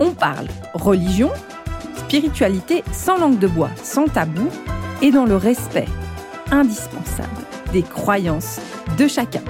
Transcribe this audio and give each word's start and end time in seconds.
on 0.00 0.12
parle 0.12 0.48
religion, 0.74 1.30
spiritualité 1.96 2.82
sans 2.92 3.18
langue 3.18 3.38
de 3.38 3.46
bois, 3.46 3.70
sans 3.82 4.06
tabou 4.06 4.48
et 5.02 5.10
dans 5.10 5.24
le 5.24 5.36
respect 5.36 5.88
indispensable 6.50 7.44
des 7.72 7.82
croyances 7.82 8.58
de 8.98 9.08
chacun. 9.08 9.42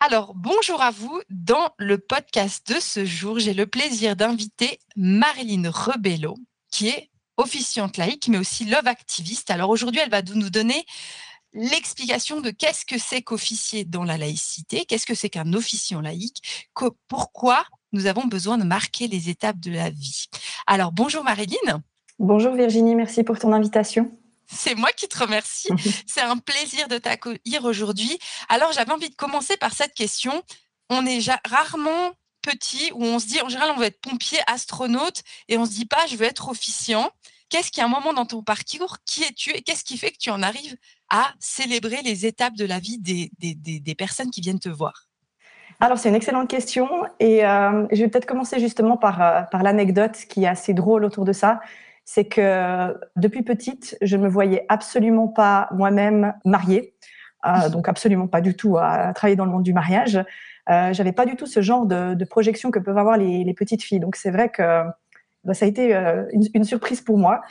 Alors, 0.00 0.34
bonjour 0.34 0.82
à 0.82 0.90
vous. 0.90 1.20
Dans 1.30 1.70
le 1.78 1.96
podcast 1.96 2.70
de 2.70 2.78
ce 2.78 3.04
jour, 3.06 3.38
j'ai 3.38 3.54
le 3.54 3.66
plaisir 3.66 4.16
d'inviter 4.16 4.78
Marilyn 4.96 5.70
Rebello, 5.70 6.36
qui 6.70 6.88
est 6.88 7.10
officiante 7.36 7.96
laïque, 7.96 8.28
mais 8.28 8.38
aussi 8.38 8.64
love 8.66 8.86
activiste. 8.86 9.50
Alors 9.50 9.70
aujourd'hui, 9.70 10.00
elle 10.04 10.10
va 10.10 10.22
nous 10.22 10.50
donner 10.50 10.84
l'explication 11.54 12.40
de 12.40 12.50
qu'est-ce 12.50 12.84
que 12.84 12.98
c'est 12.98 13.22
qu'officier 13.22 13.84
dans 13.84 14.04
la 14.04 14.18
laïcité, 14.18 14.84
qu'est-ce 14.84 15.06
que 15.06 15.14
c'est 15.14 15.30
qu'un 15.30 15.52
officiant 15.54 16.00
laïque, 16.00 16.68
pourquoi 17.08 17.64
nous 17.92 18.06
avons 18.06 18.26
besoin 18.26 18.58
de 18.58 18.64
marquer 18.64 19.06
les 19.06 19.30
étapes 19.30 19.60
de 19.60 19.70
la 19.70 19.88
vie. 19.88 20.26
Alors 20.66 20.92
bonjour 20.92 21.22
Marilyn. 21.22 21.82
Bonjour 22.18 22.54
Virginie, 22.54 22.96
merci 22.96 23.22
pour 23.22 23.38
ton 23.38 23.52
invitation. 23.52 24.10
C'est 24.46 24.74
moi 24.74 24.90
qui 24.92 25.08
te 25.08 25.18
remercie. 25.18 25.68
C'est 26.06 26.20
un 26.20 26.36
plaisir 26.36 26.88
de 26.88 26.98
t'accueillir 26.98 27.64
aujourd'hui. 27.64 28.18
Alors 28.48 28.72
j'avais 28.72 28.92
envie 28.92 29.10
de 29.10 29.14
commencer 29.14 29.56
par 29.56 29.72
cette 29.72 29.94
question. 29.94 30.42
On 30.90 31.06
est 31.06 31.20
rarement 31.46 32.12
petit 32.42 32.90
où 32.94 33.04
on 33.04 33.18
se 33.18 33.26
dit 33.26 33.40
en 33.40 33.48
général 33.48 33.70
on 33.74 33.78
veut 33.78 33.86
être 33.86 34.00
pompier, 34.00 34.38
astronaute 34.46 35.22
et 35.48 35.56
on 35.56 35.64
se 35.64 35.70
dit 35.70 35.86
pas 35.86 36.06
je 36.06 36.16
veux 36.16 36.26
être 36.26 36.48
officiant. 36.48 37.10
Qu'est-ce 37.54 37.70
qui 37.70 37.80
a 37.80 37.84
un 37.84 37.88
moment 37.88 38.12
dans 38.12 38.24
ton 38.26 38.42
parcours 38.42 38.96
Qui 39.06 39.22
es-tu 39.22 39.50
et 39.50 39.62
qu'est-ce 39.62 39.84
qui 39.84 39.96
fait 39.96 40.10
que 40.10 40.18
tu 40.18 40.28
en 40.28 40.42
arrives 40.42 40.74
à 41.08 41.28
célébrer 41.38 41.98
les 42.04 42.26
étapes 42.26 42.54
de 42.54 42.64
la 42.64 42.80
vie 42.80 42.98
des, 42.98 43.30
des, 43.38 43.94
personnes 43.94 44.30
qui 44.32 44.40
viennent 44.40 44.58
te 44.58 44.68
voir? 44.68 45.06
Alors, 45.78 45.96
c'est 45.96 46.08
une 46.08 46.16
excellente 46.16 46.50
question 46.50 46.88
et 47.20 47.46
euh, 47.46 47.86
je 47.92 48.02
vais 48.02 48.08
peut-être 48.08 48.26
commencer 48.26 48.58
justement 48.58 48.96
par, 48.96 49.22
euh, 49.22 49.42
par 49.42 49.62
l'anecdote 49.62 50.16
qui 50.28 50.42
est 50.42 50.48
assez 50.48 50.74
drôle 50.74 51.04
autour 51.04 51.24
de 51.24 51.32
ça. 51.32 51.60
C'est 52.04 52.24
que 52.24 52.92
depuis 53.14 53.44
petite, 53.44 53.96
je 54.02 54.16
ne 54.16 54.24
me 54.24 54.28
voyais 54.28 54.66
absolument 54.68 55.28
pas 55.28 55.68
moi-même 55.70 56.34
mariée, 56.44 56.96
euh, 57.46 57.68
donc 57.68 57.88
absolument 57.88 58.26
pas 58.26 58.40
du 58.40 58.56
tout 58.56 58.78
à, 58.78 59.12
travailler 59.14 59.36
dans 59.36 59.44
le 59.44 59.52
monde 59.52 59.62
du 59.62 59.72
mariage. 59.72 60.16
Euh, 60.70 60.92
J'avais 60.92 61.12
pas 61.12 61.24
du 61.24 61.36
tout 61.36 61.46
ce 61.46 61.62
genre 61.62 61.86
de, 61.86 62.14
de 62.14 62.24
projection 62.24 62.72
que 62.72 62.80
peuvent 62.80 62.98
avoir 62.98 63.16
les, 63.16 63.44
les 63.44 63.54
petites 63.54 63.84
filles. 63.84 64.00
Donc, 64.00 64.16
c'est 64.16 64.32
vrai 64.32 64.48
que 64.48 64.82
bah, 65.44 65.54
ça 65.54 65.64
a 65.64 65.68
été 65.68 65.94
une, 66.32 66.46
une, 66.54 66.64
surprise 66.64 67.00
pour 67.00 67.18
moi. 67.18 67.42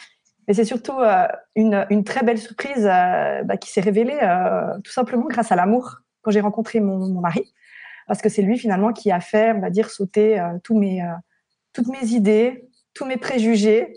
Mais 0.47 0.53
c'est 0.53 0.65
surtout 0.65 0.99
euh, 0.99 1.27
une, 1.55 1.85
une, 1.89 2.03
très 2.03 2.23
belle 2.23 2.37
surprise 2.37 2.85
euh, 2.85 3.43
bah, 3.43 3.57
qui 3.57 3.71
s'est 3.71 3.81
révélée 3.81 4.19
euh, 4.21 4.77
tout 4.83 4.91
simplement 4.91 5.25
grâce 5.27 5.51
à 5.51 5.55
l'amour 5.55 5.99
quand 6.21 6.31
j'ai 6.31 6.41
rencontré 6.41 6.79
mon, 6.79 6.97
mon, 6.97 7.21
mari. 7.21 7.53
Parce 8.07 8.21
que 8.21 8.29
c'est 8.29 8.41
lui 8.41 8.57
finalement 8.57 8.91
qui 8.91 9.11
a 9.11 9.21
fait, 9.21 9.53
on 9.53 9.61
va 9.61 9.69
dire, 9.69 9.89
sauter 9.89 10.45
tous 10.63 10.77
mes, 10.77 11.01
toutes 11.71 11.87
mes 11.87 12.07
idées, 12.07 12.67
tous 12.93 13.05
mes 13.05 13.15
préjugés, 13.15 13.93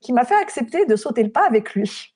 qui 0.00 0.14
m'a 0.14 0.24
fait 0.24 0.34
accepter 0.34 0.86
de 0.86 0.96
sauter 0.96 1.22
le 1.22 1.30
pas 1.30 1.46
avec 1.46 1.74
lui. 1.74 2.14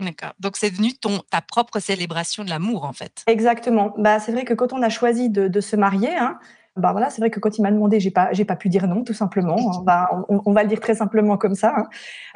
D'accord. 0.00 0.32
Donc 0.38 0.58
c'est 0.58 0.70
devenu 0.70 0.92
ton, 0.92 1.20
ta 1.30 1.40
propre 1.40 1.78
célébration 1.80 2.44
de 2.44 2.50
l'amour 2.50 2.84
en 2.84 2.92
fait. 2.92 3.22
Exactement. 3.26 3.94
Bah, 3.96 4.18
c'est 4.18 4.32
vrai 4.32 4.44
que 4.44 4.52
quand 4.52 4.74
on 4.74 4.82
a 4.82 4.90
choisi 4.90 5.30
de, 5.30 5.48
de 5.48 5.60
se 5.60 5.76
marier, 5.76 6.14
hein, 6.14 6.38
bah 6.76 6.92
voilà, 6.92 7.10
c'est 7.10 7.20
vrai 7.20 7.30
que 7.30 7.38
quand 7.38 7.58
il 7.58 7.62
m'a 7.62 7.70
demandé, 7.70 8.00
j'ai 8.00 8.10
pas, 8.10 8.32
j'ai 8.32 8.46
pas 8.46 8.56
pu 8.56 8.70
dire 8.70 8.86
non, 8.86 9.04
tout 9.04 9.12
simplement. 9.12 9.82
Bah, 9.82 10.08
on, 10.28 10.52
va 10.52 10.62
le 10.62 10.68
dire 10.70 10.80
très 10.80 10.94
simplement 10.94 11.36
comme 11.36 11.54
ça. 11.54 11.74
Hein. 11.76 11.86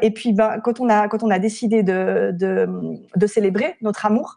Et 0.03 0.11
puis, 0.11 0.35
bah, 0.35 0.61
quand 0.61 0.79
on 0.79 0.91
a, 0.91 1.09
quand 1.09 1.23
on 1.23 1.31
a 1.31 1.39
décidé 1.39 1.83
de, 1.83 2.33
de, 2.35 3.27
célébrer 3.27 3.77
notre 3.81 4.05
amour, 4.05 4.37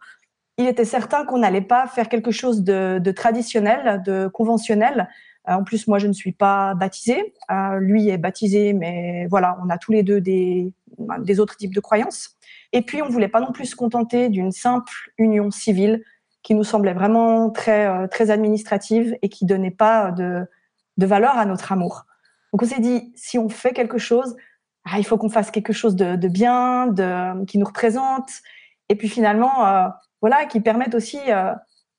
il 0.58 0.68
était 0.68 0.86
certain 0.86 1.26
qu'on 1.26 1.40
n'allait 1.40 1.62
pas 1.62 1.86
faire 1.88 2.08
quelque 2.08 2.32
chose 2.32 2.64
de, 2.64 3.12
traditionnel, 3.12 4.02
de 4.06 4.30
conventionnel. 4.30 5.10
Euh, 5.50 5.54
en 5.54 5.64
plus, 5.66 5.86
moi, 5.88 6.00
je 6.00 6.08
ne 6.08 6.14
suis 6.14 6.32
pas 6.32 6.76
baptisée. 6.76 7.34
Euh, 7.52 7.80
lui 7.80 8.08
est 8.08 8.18
baptisé, 8.18 8.72
mais 8.72 9.28
voilà, 9.30 9.58
on 9.66 9.70
a 9.70 9.78
tous 9.78 9.92
les 9.92 10.04
deux 10.04 10.22
des, 10.22 10.72
des 11.20 11.40
autres 11.42 11.58
types 11.58 11.76
de 11.76 11.82
croyances. 11.82 12.38
Et 12.72 12.84
puis, 12.84 13.02
on 13.02 13.10
voulait 13.10 13.28
pas 13.28 13.42
non 13.42 13.52
plus 13.52 13.66
se 13.66 13.76
contenter 13.76 14.30
d'une 14.30 14.54
simple 14.54 14.94
union 15.18 15.52
civile 15.52 16.04
qui 16.44 16.56
nous 16.56 16.64
semblait 16.64 16.94
vraiment 16.94 17.50
très, 17.50 17.88
euh, 17.88 18.08
très 18.08 18.32
administrative 18.32 19.18
et 19.22 19.30
qui 19.30 19.46
donnait 19.46 19.72
pas 19.72 20.12
de, 20.12 20.46
de 20.98 21.06
valeur 21.06 21.38
à 21.38 21.46
notre 21.46 21.72
amour. 21.72 22.06
Donc 22.52 22.64
on 22.64 22.66
s'est 22.66 22.80
dit, 22.80 23.12
si 23.16 23.38
on 23.38 23.50
fait 23.50 23.74
quelque 23.74 23.98
chose, 23.98 24.36
ah, 24.86 24.98
il 24.98 25.06
faut 25.06 25.18
qu'on 25.18 25.30
fasse 25.30 25.52
quelque 25.52 25.74
chose 25.74 25.96
de, 25.96 26.16
de, 26.16 26.28
bien, 26.28 26.88
de, 26.88 27.46
qui 27.46 27.58
nous 27.58 27.66
représente, 27.66 28.30
et 28.88 28.96
puis 28.96 29.10
finalement, 29.10 29.66
euh, 29.68 29.88
voilà, 30.22 30.46
qui 30.46 30.62
permette 30.62 30.96
aussi 30.96 31.20
euh, 31.28 31.54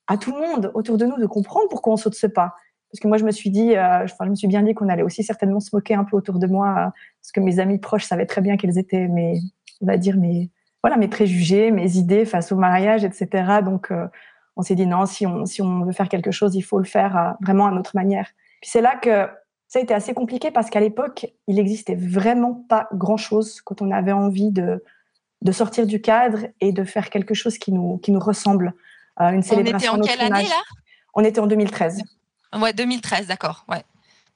à 0.07 0.17
tout 0.17 0.33
le 0.33 0.39
monde 0.39 0.71
autour 0.73 0.97
de 0.97 1.05
nous 1.05 1.17
de 1.17 1.25
comprendre 1.25 1.67
pourquoi 1.69 1.93
on 1.93 1.97
saute 1.97 2.15
ce 2.15 2.27
pas. 2.27 2.55
Parce 2.91 2.99
que 2.99 3.07
moi, 3.07 3.17
je 3.17 3.23
me 3.23 3.31
suis 3.31 3.49
dit, 3.49 3.69
enfin, 3.77 4.25
je 4.25 4.29
me 4.29 4.35
suis 4.35 4.49
bien 4.49 4.63
dit 4.63 4.73
qu'on 4.73 4.89
allait 4.89 5.03
aussi 5.03 5.23
certainement 5.23 5.61
se 5.61 5.73
moquer 5.73 5.93
un 5.95 6.03
peu 6.03 6.17
autour 6.17 6.39
de 6.39 6.47
moi, 6.47 6.91
parce 7.21 7.31
que 7.33 7.39
mes 7.39 7.59
amis 7.59 7.77
proches 7.77 8.03
savaient 8.03 8.25
très 8.25 8.41
bien 8.41 8.57
quels 8.57 8.77
étaient 8.77 9.07
mes, 9.07 9.39
on 9.79 9.85
va 9.85 9.95
dire 9.95 10.17
mes, 10.17 10.51
voilà, 10.83 10.97
mes 10.97 11.07
préjugés, 11.07 11.71
mes 11.71 11.95
idées 11.95 12.25
face 12.25 12.51
au 12.51 12.57
mariage, 12.57 13.05
etc. 13.05 13.61
Donc, 13.63 13.93
on 14.61 14.63
s'est 14.63 14.75
dit 14.75 14.85
non, 14.85 15.07
si 15.07 15.25
on, 15.25 15.47
si 15.47 15.59
on 15.63 15.85
veut 15.85 15.91
faire 15.91 16.07
quelque 16.07 16.29
chose, 16.29 16.55
il 16.55 16.61
faut 16.61 16.77
le 16.77 16.85
faire 16.85 17.17
à, 17.17 17.37
vraiment 17.41 17.65
à 17.65 17.71
notre 17.71 17.95
manière. 17.95 18.27
Puis 18.61 18.69
c'est 18.69 18.81
là 18.81 18.95
que 18.95 19.27
ça 19.67 19.79
a 19.79 19.81
été 19.81 19.91
assez 19.91 20.13
compliqué 20.13 20.51
parce 20.51 20.69
qu'à 20.69 20.79
l'époque, 20.79 21.25
il 21.47 21.55
n'existait 21.55 21.95
vraiment 21.95 22.63
pas 22.69 22.87
grand-chose 22.93 23.59
quand 23.61 23.81
on 23.81 23.89
avait 23.89 24.11
envie 24.11 24.51
de, 24.51 24.83
de 25.41 25.51
sortir 25.51 25.87
du 25.87 25.99
cadre 25.99 26.45
et 26.59 26.71
de 26.71 26.83
faire 26.83 27.09
quelque 27.09 27.33
chose 27.33 27.57
qui 27.57 27.71
nous, 27.71 27.97
qui 27.97 28.11
nous 28.11 28.19
ressemble. 28.19 28.75
Euh, 29.19 29.31
une 29.31 29.41
célébration. 29.41 29.93
On 29.93 29.97
était 29.97 30.11
en 30.11 30.15
quelle 30.15 30.33
année 30.33 30.47
là? 30.47 30.61
On 31.15 31.23
était 31.23 31.39
en 31.39 31.47
2013. 31.47 32.03
Ouais, 32.59 32.71
2013, 32.71 33.25
d'accord. 33.25 33.65
Ouais. 33.67 33.83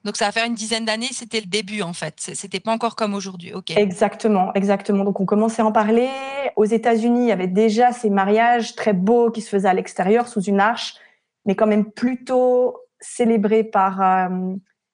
Donc 0.05 0.17
ça 0.17 0.25
va 0.25 0.31
faire 0.31 0.45
une 0.45 0.53
dizaine 0.53 0.85
d'années, 0.85 1.09
c'était 1.11 1.41
le 1.41 1.47
début 1.47 1.81
en 1.81 1.93
fait. 1.93 2.13
C'était 2.19 2.59
pas 2.59 2.71
encore 2.71 2.95
comme 2.95 3.15
aujourd'hui. 3.15 3.53
Ok. 3.53 3.71
Exactement, 3.75 4.53
exactement. 4.53 5.03
Donc 5.03 5.19
on 5.19 5.25
commençait 5.25 5.63
à 5.63 5.65
en 5.65 5.71
parler. 5.71 6.09
Aux 6.55 6.65
États-Unis, 6.65 7.23
il 7.23 7.27
y 7.29 7.31
avait 7.31 7.47
déjà 7.47 7.91
ces 7.91 8.11
mariages 8.11 8.75
très 8.75 8.93
beaux 8.93 9.31
qui 9.31 9.41
se 9.41 9.49
faisaient 9.49 9.67
à 9.67 9.73
l'extérieur 9.73 10.27
sous 10.27 10.41
une 10.41 10.59
arche, 10.59 10.93
mais 11.45 11.55
quand 11.55 11.65
même 11.65 11.85
plutôt 11.91 12.77
célébrés 12.99 13.63
par 13.63 13.99
euh, 13.99 14.53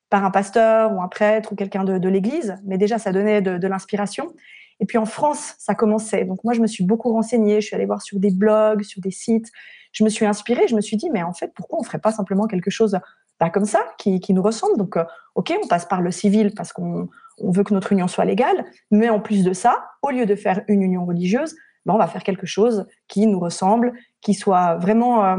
par 0.10 0.24
un 0.24 0.32
pasteur 0.32 0.94
ou 0.94 1.02
un 1.02 1.10
prêtre 1.10 1.52
ou 1.52 1.56
quelqu'un 1.56 1.84
de, 1.84 2.08
l'Église. 2.08 2.58
Mais 2.64 2.78
déjà 2.78 2.98
ça 2.98 3.12
donnait 3.12 3.42
de, 3.42 3.68
l'inspiration. 3.68 4.34
Et 4.80 4.86
puis 4.86 4.98
en 4.98 5.06
France, 5.06 5.56
ça 5.58 5.76
commençait. 5.76 6.24
Donc 6.24 6.44
moi 6.46 6.54
je 6.54 6.62
me 6.62 6.68
suis 6.68 6.86
beaucoup 6.86 7.12
renseignée. 7.12 7.60
Je 7.60 7.68
suis 7.68 7.76
allée 7.76 7.86
voir 7.86 8.02
sur 8.02 8.18
des 8.18 8.32
blogs, 8.32 8.84
sur 8.84 9.02
des 9.02 9.12
sites. 9.12 9.52
Je 9.92 10.06
me 10.06 10.10
suis 10.10 10.26
inspirée. 10.26 10.70
Je 10.70 10.76
me 10.76 10.82
suis 10.82 10.96
dit 10.96 11.10
mais 11.10 11.22
en 11.22 11.34
fait 11.34 11.52
pourquoi 11.54 11.80
on 11.80 11.84
ferait 11.84 12.00
pas 12.00 12.14
simplement 12.14 12.48
quelque 12.48 12.70
chose 12.70 12.98
pas 13.41 13.50
comme 13.50 13.66
ça, 13.66 13.84
qui, 13.97 14.22
nous 14.29 14.44
ressemble. 14.44 14.78
Donc, 14.78 14.97
euh, 14.97 15.03
ok, 15.34 15.52
on 15.63 15.68
passe 15.68 15.88
par 15.88 16.00
le 16.00 16.12
civil 16.12 16.53
parce 16.56 16.72
qu'on 16.72 17.09
on 17.40 17.50
veut 17.50 17.63
que 17.63 17.74
notre 17.74 17.91
union 17.91 18.07
soit 18.07 18.24
légale, 18.24 18.66
mais 18.91 19.09
en 19.09 19.19
plus 19.19 19.44
de 19.44 19.52
ça, 19.52 19.84
au 20.03 20.12
lieu 20.12 20.28
de 20.28 20.35
faire 20.35 20.62
une 20.68 20.84
union 20.84 21.07
religieuse, 21.07 21.56
ben, 21.88 21.96
on 21.96 21.97
va 21.97 22.06
faire 22.06 22.22
quelque 22.22 22.46
chose 22.46 22.85
qui 23.07 23.25
nous 23.25 23.40
ressemble, 23.40 23.94
qui 24.22 24.35
soit 24.35 24.75
vraiment, 24.75 25.25
euh, 25.25 25.38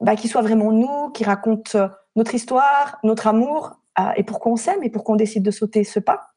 bah, 0.00 0.16
qui 0.16 0.26
soit 0.26 0.42
vraiment 0.42 0.72
nous, 0.72 1.10
qui 1.10 1.22
raconte 1.22 1.76
euh, 1.76 1.86
notre 2.16 2.34
histoire, 2.34 2.98
notre 3.04 3.28
amour 3.28 3.76
et 4.16 4.22
pourquoi 4.22 4.52
on 4.52 4.56
s'aime 4.56 4.82
et 4.84 4.90
pourquoi 4.90 5.14
on 5.14 5.18
décide 5.18 5.42
de 5.44 5.50
sauter 5.50 5.82
ce 5.82 5.98
pas. 5.98 6.28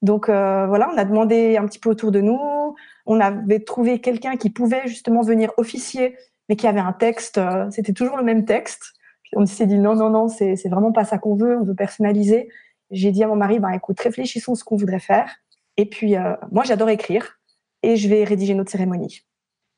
Donc 0.00 0.28
voilà, 0.28 0.90
on 0.90 0.96
a 0.96 1.04
demandé 1.04 1.58
un 1.58 1.66
petit 1.66 1.78
peu 1.78 1.90
autour 1.90 2.12
de 2.12 2.22
nous. 2.22 2.74
On 3.04 3.20
avait 3.20 3.60
trouvé 3.60 4.00
quelqu'un 4.00 4.36
qui 4.36 4.48
pouvait 4.48 4.86
justement 4.86 5.20
venir 5.20 5.52
officier, 5.58 6.16
mais 6.48 6.56
qui 6.56 6.66
avait 6.66 6.80
un 6.80 6.94
texte. 6.94 7.38
C'était 7.70 7.92
toujours 7.92 8.16
le 8.16 8.22
même 8.22 8.46
texte 8.46 8.94
on 9.36 9.46
s'est 9.46 9.66
dit 9.66 9.78
non, 9.78 9.94
non, 9.94 10.10
non, 10.10 10.28
c'est 10.28 10.68
vraiment 10.68 10.92
pas 10.92 11.04
ça 11.04 11.18
qu'on 11.18 11.34
veut, 11.34 11.58
on 11.58 11.64
veut 11.64 11.74
personnaliser. 11.74 12.48
J'ai 12.90 13.12
dit 13.12 13.22
à 13.22 13.28
mon 13.28 13.36
mari, 13.36 13.60
ben 13.60 13.70
écoute, 13.70 14.00
réfléchissons 14.00 14.54
ce 14.54 14.64
qu'on 14.64 14.76
voudrait 14.76 15.00
faire. 15.00 15.36
Et 15.76 15.86
puis, 15.86 16.16
euh, 16.16 16.34
moi, 16.50 16.64
j'adore 16.64 16.88
écrire 16.88 17.38
et 17.82 17.96
je 17.96 18.08
vais 18.08 18.24
rédiger 18.24 18.54
notre 18.54 18.70
cérémonie. 18.70 19.22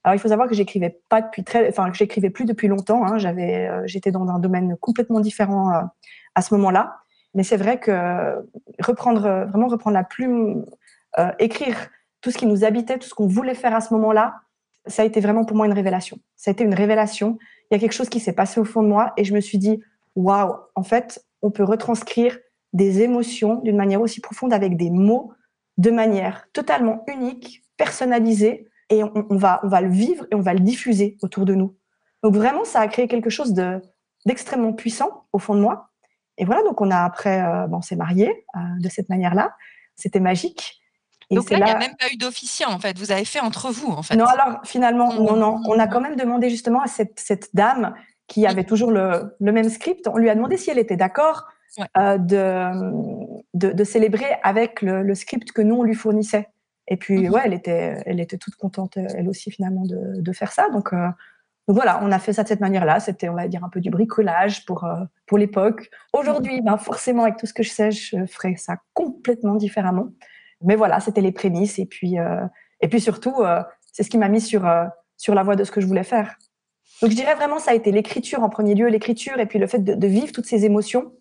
Alors, 0.04 0.16
il 0.16 0.18
faut 0.18 0.28
savoir 0.28 0.48
que 0.48 0.54
j'écrivais 0.54 1.00
pas 1.08 1.20
depuis 1.20 1.44
très, 1.44 1.68
enfin, 1.68 1.90
que 1.90 1.96
j'écrivais 1.96 2.30
plus 2.30 2.44
depuis 2.44 2.68
longtemps. 2.68 3.04
Hein. 3.04 3.18
J'avais, 3.18 3.68
euh, 3.68 3.82
j'étais 3.84 4.10
dans 4.10 4.26
un 4.28 4.38
domaine 4.38 4.76
complètement 4.80 5.20
différent 5.20 5.72
euh, 5.72 5.82
à 6.34 6.42
ce 6.42 6.54
moment-là. 6.54 6.96
Mais 7.34 7.44
c'est 7.44 7.56
vrai 7.56 7.78
que 7.78 8.44
reprendre, 8.80 9.46
vraiment 9.48 9.68
reprendre 9.68 9.94
la 9.94 10.04
plume, 10.04 10.66
écrire 11.38 11.88
tout 12.20 12.30
ce 12.30 12.36
qui 12.36 12.44
nous 12.44 12.62
habitait, 12.62 12.98
tout 12.98 13.08
ce 13.08 13.14
qu'on 13.14 13.26
voulait 13.26 13.54
faire 13.54 13.74
à 13.74 13.80
ce 13.80 13.94
moment-là, 13.94 14.34
ça 14.86 15.02
a 15.02 15.04
été 15.04 15.20
vraiment 15.20 15.44
pour 15.44 15.56
moi 15.56 15.66
une 15.66 15.72
révélation. 15.72 16.18
Ça 16.36 16.50
a 16.50 16.52
été 16.52 16.64
une 16.64 16.74
révélation 16.74 17.38
il 17.72 17.74
y 17.74 17.76
a 17.76 17.78
quelque 17.78 17.94
chose 17.94 18.10
qui 18.10 18.20
s'est 18.20 18.34
passé 18.34 18.60
au 18.60 18.64
fond 18.64 18.82
de 18.82 18.88
moi 18.88 19.14
et 19.16 19.24
je 19.24 19.32
me 19.32 19.40
suis 19.40 19.56
dit, 19.56 19.80
waouh, 20.14 20.56
en 20.74 20.82
fait, 20.82 21.24
on 21.40 21.50
peut 21.50 21.64
retranscrire 21.64 22.38
des 22.74 23.00
émotions 23.00 23.62
d'une 23.62 23.76
manière 23.76 24.02
aussi 24.02 24.20
profonde 24.20 24.52
avec 24.52 24.76
des 24.76 24.90
mots 24.90 25.32
de 25.78 25.90
manière 25.90 26.46
totalement 26.52 27.02
unique, 27.08 27.64
personnalisée, 27.78 28.68
et 28.90 29.02
on, 29.02 29.36
va, 29.36 29.60
on 29.62 29.68
va 29.68 29.80
le 29.80 29.88
vivre 29.88 30.26
et 30.30 30.34
on 30.34 30.42
va 30.42 30.52
le 30.52 30.60
diffuser 30.60 31.16
autour 31.22 31.46
de 31.46 31.54
nous. 31.54 31.74
Donc 32.22 32.34
vraiment, 32.34 32.64
ça 32.64 32.80
a 32.80 32.88
créé 32.88 33.08
quelque 33.08 33.30
chose 33.30 33.54
de, 33.54 33.80
d'extrêmement 34.26 34.74
puissant 34.74 35.24
au 35.32 35.38
fond 35.38 35.54
de 35.54 35.60
moi. 35.60 35.88
Et 36.36 36.44
voilà, 36.44 36.62
donc 36.62 36.82
on 36.82 36.90
a 36.90 36.98
après, 36.98 37.42
euh, 37.42 37.66
bon, 37.68 37.78
on 37.78 37.80
s'est 37.80 37.96
mariés 37.96 38.44
euh, 38.54 38.58
de 38.80 38.88
cette 38.90 39.08
manière-là. 39.08 39.56
C'était 39.96 40.20
magique. 40.20 40.81
Donc 41.34 41.50
là, 41.50 41.58
il 41.58 41.64
n'y 41.64 41.70
a 41.70 41.78
même 41.78 41.96
pas 41.96 42.12
eu 42.12 42.16
d'officiant, 42.16 42.70
en 42.70 42.78
fait. 42.78 42.98
Vous 42.98 43.12
avez 43.12 43.24
fait 43.24 43.40
entre 43.40 43.70
vous, 43.70 43.90
en 43.90 44.02
fait. 44.02 44.16
Non, 44.16 44.26
alors 44.26 44.60
finalement, 44.64 45.12
non, 45.14 45.36
non. 45.36 45.60
On 45.66 45.78
a 45.78 45.86
quand 45.86 46.00
même 46.00 46.16
demandé 46.16 46.50
justement 46.50 46.80
à 46.80 46.86
cette, 46.86 47.18
cette 47.18 47.54
dame 47.54 47.94
qui 48.28 48.46
avait 48.46 48.64
toujours 48.64 48.90
le, 48.90 49.34
le, 49.40 49.52
même 49.52 49.68
script, 49.68 50.08
on 50.08 50.16
lui 50.16 50.30
a 50.30 50.34
demandé 50.34 50.56
si 50.56 50.70
elle 50.70 50.78
était 50.78 50.96
d'accord 50.96 51.48
euh, 51.98 52.16
de, 52.16 53.72
de, 53.72 53.84
célébrer 53.84 54.36
avec 54.42 54.80
le, 54.80 55.02
le, 55.02 55.14
script 55.14 55.52
que 55.52 55.60
nous, 55.60 55.74
on 55.74 55.82
lui 55.82 55.94
fournissait. 55.94 56.48
Et 56.88 56.96
puis, 56.96 57.26
mhm. 57.26 57.32
ouais, 57.32 57.42
elle 57.44 57.52
était, 57.52 58.02
elle 58.06 58.20
était 58.20 58.38
toute 58.38 58.54
contente, 58.56 58.96
elle 58.96 59.28
aussi, 59.28 59.50
finalement, 59.50 59.84
de, 59.84 60.20
de 60.20 60.32
faire 60.32 60.52
ça. 60.52 60.68
Donc, 60.70 60.94
donc 61.68 61.76
voilà, 61.76 62.00
on 62.02 62.10
a 62.10 62.18
fait 62.18 62.32
ça 62.32 62.42
de 62.42 62.48
cette 62.48 62.60
manière-là. 62.60 62.98
C'était, 62.98 63.28
on 63.28 63.34
va 63.34 63.46
dire, 63.46 63.62
un 63.64 63.68
peu 63.68 63.80
du 63.80 63.90
bricolage 63.90 64.64
pour, 64.66 64.84
euh, 64.84 65.04
pour 65.26 65.38
l'époque. 65.38 65.90
Aujourd'hui, 66.12 66.60
ben, 66.60 66.76
forcément, 66.76 67.22
avec 67.22 67.36
tout 67.36 67.46
ce 67.46 67.54
que 67.54 67.62
je 67.62 67.70
sais, 67.70 67.90
je 67.92 68.26
ferais 68.26 68.56
ça 68.56 68.78
complètement 68.94 69.54
différemment. 69.54 70.08
Mais 70.64 70.76
voilà, 70.76 71.00
c'était 71.00 71.20
les 71.20 71.32
prémices. 71.32 71.78
Et 71.78 71.86
puis, 71.86 72.18
euh, 72.18 72.44
et 72.80 72.88
puis 72.88 73.00
surtout, 73.00 73.34
euh, 73.40 73.62
c'est 73.92 74.02
ce 74.02 74.10
qui 74.10 74.18
m'a 74.18 74.28
mis 74.28 74.40
sur, 74.40 74.68
sur 75.16 75.34
la 75.34 75.42
voie 75.42 75.56
de 75.56 75.64
ce 75.64 75.70
que 75.70 75.80
je 75.80 75.86
voulais 75.86 76.04
faire. 76.04 76.36
Donc 77.00 77.10
je 77.10 77.16
dirais 77.16 77.34
vraiment, 77.34 77.58
ça 77.58 77.72
a 77.72 77.74
été 77.74 77.90
l'écriture 77.92 78.42
en 78.42 78.48
premier 78.48 78.74
lieu, 78.74 78.88
l'écriture, 78.88 79.38
et 79.38 79.46
puis 79.46 79.58
le 79.58 79.66
fait 79.66 79.80
de, 79.80 80.06
vivre 80.06 80.32
toutes 80.32 80.46
ces 80.46 80.64
émotions. 80.64 81.12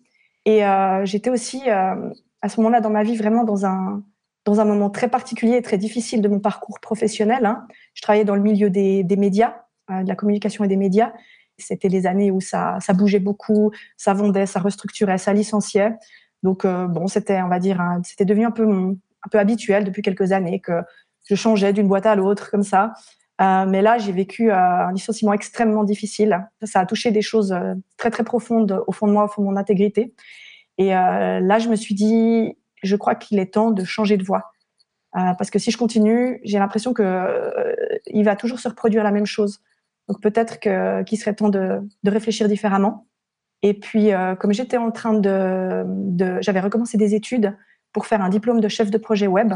Et 0.44 0.62
j'étais 1.04 1.28
aussi, 1.28 1.68
à 1.68 2.48
ce 2.48 2.60
moment-là 2.60 2.80
dans 2.80 2.90
ma 2.90 3.02
vie, 3.02 3.16
vraiment 3.16 3.44
dans 3.44 3.66
un, 3.66 4.02
dans 4.44 4.60
un 4.60 4.64
moment 4.64 4.90
très 4.90 5.08
particulier 5.08 5.56
et 5.56 5.62
très 5.62 5.78
difficile 5.78 6.22
de 6.22 6.28
mon 6.28 6.40
parcours 6.40 6.78
professionnel. 6.80 7.44
Hein. 7.44 7.66
Je 7.94 8.02
travaillais 8.02 8.24
dans 8.24 8.36
le 8.36 8.42
milieu 8.42 8.70
des, 8.70 9.02
des 9.02 9.16
médias 9.16 9.56
de 9.90 10.06
la 10.06 10.14
communication 10.14 10.64
et 10.64 10.68
des 10.68 10.76
médias. 10.76 11.12
C'était 11.58 11.88
les 11.88 12.06
années 12.06 12.30
où 12.30 12.40
ça, 12.40 12.78
ça 12.80 12.92
bougeait 12.92 13.20
beaucoup, 13.20 13.70
ça 13.96 14.14
vendait, 14.14 14.46
ça 14.46 14.60
restructurait, 14.60 15.18
ça 15.18 15.32
licenciait. 15.32 15.94
Donc 16.42 16.64
euh, 16.64 16.86
bon, 16.86 17.06
c'était, 17.06 17.40
on 17.42 17.48
va 17.48 17.58
dire, 17.58 17.80
c'était 18.04 18.24
devenu 18.24 18.44
un 18.44 18.50
peu, 18.50 18.66
un 19.24 19.28
peu 19.30 19.38
habituel 19.38 19.84
depuis 19.84 20.02
quelques 20.02 20.32
années 20.32 20.60
que 20.60 20.72
je 21.24 21.34
changeais 21.34 21.72
d'une 21.72 21.88
boîte 21.88 22.06
à 22.06 22.14
l'autre 22.14 22.50
comme 22.50 22.62
ça. 22.62 22.92
Euh, 23.40 23.64
mais 23.66 23.82
là, 23.82 23.98
j'ai 23.98 24.12
vécu 24.12 24.50
euh, 24.50 24.56
un 24.56 24.92
licenciement 24.92 25.32
extrêmement 25.32 25.84
difficile. 25.84 26.46
Ça 26.62 26.80
a 26.80 26.86
touché 26.86 27.10
des 27.10 27.22
choses 27.22 27.54
très 27.96 28.10
très 28.10 28.24
profondes 28.24 28.82
au 28.86 28.92
fond 28.92 29.06
de 29.06 29.12
moi, 29.12 29.24
au 29.24 29.28
fond 29.28 29.42
de 29.42 29.46
mon 29.46 29.56
intégrité. 29.56 30.14
Et 30.78 30.88
là, 30.88 31.58
je 31.58 31.68
me 31.68 31.76
suis 31.76 31.94
dit, 31.94 32.56
je 32.82 32.96
crois 32.96 33.14
qu'il 33.14 33.38
est 33.38 33.52
temps 33.52 33.70
de 33.70 33.84
changer 33.84 34.16
de 34.16 34.24
voie. 34.24 34.52
parce 35.12 35.50
que 35.50 35.58
si 35.58 35.70
je 35.70 35.76
continue, 35.76 36.40
j'ai 36.44 36.58
l'impression 36.58 36.94
que 36.94 37.76
il 38.06 38.24
va 38.24 38.36
toujours 38.36 38.58
se 38.58 38.68
reproduire 38.68 39.04
la 39.04 39.10
même 39.10 39.26
chose. 39.26 39.60
Donc 40.08 40.20
peut-être 40.20 40.58
qu'il 40.60 41.18
serait 41.18 41.34
temps 41.34 41.48
de, 41.48 41.80
réfléchir 42.04 42.48
différemment. 42.48 43.06
Et 43.62 43.74
puis, 43.74 44.12
euh, 44.12 44.34
comme 44.34 44.52
j'étais 44.52 44.76
en 44.76 44.90
train 44.90 45.14
de, 45.14 46.38
j'avais 46.40 46.60
recommencé 46.60 46.98
des 46.98 47.14
études 47.14 47.56
pour 47.92 48.06
faire 48.06 48.22
un 48.22 48.28
diplôme 48.28 48.60
de 48.60 48.68
chef 48.68 48.90
de 48.90 48.98
projet 48.98 49.26
web, 49.26 49.54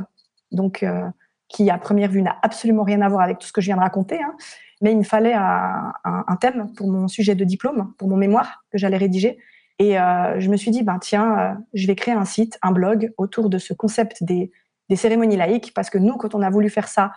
donc 0.52 0.82
euh, 0.82 1.02
qui 1.48 1.70
à 1.70 1.78
première 1.78 2.10
vue 2.10 2.22
n'a 2.22 2.36
absolument 2.42 2.82
rien 2.82 3.00
à 3.02 3.08
voir 3.08 3.22
avec 3.22 3.38
tout 3.38 3.46
ce 3.46 3.52
que 3.52 3.60
je 3.60 3.66
viens 3.66 3.76
de 3.76 3.82
raconter, 3.82 4.22
hein. 4.22 4.34
mais 4.80 4.92
il 4.92 4.98
me 4.98 5.04
fallait 5.04 5.34
un, 5.34 5.92
thème 6.40 6.72
pour 6.76 6.88
mon 6.88 7.08
sujet 7.08 7.34
de 7.34 7.44
diplôme, 7.44 7.92
pour 7.98 8.08
mon 8.08 8.16
mémoire 8.16 8.64
que 8.70 8.78
j'allais 8.78 8.96
rédiger. 8.96 9.38
Et 9.78 9.98
euh, 9.98 10.40
je 10.40 10.48
me 10.48 10.56
suis 10.56 10.70
dit, 10.70 10.82
ben 10.82 10.98
tiens, 10.98 11.58
je 11.74 11.86
vais 11.86 11.94
créer 11.94 12.14
un 12.14 12.24
site, 12.24 12.58
un 12.62 12.72
blog 12.72 13.12
autour 13.18 13.50
de 13.50 13.58
ce 13.58 13.74
concept 13.74 14.24
des, 14.24 14.50
des 14.88 14.96
cérémonies 14.96 15.36
laïques, 15.36 15.72
parce 15.74 15.90
que 15.90 15.98
nous, 15.98 16.16
quand 16.16 16.34
on 16.34 16.42
a 16.42 16.50
voulu 16.50 16.70
faire 16.70 16.88
ça, 16.88 17.12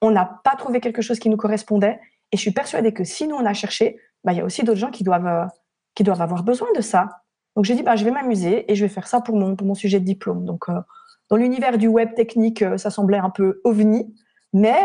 on 0.00 0.10
n'a 0.10 0.40
pas 0.44 0.56
trouvé 0.56 0.80
quelque 0.80 1.02
chose 1.02 1.18
qui 1.18 1.28
nous 1.28 1.36
correspondait. 1.36 2.00
Et 2.32 2.36
je 2.36 2.40
suis 2.42 2.52
persuadée 2.52 2.92
que 2.92 3.04
si 3.04 3.26
nous, 3.26 3.36
on 3.36 3.44
a 3.44 3.52
cherché, 3.52 3.98
bah, 4.24 4.32
il 4.32 4.38
y 4.38 4.40
a 4.40 4.44
aussi 4.44 4.62
d'autres 4.62 4.78
gens 4.78 4.90
qui 4.90 5.04
doivent, 5.04 5.26
euh, 5.26 5.46
qui 5.94 6.04
doivent 6.04 6.22
avoir 6.22 6.42
besoin 6.42 6.68
de 6.74 6.80
ça. 6.80 7.22
Donc 7.60 7.66
j'ai 7.66 7.74
dit, 7.74 7.82
bah, 7.82 7.94
je 7.94 8.06
vais 8.06 8.10
m'amuser 8.10 8.72
et 8.72 8.74
je 8.74 8.82
vais 8.82 8.88
faire 8.88 9.06
ça 9.06 9.20
pour 9.20 9.36
mon, 9.36 9.54
pour 9.54 9.66
mon 9.66 9.74
sujet 9.74 10.00
de 10.00 10.04
diplôme. 10.06 10.46
Donc 10.46 10.70
euh, 10.70 10.80
dans 11.28 11.36
l'univers 11.36 11.76
du 11.76 11.88
web 11.88 12.14
technique, 12.14 12.62
euh, 12.62 12.78
ça 12.78 12.88
semblait 12.88 13.18
un 13.18 13.28
peu 13.28 13.60
ovni. 13.64 14.16
Mais 14.54 14.78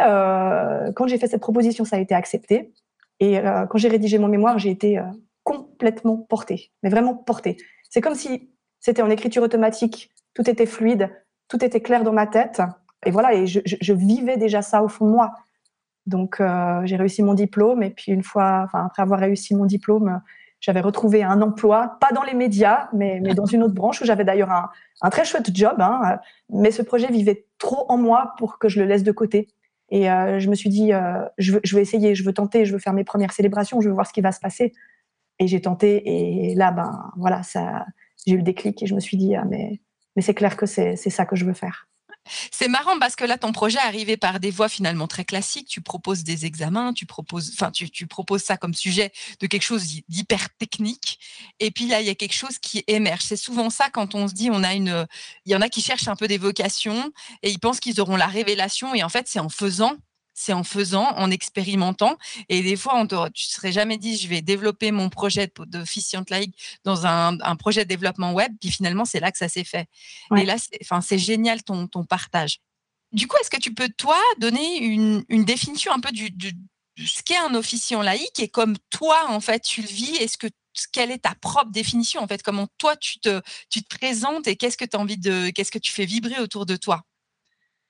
quand 0.94 1.08
j'ai 1.08 1.18
fait 1.18 1.28
cette 1.28 1.40
proposition, 1.40 1.86
ça 1.86 1.96
a 1.96 2.00
été 2.00 2.14
accepté. 2.14 2.74
Et 3.22 3.40
quand 3.70 3.78
j'ai 3.78 3.88
rédigé 3.88 4.20
mon 4.20 4.28
mémoire, 4.28 4.60
j'ai 4.60 4.72
été 4.72 5.02
complètement 5.44 6.18
portée, 6.18 6.72
mais 6.84 6.90
vraiment 6.90 7.16
portée. 7.16 7.56
C'est 7.90 8.02
comme 8.02 8.14
si 8.14 8.52
c'était 8.82 9.02
en 9.02 9.10
écriture 9.10 9.42
automatique, 9.42 10.12
tout 10.34 10.48
était 10.50 10.66
fluide, 10.66 11.10
tout 11.48 11.64
était 11.64 11.80
clair 11.80 12.04
dans 12.04 12.12
ma 12.12 12.28
tête. 12.28 12.62
Et 13.06 13.12
voilà, 13.12 13.34
et 13.34 13.48
je, 13.48 13.62
je 13.66 13.94
vivais 13.94 14.38
déjà 14.38 14.62
ça 14.62 14.84
au 14.84 14.88
fond 14.88 15.06
de 15.08 15.12
moi. 15.12 15.32
Donc, 16.06 16.40
euh, 16.40 16.82
j'ai 16.86 16.96
réussi 16.96 17.24
mon 17.24 17.34
diplôme. 17.34 17.82
Et 17.84 17.90
puis, 17.90 18.12
une 18.12 18.24
fois, 18.24 18.68
après 18.72 19.02
avoir 19.02 19.20
réussi 19.20 19.56
mon 19.56 19.66
diplôme, 19.66 20.22
j'avais 20.66 20.82
retrouvé 20.82 21.22
un 21.22 21.44
emploi, 21.44 21.96
pas 22.02 22.12
dans 22.12 22.24
les 22.24 22.34
médias, 22.34 22.90
mais, 22.92 23.20
dans 23.36 23.46
une 23.46 23.62
autre 23.62 23.76
branche 23.76 24.02
où 24.02 24.06
j'avais 24.06 24.24
d'ailleurs 24.24 24.50
un, 24.50 25.10
très 25.12 25.24
chouette 25.24 25.56
job. 25.56 25.76
Hein, 25.80 26.18
mais 26.50 26.72
ce 26.72 26.82
projet 26.82 27.06
vivait 27.06 27.46
trop 27.60 27.86
en 27.88 27.98
moi 27.98 28.34
pour 28.40 28.58
que 28.58 28.68
je 28.68 28.80
le 28.80 28.88
laisse 28.88 29.04
de 29.04 29.12
côté. 29.12 29.48
Et 29.92 30.10
euh, 30.10 30.40
je 30.40 30.50
me 30.50 30.56
suis 30.56 30.72
dit, 30.72 30.92
euh, 30.92 31.24
je, 31.38 31.52
veux, 31.52 31.62
je, 31.64 31.76
veux, 31.76 31.82
essayer, 31.84 32.16
je 32.16 32.24
veux 32.24 32.34
tenter, 32.34 32.66
je 32.66 32.74
veux 32.74 32.80
faire 32.80 32.94
mes 32.94 33.04
premières 33.04 33.32
célébrations, 33.32 33.80
je 33.80 33.90
veux 33.90 33.94
voir 33.94 34.08
ce 34.08 34.14
qui 34.14 34.22
va 34.22 34.32
se 34.32 34.40
passer. 34.40 34.74
Et 35.38 35.46
j'ai 35.46 35.62
tenté. 35.62 36.50
Et 36.50 36.56
là, 36.56 36.72
ben 36.72 37.12
voilà, 37.16 37.42
j'ai 38.26 38.34
eu 38.34 38.38
le 38.38 38.42
déclic 38.42 38.82
et 38.82 38.88
je 38.88 38.96
me 38.96 39.00
suis 39.00 39.18
dit, 39.18 39.36
ah, 39.36 39.46
mais 39.46 39.80
c'est 40.20 40.34
clair 40.34 40.58
que 40.58 40.66
c'est 40.66 40.96
ça 40.96 41.28
que 41.28 41.36
je 41.36 41.46
veux 41.46 41.54
faire. 41.54 41.88
C'est 42.52 42.68
marrant 42.68 42.98
parce 43.00 43.16
que 43.16 43.24
là, 43.24 43.38
ton 43.38 43.52
projet 43.52 43.80
arrivé 43.80 44.18
par 44.18 44.40
des 44.40 44.52
voies 44.52 44.70
finalement 44.70 45.08
très 45.08 45.26
classiques. 45.26 45.68
Tu 45.68 45.82
proposes 45.82 46.24
des 46.24 46.46
examens, 46.46 46.94
tu 46.94 47.06
proposes, 47.06 47.52
enfin, 47.54 47.72
tu, 47.72 48.08
proposes 48.08 48.44
ça 48.44 48.58
comme 48.58 48.74
sujet 48.74 49.12
de 49.40 49.48
quelque 49.48 49.64
chose 49.64 49.86
d'hyper 50.08 50.50
technique. 50.58 51.20
Et 51.60 51.72
puis 51.72 51.88
là, 51.88 52.02
il 52.02 52.08
y 52.08 52.10
a 52.10 52.16
quelque 52.16 52.34
chose 52.34 52.58
qui 52.60 52.84
émerge. 52.88 53.22
C'est 53.22 53.38
souvent 53.38 53.70
ça 53.70 53.90
quand 53.90 54.16
on 54.16 54.28
se 54.28 54.34
dit, 54.34 54.50
on 54.52 54.64
a 54.64 54.74
une, 54.74 55.08
il 55.46 55.52
y 55.52 55.56
en 55.56 55.62
a 55.62 55.70
qui 55.70 55.82
cherchent 55.82 56.08
un 56.08 56.16
peu 56.16 56.28
des 56.28 56.38
vocations 56.38 57.12
et 57.44 57.50
ils 57.52 57.60
pensent 57.60 57.80
qu'ils 57.80 58.02
auront 58.02 58.16
la 58.16 58.28
révélation. 58.28 58.94
Et 58.96 59.04
en 59.04 59.10
fait, 59.10 59.28
c'est 59.28 59.40
en 59.40 59.50
faisant 59.50 59.96
c'est 60.36 60.54
en 60.54 60.64
faisant, 60.64 61.08
en 61.16 61.32
expérimentant. 61.32 62.18
Et 62.50 62.62
des 62.62 62.76
fois, 62.76 62.96
on 62.98 63.08
tu 63.08 63.14
ne 63.16 63.30
serais 63.36 63.72
jamais 63.72 63.98
dit, 63.98 64.18
je 64.18 64.28
vais 64.28 64.42
développer 64.42 64.92
mon 64.92 65.10
projet 65.10 65.52
d'officiante 65.66 66.30
laïque 66.30 66.56
dans 66.84 67.08
un, 67.08 67.56
projet 67.56 67.86
de 67.86 67.90
développement 67.90 68.34
web. 68.34 68.52
Puis 68.60 68.70
finalement, 68.70 69.06
c'est 69.06 69.22
là 69.22 69.32
que 69.32 69.38
ça 69.38 69.48
s'est 69.48 69.64
fait. 69.64 69.88
Et 70.38 70.46
là, 70.46 70.58
c'est 71.02 71.18
génial 71.18 71.64
ton, 71.64 71.88
ton 71.88 72.04
partage. 72.04 72.60
Du 73.14 73.28
coup, 73.28 73.38
est-ce 73.40 73.50
que 73.50 73.60
tu 73.60 73.74
peux, 73.74 73.90
toi, 73.98 74.20
donner 74.40 74.84
une, 74.84 75.24
définition 75.46 75.94
un 75.94 76.02
peu 76.02 76.12
du, 76.12 76.30
de 76.32 76.52
ce 76.98 77.24
qu'est 77.24 77.38
un 77.38 77.56
officiant 77.56 78.02
laïque 78.02 78.40
et 78.40 78.50
comme 78.50 78.76
toi, 78.90 79.26
en 79.30 79.40
fait, 79.40 79.62
tu 79.62 79.82
le 79.82 79.88
vis 79.88 80.18
Est-ce 80.18 80.38
que 80.38 80.48
quelle 80.92 81.12
est 81.12 81.20
ta 81.20 81.34
propre 81.36 81.72
définition 81.72 82.22
en 82.22 82.28
fait? 82.28 82.44
Comment 82.44 82.68
toi 82.78 82.98
tu 82.98 83.20
te, 83.20 83.42
tu 83.70 83.82
te 83.82 83.98
présentes 83.98 84.48
et 84.48 84.58
qu'est-ce 84.58 84.76
que 84.76 84.84
tu 84.84 84.98
as 84.98 85.00
envie 85.00 85.18
de, 85.18 85.50
qu'est-ce 85.52 85.72
que 85.72 85.80
tu 85.80 85.94
fais 85.94 86.06
vibrer 86.06 86.42
autour 86.42 86.66
de 86.66 86.76
toi? 86.76 87.04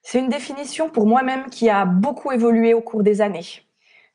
C'est 0.06 0.20
une 0.20 0.28
définition 0.28 0.88
pour 0.88 1.04
moi-même 1.04 1.46
qui 1.46 1.68
a 1.68 1.84
beaucoup 1.84 2.30
évolué 2.30 2.74
au 2.74 2.80
cours 2.80 3.02
des 3.02 3.20
années. 3.20 3.66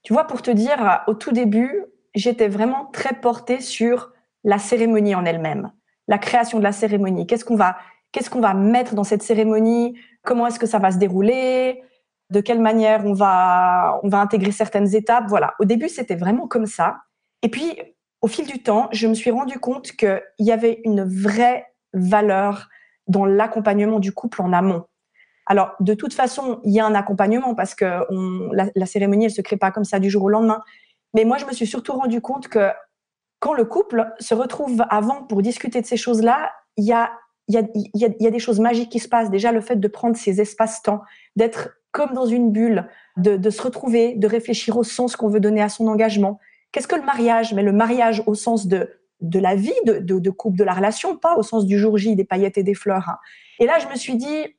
Tu 0.04 0.14
vois, 0.14 0.24
pour 0.24 0.42
te 0.42 0.50
dire, 0.50 1.02
au 1.08 1.14
tout 1.16 1.34
début, 1.34 1.84
j'étais 2.16 2.48
vraiment 2.48 2.86
très 2.94 3.14
portée 3.16 3.60
sur 3.60 4.14
la 4.46 4.58
cérémonie 4.58 5.16
en 5.16 5.26
elle-même, 5.26 5.74
la 6.08 6.18
création 6.18 6.60
de 6.60 6.64
la 6.64 6.72
cérémonie. 6.72 7.28
Qu'est-ce 7.28 7.44
qu'on 7.44 7.58
va, 7.58 8.54
mettre 8.54 8.96
dans 8.96 9.04
cette 9.04 9.22
cérémonie? 9.22 10.00
Comment 10.24 10.48
est-ce 10.48 10.60
que 10.60 10.66
ça 10.66 10.80
va 10.80 10.92
se 10.92 10.98
dérouler? 10.98 11.84
De 12.30 12.40
quelle 12.40 12.62
manière 12.62 13.06
on 13.06 13.14
va, 13.14 14.00
on 14.02 14.08
va 14.08 14.22
intégrer 14.22 14.54
certaines 14.54 14.96
étapes? 14.96 15.26
Voilà. 15.28 15.56
Au 15.60 15.66
début, 15.66 15.90
c'était 15.90 16.16
vraiment 16.16 16.48
comme 16.48 16.68
ça. 16.68 17.00
Et 17.42 17.50
puis, 17.50 17.78
au 18.22 18.28
fil 18.28 18.48
du 18.48 18.64
temps, 18.64 18.88
je 18.94 19.08
me 19.08 19.14
suis 19.14 19.30
rendu 19.30 19.60
compte 19.60 19.92
qu'il 19.92 20.22
y 20.40 20.54
avait 20.54 20.80
une 20.86 21.04
vraie 21.04 21.66
valeur 21.92 22.70
dans 23.08 23.26
l'accompagnement 23.26 24.00
du 24.00 24.14
couple 24.14 24.42
en 24.42 24.54
amont. 24.54 24.86
Alors, 25.46 25.76
de 25.80 25.94
toute 25.94 26.14
façon, 26.14 26.60
il 26.64 26.72
y 26.72 26.80
a 26.80 26.86
un 26.86 26.96
accompagnement 26.96 27.56
parce 27.56 27.76
que 27.76 27.86
la, 28.54 28.86
cérémonie, 28.86 29.26
elle 29.26 29.32
se 29.32 29.42
crée 29.42 29.58
pas 29.58 29.72
comme 29.72 29.84
ça 29.84 30.00
du 30.00 30.10
jour 30.10 30.24
au 30.24 30.30
lendemain. 30.30 30.62
Mais 31.14 31.26
moi, 31.26 31.38
je 31.38 31.46
me 31.46 31.52
suis 31.52 31.68
surtout 31.68 31.94
rendu 31.94 32.22
compte 32.22 32.48
que 32.48 32.70
quand 33.40 33.54
le 33.54 33.66
couple 33.66 34.14
se 34.20 34.34
retrouve 34.34 34.84
avant 34.90 35.24
pour 35.24 35.42
discuter 35.42 35.82
de 35.82 35.86
ces 35.86 35.98
choses-là, 35.98 36.52
il 36.78 36.86
y 36.86 36.94
a, 36.94 37.12
des 37.48 38.40
choses 38.40 38.60
magiques 38.60 38.92
qui 38.92 39.00
se 39.00 39.10
passent. 39.10 39.32
Déjà, 39.32 39.52
le 39.52 39.62
fait 39.62 39.78
de 39.78 39.88
prendre 39.88 40.16
ces 40.16 40.40
espaces-temps, 40.40 41.02
d'être 41.36 41.70
comme 41.92 42.14
dans 42.14 42.28
une 42.28 42.52
bulle, 42.52 42.88
de, 43.18 43.50
se 43.50 43.62
retrouver, 43.62 44.16
de 44.16 44.28
réfléchir 44.28 44.78
au 44.78 44.84
sens 44.84 45.16
qu'on 45.16 45.28
veut 45.28 45.42
donner 45.42 45.62
à 45.62 45.70
son 45.70 45.88
engagement. 45.88 46.40
Qu'est-ce 46.72 46.88
que 46.88 46.96
le 46.96 47.04
mariage? 47.04 47.54
Mais 47.54 47.64
le 47.64 47.74
mariage 47.74 48.24
au 48.28 48.36
sens 48.36 48.68
de, 48.68 49.01
la 49.22 49.56
vie 49.56 49.74
de, 49.86 50.30
couple, 50.30 50.58
de 50.58 50.64
la 50.64 50.74
relation, 50.74 51.18
pas 51.18 51.36
au 51.36 51.44
sens 51.44 51.66
du 51.66 51.78
jour 51.78 51.98
J, 51.98 52.16
des 52.16 52.24
paillettes 52.24 52.58
et 52.58 52.64
des 52.64 52.74
fleurs. 52.74 53.10
Hein. 53.10 53.18
Et 53.60 53.66
là, 53.66 53.80
je 53.80 53.88
me 53.88 53.96
suis 53.96 54.16
dit, 54.16 54.58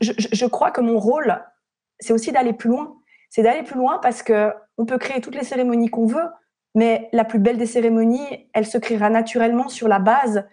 je, 0.00 0.46
crois 0.46 0.70
que 0.70 0.80
mon 0.80 0.98
rôle, 0.98 1.42
c'est 1.98 2.12
aussi 2.12 2.32
d'aller 2.32 2.52
plus 2.52 2.70
loin. 2.70 2.96
C'est 3.30 3.42
d'aller 3.42 3.62
plus 3.62 3.76
loin 3.76 3.98
parce 3.98 4.22
que 4.22 4.52
on 4.78 4.86
peut 4.86 4.98
créer 4.98 5.20
toutes 5.20 5.34
les 5.34 5.44
cérémonies 5.44 5.90
qu'on 5.90 6.06
veut, 6.06 6.28
Mais 6.74 7.08
la 7.12 7.24
plus 7.24 7.40
belle 7.40 7.58
des 7.58 7.66
cérémonies, 7.66 8.48
elle 8.54 8.66
se 8.66 8.78
créera 8.78 9.10
naturellement 9.10 9.68
sur 9.68 9.88
la 9.88 9.98
base 9.98 10.46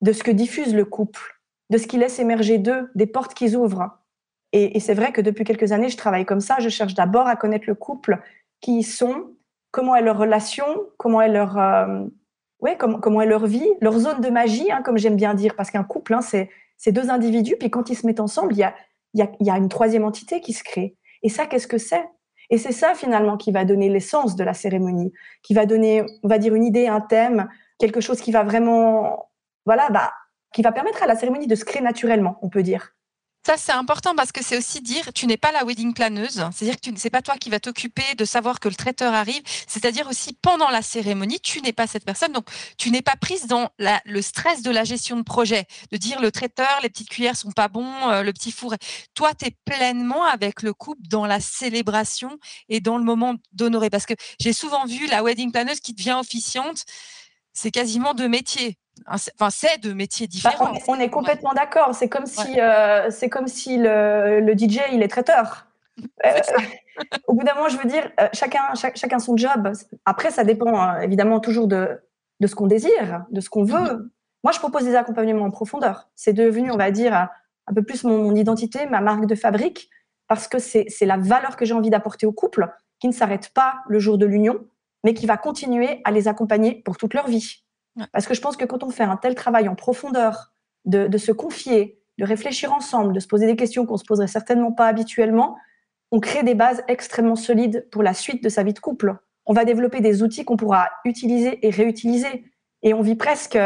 de 0.00 0.12
ce 0.12 0.22
que 0.22 0.30
diffuse 0.30 0.74
le 0.74 0.84
couple, 0.84 1.40
de 1.70 1.78
ce 1.78 1.86
qui 1.86 1.96
laisse 1.96 2.18
émerger 2.18 2.58
d'eux, 2.58 2.90
des 2.94 3.06
portes 3.06 3.34
qu'ils 3.34 3.56
ouvrent. 3.56 3.98
Et, 4.52 4.80
c'est 4.80 4.94
vrai 4.94 5.12
que 5.12 5.20
depuis 5.20 5.44
quelques 5.44 5.72
années, 5.72 5.90
je 5.90 5.96
travaille 5.96 6.24
comme 6.24 6.40
ça. 6.40 6.56
Je 6.58 6.70
cherche 6.70 6.94
d'abord 6.94 7.26
à 7.26 7.36
connaître 7.36 7.66
le 7.68 7.74
couple, 7.74 8.18
qui 8.60 8.78
ils 8.78 8.84
sont, 8.84 9.34
comment 9.70 9.94
est 9.94 10.02
leur 10.02 10.18
relation, 10.18 10.64
comment 10.96 11.20
est 11.20 11.28
leur, 11.28 11.58
euh, 11.58 12.04
ouais, 12.60 12.76
comment, 12.76 12.98
comment 12.98 13.20
est 13.20 13.26
leur 13.26 13.46
vie, 13.46 13.68
leur 13.80 13.98
zone 13.98 14.20
de 14.20 14.28
magie, 14.28 14.70
hein, 14.70 14.82
comme 14.82 14.98
j'aime 14.98 15.16
bien 15.16 15.34
dire, 15.34 15.54
parce 15.56 15.70
qu'un 15.70 15.84
couple, 15.84 16.14
hein, 16.14 16.20
c'est, 16.20 16.50
c'est 16.76 16.92
deux 16.92 17.10
individus, 17.10 17.56
puis 17.58 17.70
quand 17.70 17.90
ils 17.90 17.96
se 17.96 18.06
mettent 18.06 18.20
ensemble, 18.20 18.52
il 18.54 18.58
y 18.58 18.62
a, 18.62 18.74
y, 19.14 19.22
a, 19.22 19.30
y 19.40 19.50
a 19.50 19.56
une 19.56 19.68
troisième 19.68 20.04
entité 20.04 20.40
qui 20.40 20.52
se 20.52 20.64
crée. 20.64 20.96
Et 21.22 21.28
ça, 21.28 21.46
qu'est-ce 21.46 21.66
que 21.66 21.78
c'est? 21.78 22.04
Et 22.50 22.58
c'est 22.58 22.72
ça 22.72 22.94
finalement 22.94 23.36
qui 23.36 23.52
va 23.52 23.64
donner 23.64 23.88
l'essence 23.88 24.36
de 24.36 24.44
la 24.44 24.54
cérémonie, 24.54 25.12
qui 25.42 25.54
va 25.54 25.66
donner, 25.66 26.04
on 26.22 26.28
va 26.28 26.38
dire, 26.38 26.54
une 26.54 26.64
idée, 26.64 26.86
un 26.86 27.00
thème, 27.00 27.48
quelque 27.78 28.00
chose 28.00 28.20
qui 28.20 28.32
va 28.32 28.42
vraiment, 28.42 29.30
voilà, 29.66 29.90
bah, 29.90 30.12
qui 30.52 30.62
va 30.62 30.72
permettre 30.72 31.02
à 31.02 31.06
la 31.06 31.14
cérémonie 31.14 31.46
de 31.46 31.54
se 31.54 31.64
créer 31.64 31.82
naturellement, 31.82 32.38
on 32.42 32.48
peut 32.48 32.62
dire. 32.62 32.94
Ça, 33.48 33.56
c'est 33.56 33.72
important 33.72 34.14
parce 34.14 34.30
que 34.30 34.44
c'est 34.44 34.58
aussi 34.58 34.82
dire, 34.82 35.10
tu 35.14 35.26
n'es 35.26 35.38
pas 35.38 35.52
la 35.52 35.64
wedding 35.64 35.94
planeuse, 35.94 36.44
c'est-à-dire 36.52 36.78
que 36.78 36.90
ce 36.94 37.04
n'est 37.04 37.10
pas 37.10 37.22
toi 37.22 37.38
qui 37.38 37.48
vas 37.48 37.58
t'occuper 37.58 38.14
de 38.14 38.26
savoir 38.26 38.60
que 38.60 38.68
le 38.68 38.74
traiteur 38.74 39.14
arrive, 39.14 39.40
c'est-à-dire 39.66 40.06
aussi 40.06 40.34
pendant 40.34 40.68
la 40.68 40.82
cérémonie, 40.82 41.40
tu 41.40 41.62
n'es 41.62 41.72
pas 41.72 41.86
cette 41.86 42.04
personne, 42.04 42.32
donc 42.32 42.46
tu 42.76 42.90
n'es 42.90 43.00
pas 43.00 43.16
prise 43.16 43.46
dans 43.46 43.70
le 44.04 44.20
stress 44.20 44.60
de 44.60 44.70
la 44.70 44.84
gestion 44.84 45.16
de 45.16 45.22
projet, 45.22 45.64
de 45.90 45.96
dire 45.96 46.20
le 46.20 46.30
traiteur, 46.30 46.68
les 46.82 46.90
petites 46.90 47.08
cuillères 47.08 47.36
sont 47.36 47.52
pas 47.52 47.68
bons, 47.68 48.10
euh, 48.10 48.22
le 48.22 48.34
petit 48.34 48.52
four. 48.52 48.74
Toi, 49.14 49.30
tu 49.32 49.46
es 49.46 49.56
pleinement 49.64 50.24
avec 50.24 50.60
le 50.60 50.74
couple 50.74 51.00
dans 51.08 51.24
la 51.24 51.40
célébration 51.40 52.38
et 52.68 52.80
dans 52.80 52.98
le 52.98 53.04
moment 53.04 53.34
d'honorer. 53.54 53.88
Parce 53.88 54.04
que 54.04 54.12
j'ai 54.38 54.52
souvent 54.52 54.84
vu 54.84 55.06
la 55.06 55.22
wedding 55.22 55.52
planeuse 55.52 55.80
qui 55.80 55.94
devient 55.94 56.18
officiante, 56.20 56.84
c'est 57.58 57.70
quasiment 57.70 58.14
deux 58.14 58.28
métiers 58.28 58.78
enfin 59.06 59.50
c'est 59.50 59.78
deux 59.78 59.94
métiers 59.94 60.26
bah, 60.26 60.50
différents. 60.50 60.72
on, 60.88 60.98
est, 60.98 61.10
complètement 61.10 61.52
d'accord. 61.52 61.94
C'est 61.94 62.08
comme 62.08 62.26
si 62.26 62.60
euh, 62.60 63.10
c'est 63.10 63.28
comme 63.28 63.46
si 63.46 63.76
le, 63.76 64.40
le, 64.40 64.52
DJ 64.56 64.80
il 64.92 65.02
est 65.02 65.08
traiteur. 65.08 65.66
Euh, 66.24 66.30
au 67.26 67.34
bout 67.34 67.44
d'un 67.44 67.54
moment, 67.54 67.68
je 67.68 67.76
veux 67.76 67.88
dire, 67.88 68.08
euh, 68.20 68.28
chacun, 68.32 68.60
chacun 68.74 69.18
son 69.18 69.36
job. 69.36 69.72
Après, 70.04 70.30
ça 70.30 70.44
dépend 70.44 70.78
hein, 70.78 71.00
évidemment 71.00 71.40
toujours 71.40 71.66
de, 71.66 72.00
de 72.38 72.46
ce 72.46 72.54
qu'on 72.54 72.68
désire, 72.68 73.24
de 73.30 73.40
ce 73.40 73.50
qu'on 73.50 73.64
veut. 73.64 73.74
Mm-hmm. 73.74 74.08
Moi, 74.44 74.52
je 74.52 74.58
propose 74.60 74.84
des 74.84 74.94
accompagnements 74.94 75.44
en 75.44 75.50
profondeur. 75.50 76.08
C'est 76.14 76.32
devenu, 76.32 76.70
on 76.70 76.76
va 76.76 76.92
dire, 76.92 77.28
un 77.66 77.74
peu 77.74 77.82
plus 77.82 78.04
mon, 78.04 78.22
mon 78.22 78.34
identité, 78.36 78.86
ma 78.86 79.00
marque 79.00 79.26
de 79.26 79.34
fabrique, 79.34 79.90
parce 80.28 80.46
que 80.46 80.58
c'est 80.60 80.86
la 81.02 81.16
valeur 81.16 81.56
que 81.56 81.64
j'ai 81.64 81.74
envie 81.74 81.90
d'apporter 81.90 82.26
au 82.26 82.32
couple, 82.32 82.68
qui 83.00 83.08
ne 83.08 83.12
s'arrête 83.12 83.50
pas 83.50 83.74
le 83.88 83.98
jour 83.98 84.18
de 84.18 84.26
l'union, 84.26 84.64
mais 85.04 85.14
qui 85.14 85.26
va 85.26 85.36
continuer 85.36 86.00
à 86.04 86.10
les 86.10 86.28
accompagner 86.28 86.82
pour 86.84 86.96
toute 86.96 87.14
leur 87.14 87.28
vie. 87.28 87.64
Parce 88.12 88.26
que 88.26 88.34
je 88.34 88.40
pense 88.40 88.56
que 88.56 88.64
quand 88.64 88.84
on 88.84 88.90
fait 88.90 89.04
un 89.04 89.16
tel 89.16 89.34
travail 89.34 89.68
en 89.68 89.74
profondeur, 89.74 90.52
de, 90.84 91.18
se 91.18 91.32
confier, 91.32 92.00
de 92.18 92.24
réfléchir 92.24 92.72
ensemble, 92.72 93.12
de 93.12 93.20
se 93.20 93.26
poser 93.26 93.46
des 93.46 93.56
questions 93.56 93.86
qu'on 93.86 93.96
se 93.96 94.04
poserait 94.04 94.28
certainement 94.28 94.72
pas 94.72 94.86
habituellement, 94.86 95.56
on 96.10 96.20
crée 96.20 96.42
des 96.42 96.54
bases 96.54 96.82
extrêmement 96.88 97.36
solides 97.36 97.86
pour 97.90 98.02
la 98.02 98.14
suite 98.14 98.42
de 98.42 98.48
sa 98.48 98.62
vie 98.62 98.72
de 98.72 98.78
couple. 98.78 99.16
On 99.44 99.52
va 99.52 99.64
développer 99.64 100.00
des 100.00 100.22
outils 100.22 100.44
qu'on 100.44 100.56
pourra 100.56 100.88
utiliser 101.04 101.66
et 101.66 101.70
réutiliser. 101.70 102.44
Et 102.82 102.94
on 102.94 103.02
vit 103.02 103.16
presque, 103.16 103.58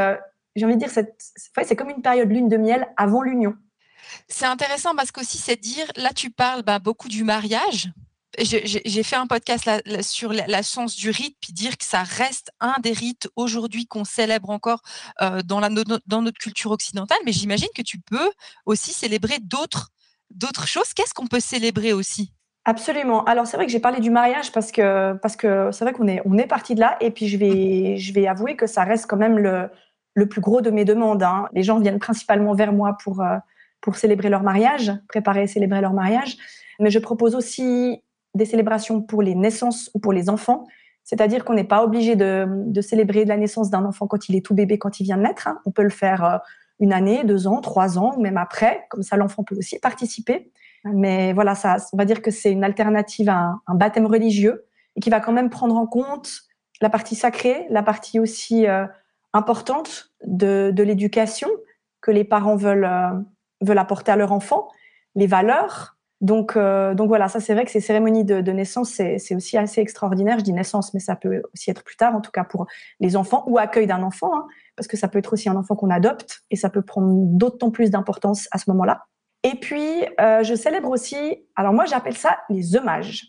j'ai 0.56 0.64
envie 0.64 0.74
de 0.74 0.80
dire, 0.80 0.90
c'est 0.90 1.76
comme 1.76 1.90
une 1.90 2.02
période 2.02 2.30
lune 2.30 2.48
de 2.48 2.56
miel 2.56 2.88
avant 2.96 3.22
l'union. 3.22 3.54
C'est 4.26 4.46
intéressant 4.46 4.94
parce 4.94 5.12
qu'aussi, 5.12 5.38
c'est 5.38 5.60
dire, 5.60 5.86
là, 5.96 6.10
tu 6.14 6.30
parles 6.30 6.62
bah, 6.62 6.78
beaucoup 6.78 7.08
du 7.08 7.24
mariage, 7.24 7.92
j'ai 8.38 9.02
fait 9.02 9.16
un 9.16 9.26
podcast 9.26 9.70
sur 10.02 10.32
la, 10.32 10.62
sens 10.62 10.96
du 10.96 11.10
rite, 11.10 11.36
puis 11.40 11.52
dire 11.52 11.76
que 11.76 11.84
ça 11.84 12.02
reste 12.02 12.50
un 12.60 12.76
des 12.82 12.92
rites 12.92 13.28
aujourd'hui 13.36 13.86
qu'on 13.86 14.04
célèbre 14.04 14.50
encore 14.50 14.80
euh, 15.20 15.42
dans, 15.42 15.60
la, 15.60 15.68
notre 15.68 16.38
culture 16.38 16.70
occidentale, 16.70 17.18
mais 17.24 17.32
j'imagine 17.32 17.68
que 17.74 17.82
tu 17.82 17.98
peux 17.98 18.30
aussi 18.66 18.92
célébrer 18.92 19.38
d'autres 19.40 19.90
choses. 20.66 20.94
Qu'est-ce 20.94 21.14
qu'on 21.14 21.26
peut 21.26 21.40
célébrer 21.40 21.92
aussi? 21.92 22.32
Absolument. 22.64 23.24
Alors 23.24 23.46
c'est 23.46 23.56
vrai 23.56 23.66
que 23.66 23.72
j'ai 23.72 23.80
parlé 23.80 23.98
du 24.00 24.10
mariage 24.10 24.52
parce 24.52 24.70
que 24.70 25.18
c'est 25.72 25.84
vrai 25.84 25.92
qu'on 25.92 26.06
est 26.06 26.46
parti 26.46 26.74
de 26.74 26.80
là 26.80 26.96
et 27.00 27.10
puis 27.10 27.28
je 27.28 28.12
vais 28.12 28.26
avouer 28.26 28.56
que 28.56 28.66
ça 28.66 28.84
reste 28.84 29.06
quand 29.06 29.16
même 29.16 29.38
le 29.38 29.68
le 30.14 30.28
plus 30.28 30.40
gros 30.40 30.60
de 30.60 30.70
mes 30.70 30.84
demandes. 30.84 31.22
Hein. 31.22 31.48
Les 31.52 31.62
gens 31.62 31.78
viennent 31.78 31.98
principalement 31.98 32.54
vers 32.54 32.72
moi 32.72 32.96
pour 33.02 33.20
euh, 33.20 33.36
pour 33.80 33.96
célébrer 33.96 34.28
leur 34.28 34.42
mariage, 34.42 34.92
préparer 35.08 35.44
et 35.44 35.46
célébrer 35.48 35.80
leur 35.80 35.92
mariage, 35.92 36.36
mais 36.78 36.90
je 36.90 37.00
propose 37.00 37.34
aussi 37.34 38.00
des 38.34 38.44
célébrations 38.44 39.02
pour 39.02 39.22
les 39.22 39.34
naissances 39.34 39.90
ou 39.94 39.98
pour 39.98 40.12
les 40.12 40.28
enfants. 40.28 40.66
C'est-à-dire 41.04 41.44
qu'on 41.44 41.54
n'est 41.54 41.64
pas 41.64 41.84
obligé 41.84 42.16
de, 42.16 42.80
célébrer 42.80 43.24
la 43.24 43.36
naissance 43.36 43.70
d'un 43.70 43.84
enfant 43.84 44.06
quand 44.06 44.28
il 44.28 44.36
est 44.36 44.44
tout 44.44 44.54
bébé, 44.54 44.78
quand 44.78 45.00
il 45.00 45.04
vient 45.04 45.16
de 45.16 45.22
naître. 45.22 45.48
Hein. 45.48 45.60
On 45.66 45.70
peut 45.70 45.82
le 45.82 45.90
faire 45.90 46.24
euh, 46.24 46.38
une 46.80 46.92
année, 46.92 47.24
deux 47.24 47.46
ans, 47.46 47.60
trois 47.60 47.98
ans, 47.98 48.14
ou 48.16 48.20
même 48.20 48.36
après. 48.36 48.86
Comme 48.88 49.02
ça, 49.02 49.16
l'enfant 49.16 49.42
peut 49.42 49.56
aussi 49.56 49.78
participer. 49.78 50.52
Mais 50.84 51.32
voilà, 51.32 51.54
ça, 51.54 51.76
on 51.92 51.96
va 51.96 52.04
dire 52.04 52.22
que 52.22 52.30
c'est 52.30 52.50
une 52.50 52.64
alternative 52.64 53.28
à 53.28 53.54
un, 53.66 53.74
baptême 53.74 54.06
religieux 54.06 54.64
et 54.96 55.00
qui 55.00 55.10
va 55.10 55.20
quand 55.20 55.32
même 55.32 55.50
prendre 55.50 55.76
en 55.76 55.86
compte 55.86 56.42
la 56.80 56.90
partie 56.90 57.14
sacrée, 57.14 57.66
la 57.70 57.82
partie 57.82 58.18
aussi 58.18 58.66
euh, 58.66 58.86
importante 59.32 60.12
de, 60.24 60.72
l'éducation 60.76 61.48
que 62.00 62.10
les 62.10 62.24
parents 62.24 62.56
veulent, 62.56 62.84
euh, 62.84 63.12
veulent 63.60 63.78
apporter 63.78 64.10
à 64.10 64.16
leur 64.16 64.32
enfant, 64.32 64.68
les 65.14 65.28
valeurs, 65.28 65.91
donc, 66.22 66.56
euh, 66.56 66.94
donc 66.94 67.08
voilà, 67.08 67.28
ça 67.28 67.40
c'est 67.40 67.52
vrai 67.52 67.64
que 67.64 67.72
ces 67.72 67.80
cérémonies 67.80 68.24
de, 68.24 68.52
naissance, 68.52 68.90
c'est 68.90 69.34
aussi 69.34 69.58
assez 69.58 69.80
extraordinaire. 69.80 70.38
Je 70.38 70.44
dis 70.44 70.52
naissance, 70.52 70.94
mais 70.94 71.00
ça 71.00 71.16
peut 71.16 71.42
aussi 71.52 71.70
être 71.70 71.82
plus 71.82 71.96
tard, 71.96 72.14
en 72.14 72.20
tout 72.20 72.30
cas 72.30 72.44
pour 72.44 72.66
les 73.00 73.16
enfants 73.16 73.42
ou 73.48 73.58
accueil 73.58 73.88
d'un 73.88 74.04
enfant, 74.04 74.30
hein, 74.32 74.46
parce 74.76 74.86
que 74.86 74.96
ça 74.96 75.08
peut 75.08 75.18
être 75.18 75.32
aussi 75.32 75.48
un 75.48 75.56
enfant 75.56 75.74
qu'on 75.74 75.90
adopte 75.90 76.44
et 76.50 76.56
ça 76.56 76.70
peut 76.70 76.82
prendre 76.82 77.10
d'autant 77.12 77.72
plus 77.72 77.90
d'importance 77.90 78.48
à 78.52 78.58
ce 78.58 78.70
moment-là. 78.70 79.04
Et 79.42 79.56
puis, 79.56 80.04
euh, 80.20 80.44
je 80.44 80.54
célèbre 80.54 80.90
aussi, 80.90 81.44
alors 81.56 81.72
moi 81.72 81.86
j'appelle 81.86 82.16
ça 82.16 82.38
les 82.48 82.76
hommages. 82.76 83.24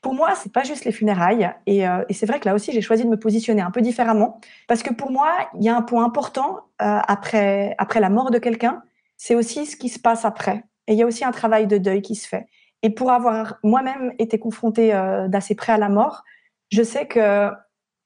Pour 0.00 0.14
moi, 0.14 0.36
c'est 0.36 0.52
pas 0.52 0.62
juste 0.62 0.84
les 0.84 0.92
funérailles, 0.92 1.50
et, 1.66 1.88
euh, 1.88 2.04
et 2.08 2.14
c'est 2.14 2.26
vrai 2.26 2.38
que 2.38 2.48
là 2.48 2.54
aussi 2.54 2.70
j'ai 2.70 2.80
choisi 2.80 3.02
de 3.02 3.08
me 3.08 3.18
positionner 3.18 3.62
un 3.62 3.72
peu 3.72 3.80
différemment, 3.80 4.40
parce 4.68 4.84
que 4.84 4.94
pour 4.94 5.10
moi, 5.10 5.32
il 5.58 5.64
y 5.64 5.68
a 5.68 5.76
un 5.76 5.82
point 5.82 6.04
important 6.04 6.60
après 6.78 7.74
après 7.78 7.98
la 7.98 8.10
mort 8.10 8.30
de 8.30 8.38
quelqu'un, 8.38 8.84
c'est 9.16 9.34
aussi 9.34 9.66
ce 9.66 9.76
qui 9.76 9.88
se 9.88 9.98
passe 9.98 10.24
après. 10.24 10.62
Et 10.88 10.94
il 10.94 10.98
y 10.98 11.02
a 11.02 11.06
aussi 11.06 11.24
un 11.24 11.30
travail 11.30 11.68
de 11.68 11.78
deuil 11.78 12.02
qui 12.02 12.16
se 12.16 12.26
fait. 12.26 12.48
Et 12.82 12.90
pour 12.90 13.12
avoir 13.12 13.58
moi-même 13.62 14.12
été 14.18 14.38
confrontée 14.38 14.94
euh, 14.94 15.28
d'assez 15.28 15.54
près 15.54 15.72
à 15.72 15.78
la 15.78 15.88
mort, 15.88 16.24
je 16.70 16.82
sais 16.82 17.06
que 17.06 17.50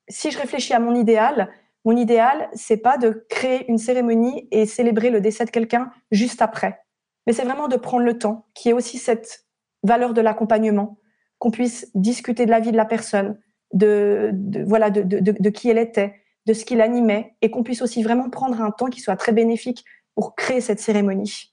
si 0.09 0.31
je 0.31 0.39
réfléchis 0.39 0.75
à 0.75 0.81
mon 0.81 0.95
idéal, 0.95 1.49
mon 1.85 1.97
idéal, 1.97 2.49
c'est 2.55 2.77
pas 2.77 2.99
de 2.99 3.25
créer 3.29 3.69
une 3.69 3.79
cérémonie 3.79 4.49
et 4.51 4.67
célébrer 4.67 5.11
le 5.11 5.21
décès 5.21 5.45
de 5.45 5.51
quelqu'un 5.51 5.91
juste 6.11 6.43
après. 6.43 6.81
Mais 7.27 7.33
c'est 7.33 7.45
vraiment 7.45 7.69
de 7.69 7.77
prendre 7.77 8.05
le 8.05 8.19
temps, 8.19 8.47
qui 8.55 8.69
est 8.69 8.73
aussi 8.73 8.99
cette 8.99 9.47
valeur 9.83 10.13
de 10.13 10.21
l'accompagnement, 10.21 10.99
qu'on 11.39 11.51
puisse 11.51 11.91
discuter 11.95 12.47
de 12.47 12.51
la 12.51 12.61
vie 12.61 12.73
de 12.73 12.77
la 12.77 12.85
personne, 12.85 13.39
de, 13.73 14.33
voilà, 14.67 14.91
de, 14.91 15.51
qui 15.51 15.69
elle 15.71 15.79
était, 15.79 16.15
de 16.47 16.53
ce 16.53 16.65
qui 16.65 16.77
l'animait, 16.77 17.35
et 17.43 17.51
qu'on 17.51 17.63
puisse 17.63 17.83
aussi 17.83 18.03
vraiment 18.03 18.31
prendre 18.31 18.61
un 18.61 18.71
temps 18.71 18.91
qui 18.91 19.01
soit 19.01 19.17
très 19.17 19.33
bénéfique 19.33 19.85
pour 20.15 20.35
créer 20.35 20.61
cette 20.61 20.81
cérémonie. 20.81 21.52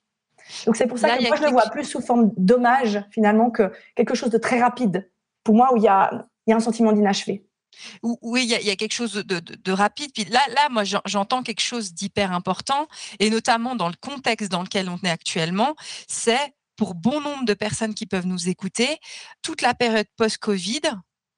Donc 0.65 0.75
c'est 0.75 0.88
pour 0.88 0.98
ça 0.98 1.18
que 1.18 1.27
moi 1.27 1.36
je 1.36 1.44
le 1.44 1.51
vois 1.51 1.70
plus 1.72 1.86
sous 1.86 2.01
forme 2.01 2.32
d'hommage 2.38 3.03
finalement 3.12 3.50
que 3.51 3.72
quelque 3.96 4.15
chose 4.15 4.29
de 4.29 4.38
très 4.38 4.60
rapide. 4.60 5.10
Pour 5.44 5.56
moi 5.56 5.74
où 5.74 5.77
il 5.77 5.84
y 5.84 5.88
a, 5.88 6.27
y 6.48 6.53
a 6.53 6.56
un 6.56 6.60
sentiment 6.60 6.91
d'inachevé. 6.91 7.46
Oui, 8.01 8.44
il 8.44 8.68
y, 8.68 8.72
a 8.72 8.75
quelque 8.75 8.94
chose 8.94 9.13
de, 9.13 9.72
rapide. 9.72 10.12
Puis 10.13 10.25
là, 10.25 10.41
là, 10.50 10.70
moi, 10.70 10.84
j'entends 11.06 11.44
quelque 11.44 11.62
chose 11.62 11.94
d'hyper 11.94 12.32
important, 12.32 12.88
et 13.20 13.29
notamment 13.29 13.75
dans 13.75 13.88
le 13.88 13.96
contexte 14.01 14.50
dans 14.50 14.63
lequel 14.63 14.89
on 14.89 14.98
est 15.03 15.10
actuellement, 15.10 15.75
c'est 16.08 16.53
pour 16.75 16.96
bon 16.96 17.22
nombre 17.22 17.46
de 17.46 17.53
personnes 17.53 17.94
qui 17.94 18.06
peuvent 18.06 18.25
nous 18.25 18.50
écouter, 18.50 18.98
toute 19.41 19.62
la 19.62 19.74
période 19.74 20.08
post-Covid, 20.18 20.82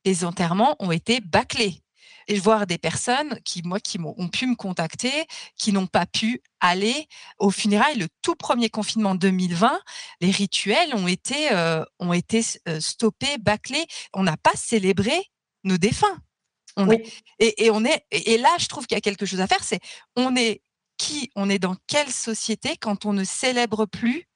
les 0.06 0.24
enterrements 0.26 0.76
ont 0.80 0.92
été 0.92 1.20
bâclés 1.20 1.82
et 2.28 2.40
voir 2.40 2.68
des 2.68 2.78
personnes 2.78 3.40
qui, 3.44 3.62
moi, 3.64 3.80
qui 3.80 4.00
ont 4.00 4.28
pu 4.30 4.48
me 4.48 4.56
contacter, 4.56 5.26
qui 5.58 5.72
n'ont 5.72 5.88
pas 5.88 6.06
pu 6.06 6.42
aller 6.60 7.08
au 7.40 7.52
funérailles. 7.52 7.98
Le 7.98 8.08
tout 8.22 8.36
premier 8.36 8.70
confinement 8.70 9.16
2020, 9.16 9.80
les 10.22 10.32
rituels 10.32 10.94
ont 10.96 11.08
été, 11.08 11.52
euh, 11.52 11.84
ont 12.00 12.14
été 12.14 12.44
euh, 12.68 12.80
stoppés, 12.80 13.38
bâclés. 13.40 13.86
On 14.14 14.24
n'a 14.24 14.38
pas 14.38 14.56
célébré 14.56 15.32
nos 15.64 15.78
défunts. 15.78 16.18
On 16.78 16.90
est, 16.90 17.04
et, 17.40 17.70
on 17.70 17.84
est, 17.84 18.06
et 18.12 18.38
là, 18.38 18.50
je 18.58 18.68
trouve 18.68 18.88
qu'il 18.88 18.96
y 18.96 18.98
a 18.98 19.02
quelque 19.02 19.26
chose 19.26 19.42
à 19.42 19.48
faire, 19.48 19.64
c'est 19.64 19.82
on 20.16 20.36
est 20.38 20.62
qui, 20.98 21.30
on 21.36 21.50
est 21.50 21.60
dans 21.60 21.76
quelle 21.88 22.12
société 22.12 22.78
quand 22.78 23.06
on 23.06 23.14
ne 23.14 23.24
célèbre 23.24 23.86
plus 23.86 24.28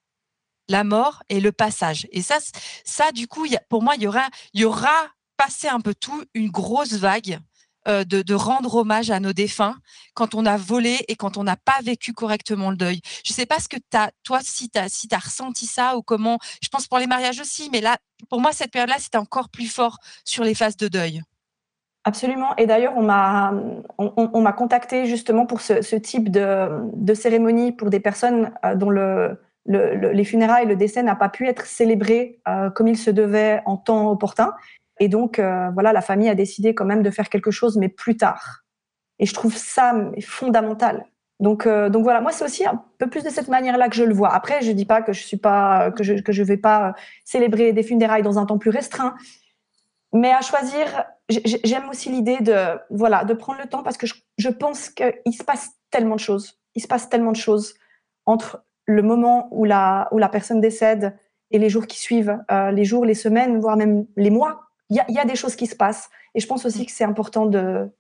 la 0.68 0.84
mort 0.84 1.24
et 1.30 1.40
le 1.40 1.52
passage? 1.52 2.08
Et 2.12 2.22
ça, 2.22 2.40
ça 2.84 3.12
du 3.12 3.28
coup, 3.28 3.46
pour 3.70 3.84
moi, 3.84 3.96
il 3.96 4.04
y 4.04 4.08
aura, 4.08 4.28
il 4.54 4.62
y 4.62 4.66
aura 4.66 5.10
passé 5.38 5.68
un 5.68 5.80
peu 5.80 5.94
tout, 5.94 6.24
une 6.34 6.50
grosse 6.50 6.94
vague 6.94 7.40
euh, 7.88 8.04
de, 8.04 8.34
rendre 8.34 8.76
hommage 8.76 9.12
à 9.12 9.20
nos 9.20 9.34
défunts 9.34 9.76
quand 10.14 10.36
on 10.36 10.46
a 10.46 10.58
volé 10.58 10.98
et 11.08 11.16
quand 11.16 11.38
on 11.38 11.44
n'a 11.44 11.56
pas 11.56 11.80
vécu 11.84 12.14
correctement 12.14 12.70
le 12.70 12.78
deuil. 12.78 13.02
Je 13.24 13.32
ne 13.32 13.36
sais 13.36 13.46
pas 13.46 13.60
ce 13.60 13.68
que 13.68 13.78
as, 13.94 14.12
toi, 14.24 14.40
si 14.42 14.70
tu 14.70 14.80
as, 14.80 14.90
si 14.90 15.08
as 15.12 15.18
ressenti 15.18 15.66
ça 15.66 15.96
ou 15.98 16.02
comment, 16.02 16.38
je 16.62 16.70
pense 16.70 16.88
pour 16.88 17.00
les 17.00 17.08
mariages 17.08 17.40
aussi, 17.40 17.70
mais 17.72 17.82
là, 17.82 17.98
pour 18.30 18.42
moi, 18.42 18.52
cette 18.52 18.72
période-là, 18.72 18.98
c'était 19.00 19.18
encore 19.18 19.50
plus 19.50 19.68
fort 19.68 19.98
sur 20.26 20.44
les 20.44 20.56
phases 20.56 20.78
de 20.78 20.88
deuil. 20.88 21.22
Absolument. 22.04 22.56
Et 22.58 22.68
d'ailleurs, 22.68 22.94
on 22.96 23.02
m'a 23.02 23.52
on, 23.98 24.52
contacté 24.54 25.08
justement 25.08 25.48
pour 25.48 25.62
ce, 25.62 25.96
type 25.96 26.30
de, 26.30 27.14
cérémonie 27.16 27.72
pour 27.72 27.90
des 27.90 28.00
personnes 28.00 28.52
euh, 28.64 28.76
dont 28.76 28.92
le, 28.92 29.40
les 29.66 30.24
funérailles, 30.24 30.68
le 30.68 30.76
décès 30.76 31.02
n'a 31.02 31.16
pas 31.16 31.30
pu 31.30 31.48
être 31.48 31.66
célébré 31.66 32.40
euh, 32.48 32.70
comme 32.70 32.88
il 32.88 32.98
se 32.98 33.10
devait 33.10 33.62
en 33.66 33.78
temps 33.78 34.12
opportun. 34.12 34.54
Et 35.00 35.10
donc, 35.10 35.40
euh, 35.40 35.70
voilà, 35.74 35.94
la 35.94 36.02
famille 36.02 36.30
a 36.30 36.36
décidé 36.36 36.74
quand 36.74 36.86
même 36.86 37.04
de 37.04 37.10
faire 37.10 37.30
quelque 37.30 37.52
chose, 37.52 37.78
mais 37.78 37.90
plus 37.90 38.18
tard. 38.18 38.64
Et 39.20 39.26
je 39.26 39.34
trouve 39.34 39.56
ça 39.56 39.94
fondamental. 40.22 41.06
Donc, 41.42 41.68
donc 41.68 42.04
voilà, 42.04 42.22
moi 42.22 42.32
c'est 42.32 42.46
aussi 42.46 42.66
un 42.66 42.82
peu 42.98 43.08
plus 43.08 43.22
de 43.22 43.30
cette 43.30 43.50
manière-là 43.50 43.90
que 43.90 43.96
je 43.96 44.06
le 44.06 44.14
vois. 44.14 44.34
Après, 44.34 44.62
je 44.62 44.72
dis 44.72 44.86
pas 44.86 45.02
que 45.02 45.12
je 45.12 45.22
suis 45.22 45.36
pas 45.36 45.92
que 45.92 46.02
je 46.02 46.14
que 46.14 46.32
je 46.32 46.44
vais 46.44 46.56
pas 46.56 46.94
célébrer 47.26 47.74
des 47.74 47.84
funérailles 47.84 48.24
dans 48.24 48.40
un 48.40 48.46
temps 48.46 48.58
plus 48.58 48.70
restreint, 48.70 49.16
mais 50.16 50.32
à 50.32 50.40
choisir, 50.40 51.04
j'aime 51.28 51.90
aussi 51.90 52.10
l'idée 52.10 52.38
de, 52.40 52.80
voilà, 52.90 53.26
de 53.26 53.34
prendre 53.34 53.60
le 53.60 53.68
temps 53.68 53.84
parce 53.84 53.98
que 53.98 54.08
je, 54.38 54.50
pense 54.50 54.90
qu'il 54.90 55.34
se 55.34 55.44
passe 55.44 55.72
tellement 55.92 56.16
de 56.16 56.22
choses. 56.22 56.58
Il 56.74 56.82
se 56.82 56.88
passe 56.88 57.10
tellement 57.10 57.34
de 57.34 57.38
choses 57.38 57.76
entre 58.26 58.64
le 58.86 59.02
moment 59.02 59.50
où 59.52 59.66
la, 59.66 60.08
où 60.14 60.18
la 60.18 60.30
personne 60.30 60.62
décède 60.62 61.18
et 61.52 61.60
les 61.60 61.68
jours 61.68 61.86
qui 61.86 62.00
suivent, 62.00 62.40
euh, 62.50 62.72
les 62.72 62.86
jours, 62.86 63.04
les 63.04 63.14
semaines, 63.14 63.60
voire 63.60 63.76
même 63.76 64.06
les 64.16 64.30
mois. 64.30 64.62
Il 64.90 65.04
y 65.10 65.20
a, 65.20 65.26
des 65.26 65.36
choses 65.36 65.56
qui 65.56 65.68
se 65.68 65.76
passent. 65.76 66.10
Et 66.36 66.40
je 66.40 66.48
pense 66.48 66.66
aussi 66.66 66.84
mm. 66.84 66.86
que 66.86 66.92
c'est 66.92 67.04
important 67.04 67.46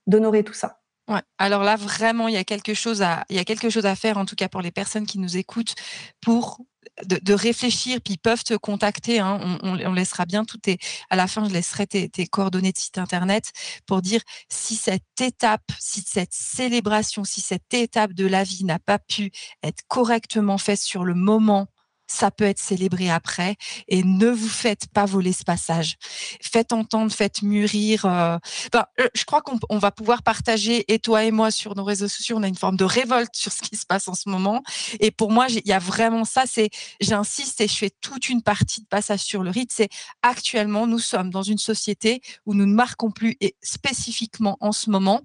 d'honorer 0.07 0.43
tout 0.43 0.53
ça. 0.53 0.79
Ouais. 1.07 1.21
Alors 1.37 1.63
là, 1.63 1.75
vraiment, 1.75 2.27
il 2.27 2.33
y 2.33 2.37
a 2.37 2.43
quelque 2.43 2.73
chose 2.73 3.01
à, 3.03 3.25
il 3.29 3.35
y 3.35 3.39
a 3.39 3.43
quelque 3.43 3.69
chose 3.69 3.85
à 3.85 3.95
faire, 3.95 4.17
en 4.17 4.25
tout 4.25 4.35
cas 4.35 4.49
pour 4.49 4.61
les 4.61 4.71
personnes 4.71 5.05
qui 5.05 5.19
nous 5.19 5.37
écoutent, 5.37 5.75
pour 6.19 6.59
de, 7.03 7.33
réfléchir, 7.33 7.99
puis 8.01 8.13
ils 8.13 8.17
peuvent 8.17 8.43
te 8.43 8.55
contacter. 8.55 9.19
Hein. 9.19 9.59
on, 9.63 9.93
laissera 9.93 10.25
bien 10.25 10.45
tout 10.45 10.57
tes, 10.57 10.77
à 11.09 11.15
la 11.15 11.27
fin, 11.27 11.47
je 11.47 11.53
laisserai 11.53 11.85
tes, 11.87 12.09
tes, 12.09 12.25
coordonnées 12.25 12.71
de 12.71 12.77
site 12.77 12.97
internet 12.97 13.51
pour 13.85 14.01
dire 14.01 14.21
si 14.49 14.75
cette 14.75 15.03
étape, 15.19 15.63
si 15.79 16.01
cette 16.01 16.33
célébration, 16.33 17.23
si 17.23 17.41
cette 17.41 17.73
étape 17.73 18.13
de 18.13 18.25
la 18.25 18.43
vie 18.43 18.63
n'a 18.63 18.79
pas 18.79 18.99
pu 18.99 19.31
être 19.63 19.83
correctement 19.87 20.57
faite 20.57 20.81
sur 20.81 21.03
le 21.03 21.13
moment 21.13 21.67
ça 22.07 22.31
peut 22.31 22.45
être 22.45 22.59
célébré 22.59 23.09
après 23.09 23.55
et 23.87 24.03
ne 24.03 24.29
vous 24.29 24.47
faites 24.47 24.87
pas 24.87 25.05
voler 25.05 25.33
ce 25.33 25.43
passage. 25.43 25.95
Faites 26.41 26.73
entendre, 26.73 27.11
faites 27.11 27.41
mûrir. 27.41 28.05
Euh, 28.05 28.37
ben, 28.71 28.85
euh, 28.99 29.07
je 29.13 29.25
crois 29.25 29.41
qu'on 29.41 29.77
va 29.77 29.91
pouvoir 29.91 30.23
partager, 30.23 30.85
et 30.91 30.99
toi 30.99 31.23
et 31.23 31.31
moi, 31.31 31.51
sur 31.51 31.75
nos 31.75 31.83
réseaux 31.83 32.07
sociaux, 32.07 32.37
on 32.37 32.43
a 32.43 32.47
une 32.47 32.57
forme 32.57 32.77
de 32.77 32.85
révolte 32.85 33.35
sur 33.35 33.51
ce 33.51 33.61
qui 33.61 33.75
se 33.75 33.85
passe 33.85 34.07
en 34.07 34.13
ce 34.13 34.29
moment. 34.29 34.63
Et 34.99 35.11
pour 35.11 35.31
moi, 35.31 35.47
il 35.49 35.61
y 35.65 35.73
a 35.73 35.79
vraiment 35.79 36.25
ça, 36.25 36.43
c'est, 36.45 36.69
j'insiste 37.01 37.61
et 37.61 37.67
je 37.67 37.75
fais 37.75 37.91
toute 38.01 38.29
une 38.29 38.41
partie 38.41 38.81
de 38.81 38.87
passage 38.87 39.21
sur 39.21 39.43
le 39.43 39.49
rite, 39.49 39.71
c'est 39.73 39.89
actuellement, 40.21 40.87
nous 40.87 40.99
sommes 40.99 41.29
dans 41.29 41.43
une 41.43 41.57
société 41.57 42.21
où 42.45 42.53
nous 42.53 42.65
ne 42.65 42.73
marquons 42.73 43.11
plus, 43.11 43.35
et 43.41 43.55
spécifiquement 43.61 44.57
en 44.59 44.71
ce 44.71 44.89
moment, 44.89 45.21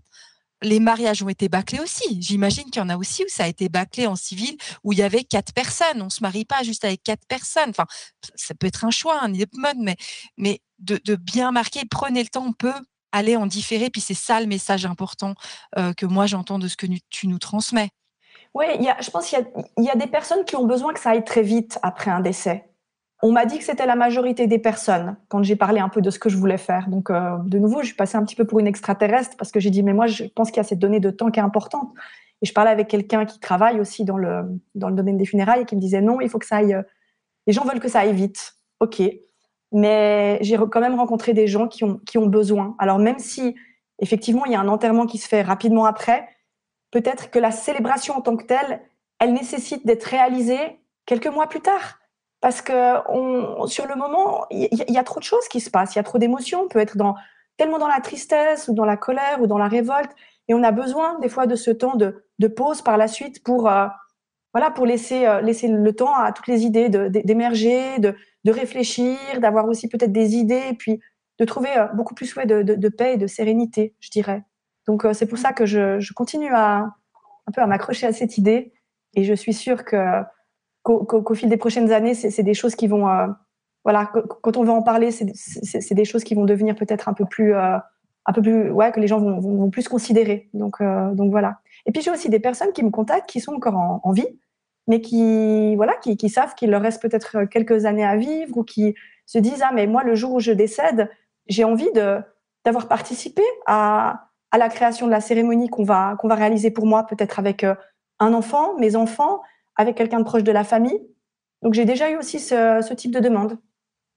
les 0.63 0.81
mariages 0.81 1.23
ont 1.23 1.29
été 1.29 1.49
bâclés 1.49 1.81
aussi. 1.81 2.21
J'imagine 2.21 2.65
qu'il 2.65 2.81
y 2.81 2.85
en 2.85 2.89
a 2.89 2.97
aussi 2.97 3.25
où 3.25 3.29
ça 3.29 3.45
a 3.45 3.47
été 3.47 3.69
bâclé 3.69 4.07
en 4.07 4.17
civil, 4.17 4.57
où 4.85 4.93
il 4.93 4.99
y 4.99 5.03
avait 5.03 5.25
quatre 5.25 5.53
personnes. 5.53 6.03
On 6.03 6.11
se 6.11 6.23
marie 6.23 6.45
pas 6.45 6.63
juste 6.63 6.85
avec 6.85 7.03
quatre 7.03 7.27
personnes. 7.27 7.71
Enfin, 7.71 7.87
ça 8.35 8.55
peut 8.55 8.67
être 8.67 8.85
un 8.85 8.91
choix, 8.91 9.23
un 9.23 9.29
mode, 9.29 9.79
mais, 9.79 9.97
mais 10.37 10.61
de, 10.79 11.17
bien 11.17 11.53
marquer, 11.53 11.83
prenez 11.91 12.23
le 12.23 12.29
temps, 12.29 12.45
on 12.47 12.53
peut 12.53 12.73
aller 13.13 13.37
en 13.37 13.47
différer. 13.47 13.91
Puis 13.91 14.01
c'est 14.01 14.15
ça 14.15 14.41
le 14.41 14.47
message 14.47 14.87
important 14.87 15.35
euh, 15.79 15.93
que 15.93 16.07
moi 16.07 16.27
j'entends 16.27 16.59
de 16.59 16.69
ce 16.69 16.77
que 16.77 16.87
tu 17.11 17.27
nous 17.27 17.39
transmets. 17.39 17.91
Oui, 18.55 18.67
je 19.01 19.11
pense 19.11 19.29
qu'il 19.29 19.47
y, 19.79 19.89
a 19.91 19.95
des 19.95 20.09
personnes 20.09 20.45
qui 20.45 20.57
ont 20.57 20.67
besoin 20.67 20.93
que 20.93 20.99
ça 20.99 21.11
aille 21.11 21.25
très 21.25 21.43
vite 21.43 21.79
après 21.83 22.11
un 22.11 22.21
décès. 22.21 22.70
On 23.23 23.33
m'a 23.33 23.45
dit 23.45 23.59
que 23.59 23.65
c'était 23.65 23.87
la 23.87 23.97
majorité 23.97 24.47
des 24.47 24.59
personnes 24.59 25.17
quand 25.29 25.43
j'ai 25.43 25.57
parlé 25.57 25.79
un 25.81 25.91
peu 25.91 26.01
de 26.01 26.11
ce 26.11 26.19
que 26.19 26.31
je 26.31 26.39
voulais 26.39 26.57
faire. 26.57 26.89
Donc, 26.89 27.11
euh, 27.11 27.37
de 27.45 27.59
nouveau, 27.59 27.83
je 27.83 27.87
suis 27.87 27.95
passée 27.97 28.17
un 28.17 28.25
petit 28.25 28.37
peu 28.37 28.47
pour 28.47 28.61
une 28.61 28.67
extraterrestre 28.67 29.37
parce 29.37 29.53
que 29.53 29.61
j'ai 29.61 29.69
dit, 29.71 29.83
mais 29.83 29.93
moi, 29.93 30.07
je 30.07 30.25
pense 30.25 30.51
qu'il 30.51 30.57
y 30.57 30.61
a 30.61 30.65
cette 30.65 30.79
donnée 30.79 31.01
de 31.01 31.11
temps 31.11 31.31
qui 31.31 31.39
est 31.39 31.43
importante. 31.43 31.91
Et 32.41 32.47
je 32.47 32.55
parlais 32.55 32.71
avec 32.71 32.89
quelqu'un 32.89 33.27
qui 33.27 33.39
travaille 33.39 33.79
aussi 33.79 34.05
dans 34.07 34.17
le, 34.17 34.45
dans 34.75 34.89
le 34.89 34.95
domaine 34.95 35.19
des 35.19 35.27
funérailles 35.27 35.63
et 35.63 35.65
qui 35.67 35.77
me 35.77 35.81
disait, 35.81 36.01
non, 36.01 36.23
il 36.23 36.31
faut 36.31 36.39
que 36.39 36.47
ça 36.47 36.57
aille. 36.57 36.73
Euh, 36.73 36.83
les 37.47 37.53
gens 37.53 37.65
veulent 37.65 37.81
que 37.81 37.89
ça 37.89 38.01
aille 38.01 38.15
vite. 38.15 38.55
OK. 38.81 39.03
Mais 39.73 40.39
j'ai 40.41 40.57
quand 40.57 40.81
même 40.81 40.99
rencontré 40.99 41.35
des 41.35 41.47
gens 41.47 41.69
qui 41.69 41.85
ont, 41.85 41.99
qui 42.07 42.17
ont 42.17 42.27
besoin. 42.27 42.75
Alors, 42.79 42.99
même 42.99 43.19
si, 43.19 43.55
effectivement, 43.99 44.47
il 44.47 44.53
y 44.53 44.55
a 44.55 44.61
un 44.61 44.69
enterrement 44.69 45.07
qui 45.07 45.19
se 45.19 45.29
fait 45.29 45.43
rapidement 45.43 45.85
après, 45.85 46.27
peut-être 46.91 47.31
que 47.31 47.39
la 47.39 47.51
célébration 47.51 48.17
en 48.17 48.23
tant 48.23 48.37
que 48.37 48.45
telle, 48.45 48.81
elle 49.19 49.35
nécessite 49.35 49.87
d'être 49.87 50.05
réalisée 50.05 50.81
quelques 51.05 51.27
mois 51.27 51.47
plus 51.47 51.61
tard 51.61 52.00
parce 52.41 52.63
que 52.63 52.73
sur 53.67 53.87
le 53.87 53.97
moment, 53.97 54.47
il 54.51 54.69
y, 54.73 54.99
a 54.99 55.05
trop 55.05 55.21
de 55.21 55.25
choses 55.25 55.47
qui 55.49 55.61
se 55.61 55.71
passent, 55.71 55.95
il 55.95 55.99
y 55.99 56.01
a 56.01 56.05
trop 56.05 56.19
d'émotions, 56.19 56.63
on 56.63 56.69
peut 56.69 56.79
être 56.79 56.97
tellement 57.59 57.79
dans 57.79 57.89
la 57.89 58.01
tristesse 58.01 58.69
ou 58.69 58.75
dans 58.75 58.87
la 58.87 58.97
colère 58.97 59.43
ou 59.43 59.47
dans 59.47 59.59
la 59.59 59.69
révolte, 59.69 60.13
et 60.49 60.55
on 60.55 60.63
a 60.63 60.73
besoin 60.73 61.19
des 61.19 61.29
fois 61.29 61.47
de 61.47 61.55
ce 61.55 61.71
temps 61.71 61.97
de, 61.97 62.25
pause 62.49 62.81
par 62.81 62.97
la 62.97 63.09
suite 63.09 63.45
pour, 63.45 63.71
euh, 63.71 63.87
voilà, 64.55 64.71
pour 64.71 64.87
laisser, 64.87 65.27
euh, 65.27 65.43
laisser 65.43 65.69
le 65.69 65.93
temps 65.93 66.15
à 66.15 66.33
toutes 66.33 66.47
les 66.47 66.65
idées 66.65 66.89
d'émerger, 66.89 67.99
de, 67.99 68.15
de, 68.45 68.51
réfléchir, 68.51 69.19
d'avoir 69.39 69.67
aussi 69.67 69.89
peut-être 69.89 70.13
des 70.13 70.37
idées, 70.37 70.63
et 70.71 70.75
puis 70.75 70.99
de 71.39 71.45
trouver 71.45 71.77
euh, 71.77 71.87
beaucoup 71.93 72.15
plus 72.15 72.35
ouais, 72.37 72.47
de, 72.47 72.63
de, 72.63 72.89
paix 72.89 73.15
et 73.15 73.17
de 73.19 73.27
sérénité, 73.27 73.95
je 74.01 74.09
dirais. 74.09 74.43
Donc 74.87 75.07
c'est 75.13 75.27
pour 75.27 75.39
ça 75.39 75.53
que 75.53 75.67
je, 75.67 76.01
je 76.01 76.15
continue 76.15 76.53
à 76.55 76.89
un 77.47 77.53
peu 77.53 77.61
à 77.61 77.67
m'accrocher 77.67 78.07
à 78.07 78.13
cette 78.15 78.39
idée, 78.39 78.73
et 79.15 79.25
je 79.25 79.35
suis 79.35 79.53
sûre 79.53 79.85
que 79.85 80.23
qu'au 80.83 81.35
fil 81.35 81.49
des 81.49 81.57
prochaines 81.57 81.93
années, 81.93 82.15
c'est 82.15 82.43
des 82.43 82.55
choses 82.55 82.75
qui 82.75 82.87
vont, 82.87 83.09
euh, 83.09 83.27
voilà, 83.85 84.11
quand 84.43 84.57
on 84.57 84.65
va 84.65 84.73
en 84.73 84.83
parler, 84.83 85.11
c'est 85.11 85.95
des 85.95 86.05
choses 86.05 86.25
qui 86.25 86.35
vont 86.35 86.45
devenir 86.45 86.75
peut-être 86.75 87.09
un 87.09 87.13
peu 87.13 87.25
plus, 87.25 87.55
euh, 87.55 87.77
un 88.27 88.33
peu 88.33 88.43
plus, 88.43 88.71
ouais, 88.71 88.93
que 88.93 89.01
les 89.01 89.07
gens 89.07 89.19
vont, 89.19 89.41
vont, 89.41 89.71
plus 89.71 89.89
considérer. 89.89 90.49
Donc, 90.55 90.81
euh, 90.81 91.13
donc 91.15 91.31
voilà. 91.31 91.59
Et 91.87 91.93
puis 91.93 92.03
j'ai 92.03 92.11
aussi 92.11 92.29
des 92.29 92.41
personnes 92.41 92.73
qui 92.73 92.83
me 92.83 92.91
contactent 92.91 93.29
qui 93.29 93.41
sont 93.41 93.55
encore 93.55 93.77
en, 93.77 94.13
vie, 94.13 94.29
mais 94.87 95.01
qui, 95.01 95.77
voilà, 95.77 95.95
qui, 95.97 96.29
savent 96.29 96.55
qu'il 96.55 96.71
leur 96.71 96.83
reste 96.83 97.01
peut-être 97.03 97.45
quelques 97.45 97.85
années 97.85 98.05
à 98.05 98.17
vivre 98.17 98.57
ou 98.57 98.65
qui 98.65 98.95
se 99.27 99.39
disent 99.39 99.63
ah 99.63 99.71
mais 99.75 99.87
moi 99.87 100.03
le 100.03 100.15
jour 100.15 100.33
où 100.33 100.41
je 100.41 100.53
décède, 100.53 101.11
j'ai 101.47 101.65
envie 101.65 101.91
d'avoir 102.65 102.89
participé 102.89 103.43
à, 103.67 104.29
à 104.51 104.59
la 104.59 104.69
création 104.69 105.07
de 105.07 105.13
la 105.13 105.21
cérémonie 105.21 105.69
qu'on 105.69 105.85
va 105.85 106.17
qu'on 106.19 106.29
va 106.29 106.35
réaliser 106.35 106.71
pour 106.71 106.87
moi, 106.87 107.07
peut-être 107.07 107.39
avec 107.39 107.65
un 107.65 108.35
enfant, 108.35 108.77
mes 108.79 108.95
enfants, 108.97 109.41
avec 109.81 109.97
quelqu'un 109.97 110.19
de 110.19 110.25
proche 110.25 110.45
de 110.45 110.53
la 110.53 110.65
famille. 110.65 111.01
Donc 111.63 111.75
j'ai 111.75 111.85
déjà 111.85 112.11
eu 112.11 112.17
aussi 112.17 112.39
ce, 112.39 112.93
type 112.95 113.13
de 113.13 113.21
demande. 113.21 113.59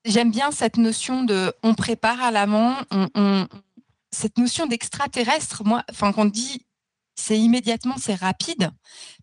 J'aime 0.06 0.32
bien 0.32 0.52
cette 0.52 0.78
notion 0.78 1.23
de 1.23 1.54
on 1.63 1.73
prépare 1.73 2.21
à 2.21 2.32
l'amont, 2.32 2.73
on, 2.91 3.47
cette 4.12 4.38
notion 4.38 4.67
d'extraterrestre. 4.67 5.63
Moi, 5.65 5.84
enfin, 5.89 6.12
qu'on 6.12 6.26
dit 6.26 6.65
c'est 7.15 7.39
immédiatement, 7.39 7.95
c'est 7.97 8.15
rapide. 8.15 8.71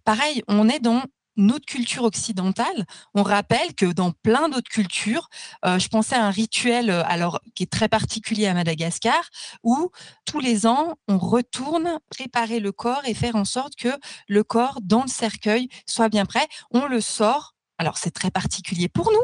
Pareil, 0.04 0.42
on 0.48 0.68
est 0.68 0.80
dans 0.80 1.02
notre 1.40 1.66
culture 1.66 2.04
occidentale, 2.04 2.86
on 3.14 3.22
rappelle 3.22 3.74
que 3.74 3.86
dans 3.86 4.12
plein 4.12 4.48
d'autres 4.48 4.70
cultures, 4.70 5.28
euh, 5.64 5.78
je 5.78 5.88
pensais 5.88 6.14
à 6.14 6.24
un 6.24 6.30
rituel 6.30 6.90
euh, 6.90 7.02
qui 7.54 7.64
est 7.64 7.70
très 7.70 7.88
particulier 7.88 8.46
à 8.46 8.54
Madagascar, 8.54 9.22
où 9.64 9.90
tous 10.26 10.40
les 10.40 10.66
ans 10.66 10.96
on 11.08 11.18
retourne 11.18 11.98
préparer 12.10 12.60
le 12.60 12.72
corps 12.72 13.02
et 13.06 13.14
faire 13.14 13.36
en 13.36 13.44
sorte 13.44 13.74
que 13.76 13.88
le 14.28 14.44
corps 14.44 14.78
dans 14.82 15.02
le 15.02 15.08
cercueil 15.08 15.68
soit 15.86 16.08
bien 16.08 16.26
prêt. 16.26 16.46
On 16.70 16.86
le 16.86 17.00
sort. 17.00 17.54
Alors 17.78 17.96
c'est 17.96 18.10
très 18.10 18.30
particulier 18.30 18.88
pour 18.88 19.10
nous, 19.10 19.18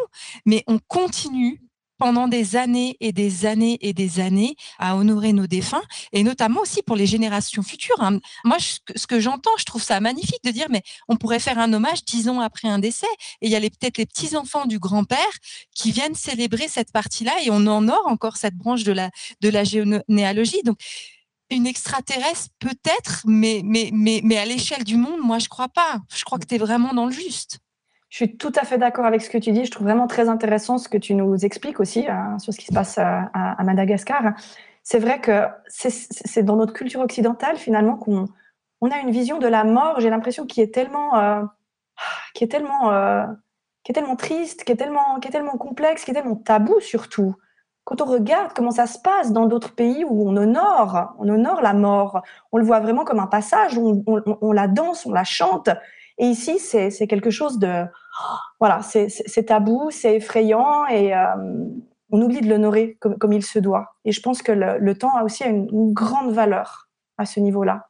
mais 0.47 0.65
on 0.67 0.79
continue 0.79 1.61
pendant 1.99 2.29
des 2.29 2.57
années 2.57 2.97
et 3.01 3.13
des 3.13 3.47
années 3.47 3.79
et 3.81 3.93
des 3.93 4.21
années 4.21 4.57
à 4.79 4.97
honorer 4.97 5.33
nos 5.33 5.47
défunts 5.47 5.83
et 6.13 6.23
notamment 6.23 6.61
aussi 6.61 6.83
pour 6.83 6.97
les 6.97 7.07
générations 7.07 7.63
futures. 7.63 8.01
Hein. 8.01 8.21
Moi, 8.45 8.57
ce 8.61 9.07
que 9.07 9.21
j'entends, 9.21 9.57
je 9.59 9.65
trouve 9.65 9.83
ça 9.83 10.01
magnifique 10.01 10.43
de 10.45 10.51
dire, 10.51 10.67
mais 10.71 10.83
on 11.09 11.17
pourrait 11.17 11.41
faire 11.41 11.59
un 11.59 11.73
hommage 11.73 12.05
dix 12.05 12.29
ans 12.29 12.41
après 12.41 12.69
un 12.69 12.79
décès 12.79 13.07
et 13.41 13.47
il 13.47 13.51
y 13.51 13.57
a 13.57 13.61
peut-être 13.61 13.99
les 13.99 14.07
petits 14.07 14.37
enfants 14.37 14.67
du 14.67 14.79
grand-père 14.79 15.19
qui 15.75 15.91
viennent 15.93 16.15
célébrer 16.15 16.69
cette 16.69 16.93
partie-là 16.93 17.33
et 17.45 17.51
on 17.51 17.67
honore 17.67 18.07
encore 18.07 18.37
cette 18.37 18.55
branche 18.55 18.85
de 18.85 18.93
la 18.93 19.11
de 19.41 19.49
la 19.49 19.65
généalogie. 19.65 20.63
Donc 20.65 20.79
une 21.51 21.67
extraterrestre 21.67 22.49
peut-être, 22.59 23.23
mais 23.27 23.61
mais 23.65 23.91
mais 23.93 24.21
mais 24.25 24.37
à 24.37 24.45
l'échelle 24.45 24.85
du 24.85 24.97
monde, 24.97 25.21
moi 25.23 25.39
je 25.39 25.49
crois 25.49 25.69
pas. 25.69 26.01
Je 26.15 26.25
crois 26.25 26.39
que 26.39 26.47
tu 26.47 26.55
es 26.57 26.59
vraiment 26.59 26.93
dans 26.93 27.07
le 27.07 27.13
juste. 27.13 27.61
Je 28.09 28.17
suis 28.17 28.37
tout 28.37 28.53
à 28.55 28.65
fait 28.65 28.79
d'accord 28.79 29.05
avec 29.05 29.21
ce 29.23 29.31
que 29.31 29.39
tu 29.39 29.53
dis. 29.53 29.65
Je 29.65 29.71
trouve 29.71 29.87
vraiment 29.87 30.07
très 30.07 30.29
intéressant 30.29 30.79
ce 30.79 30.89
que 30.89 30.99
tu 30.99 31.15
nous 31.15 31.45
expliques 31.45 31.81
aussi 31.81 32.09
euh, 32.09 32.39
sur 32.39 32.53
ce 32.53 32.59
qui 32.59 32.67
se 32.67 32.73
passe 32.73 32.99
euh, 32.99 33.03
à, 33.03 33.63
Madagascar. 33.65 34.35
C'est 34.83 35.01
vrai 35.01 35.21
que 35.21 35.47
c'est 35.69 36.45
dans 36.45 36.57
notre 36.57 36.73
culture 36.73 37.01
occidentale 37.01 37.57
finalement 37.57 37.97
qu'on 37.97 38.27
on 38.81 38.91
a 38.91 38.99
une 38.99 39.11
vision 39.11 39.39
de 39.39 39.49
la 39.49 39.65
mort. 39.65 39.99
J'ai 40.01 40.11
l'impression 40.11 40.47
qui 40.47 40.61
est 40.61 40.73
tellement, 40.73 41.19
euh, 41.19 41.43
est 42.41 42.49
tellement, 42.49 42.93
qui 43.83 43.91
est 43.91 43.95
tellement 43.95 44.15
triste, 44.15 44.63
qui 44.63 44.71
est 44.71 44.77
tellement, 44.77 45.19
qui 45.19 45.27
est 45.27 45.33
tellement 45.33 45.57
complexe, 45.57 46.05
qui 46.05 46.13
est 46.13 46.15
tellement 46.15 46.37
tabou 46.37 46.79
surtout. 46.81 47.35
Quand 47.83 48.01
on 48.01 48.05
regarde 48.05 48.53
comment 48.55 48.71
ça 48.71 48.87
se 48.87 48.99
passe 49.01 49.33
dans 49.33 49.47
d'autres 49.47 49.75
pays 49.75 50.05
où 50.05 50.29
on 50.29 50.37
honore, 50.37 51.15
on 51.19 51.29
honore 51.29 51.63
la 51.63 51.73
mort, 51.73 52.23
on 52.53 52.59
le 52.59 52.65
voit 52.65 52.79
vraiment 52.81 53.05
comme 53.05 53.21
un 53.21 53.27
passage, 53.27 53.77
on 53.79 54.53
la 54.53 54.69
danse, 54.69 55.07
on 55.07 55.13
la 55.13 55.25
chante, 55.25 55.71
et 56.19 56.27
ici, 56.27 56.59
c'est 56.59 57.07
quelque 57.07 57.31
chose 57.31 57.59
de, 57.59 57.85
voilà, 58.59 58.81
c'est 58.83 59.45
tabou, 59.45 59.91
c'est 59.91 60.17
effrayant 60.17 60.87
et, 60.87 61.15
euh, 61.15 61.27
on 62.11 62.23
oublie 62.23 62.41
de 62.41 62.49
l'honorer 62.49 62.97
comme, 63.01 63.33
il 63.33 63.45
se 63.45 63.59
doit. 63.59 63.97
Et 64.05 64.13
je 64.13 64.21
pense 64.21 64.43
que 64.43 64.53
le, 64.53 64.99
temps 64.99 65.17
a 65.17 65.25
aussi 65.25 65.45
une, 65.45 65.93
grande 65.93 66.33
valeur 66.33 66.89
à 67.19 67.27
ce 67.27 67.41
niveau-là. 67.41 67.89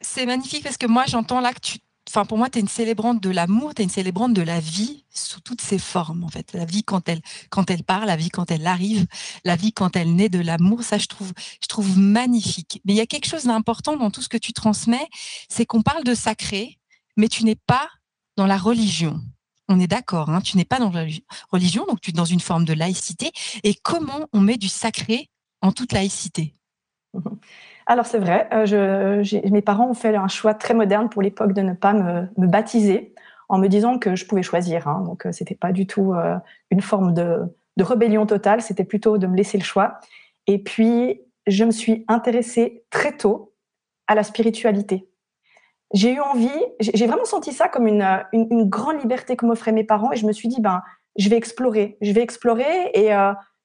c'est 0.00 0.26
magnifique 0.26 0.64
parce 0.64 0.76
que 0.76 0.86
moi, 0.86 1.04
j'entends 1.06 1.40
là 1.40 1.52
que 1.52 1.60
tu, 1.60 1.78
enfin 2.08 2.24
pour 2.24 2.38
moi, 2.38 2.50
tu 2.50 2.58
es 2.58 2.60
une 2.60 2.68
célébrante 2.68 3.22
de 3.22 3.30
l'amour, 3.30 3.74
tu 3.74 3.82
es 3.82 3.84
une 3.84 3.90
célébrante 3.90 4.34
de 4.34 4.42
la 4.42 4.58
vie 4.58 5.04
sous 5.10 5.40
toutes 5.40 5.60
ses 5.60 5.78
formes 5.78 6.24
en 6.24 6.28
fait. 6.28 6.52
La 6.54 6.64
vie 6.64 6.82
quand 6.82 7.08
elle 7.08 7.20
quand 7.50 7.70
elle 7.70 7.84
part, 7.84 8.04
la 8.04 8.16
vie 8.16 8.30
quand 8.30 8.50
elle 8.50 8.66
arrive, 8.66 9.06
la 9.44 9.54
vie 9.54 9.72
quand 9.72 9.94
elle 9.96 10.14
naît 10.14 10.28
de 10.28 10.40
l'amour, 10.40 10.82
ça 10.82 10.98
je 10.98 11.06
trouve 11.06 11.32
je 11.62 11.68
trouve 11.68 11.98
magnifique. 11.98 12.80
Mais 12.84 12.94
il 12.94 12.96
y 12.96 13.02
a 13.02 13.06
quelque 13.06 13.26
chose 13.26 13.44
d'important 13.44 13.96
dans 13.96 14.10
tout 14.10 14.22
ce 14.22 14.28
que 14.28 14.38
tu 14.38 14.52
transmets, 14.52 15.08
c'est 15.48 15.66
qu'on 15.66 15.82
parle 15.82 16.02
de 16.02 16.14
sacré, 16.14 16.79
mais 17.16 17.28
tu 17.28 17.44
n'es 17.44 17.56
pas 17.56 17.88
dans 18.36 18.46
la 18.46 18.56
religion. 18.56 19.20
On 19.68 19.78
est 19.78 19.86
d'accord, 19.86 20.30
hein, 20.30 20.40
tu 20.40 20.56
n'es 20.56 20.64
pas 20.64 20.78
dans 20.78 20.90
la 20.90 21.04
religion, 21.50 21.84
donc 21.86 22.00
tu 22.00 22.10
es 22.10 22.12
dans 22.12 22.24
une 22.24 22.40
forme 22.40 22.64
de 22.64 22.72
laïcité. 22.72 23.30
Et 23.62 23.74
comment 23.74 24.26
on 24.32 24.40
met 24.40 24.56
du 24.56 24.68
sacré 24.68 25.28
en 25.62 25.72
toute 25.72 25.92
laïcité? 25.92 26.54
Alors 27.86 28.06
c'est 28.06 28.18
vrai, 28.18 28.48
euh, 28.52 29.24
mes 29.50 29.62
parents 29.62 29.90
ont 29.90 29.94
fait 29.94 30.14
un 30.14 30.28
choix 30.28 30.54
très 30.54 30.74
moderne 30.74 31.08
pour 31.08 31.22
l'époque 31.22 31.52
de 31.52 31.62
ne 31.62 31.72
pas 31.72 31.92
me, 31.92 32.28
baptiser 32.46 33.14
en 33.48 33.58
me 33.58 33.68
disant 33.68 33.98
que 33.98 34.14
je 34.14 34.26
pouvais 34.26 34.42
choisir. 34.42 34.86
Hein. 34.86 35.02
donc 35.04 35.26
euh, 35.26 35.32
c'était 35.32 35.56
pas 35.56 35.72
du 35.72 35.86
tout 35.86 36.14
euh, 36.14 36.36
une 36.70 36.82
forme 36.82 37.14
de, 37.14 37.40
rébellion 37.78 38.26
totale, 38.26 38.60
c'était 38.60 38.84
plutôt 38.84 39.18
de 39.18 39.26
me 39.26 39.36
laisser 39.36 39.58
le 39.58 39.64
choix. 39.64 39.98
Et 40.46 40.62
puis 40.62 41.22
je 41.46 41.64
me 41.64 41.70
suis 41.70 42.04
intéressée 42.08 42.84
très 42.90 43.16
tôt 43.16 43.54
à 44.06 44.14
la 44.14 44.22
spiritualité. 44.22 45.09
J'ai 45.92 46.12
eu 46.12 46.20
envie, 46.20 46.48
j'ai 46.78 47.06
vraiment 47.06 47.24
senti 47.24 47.52
ça 47.52 47.68
comme 47.68 47.86
une, 47.86 48.06
une, 48.32 48.68
grande 48.68 49.00
liberté 49.00 49.34
que 49.34 49.44
m'offraient 49.44 49.72
mes 49.72 49.84
parents 49.84 50.12
et 50.12 50.16
je 50.16 50.26
me 50.26 50.32
suis 50.32 50.48
dit 50.48 50.60
ben 50.60 50.82
je 51.16 51.28
vais 51.28 51.36
explorer, 51.36 51.98
je 52.00 52.12
vais 52.12 52.22
explorer 52.22 52.90
et 52.94 53.10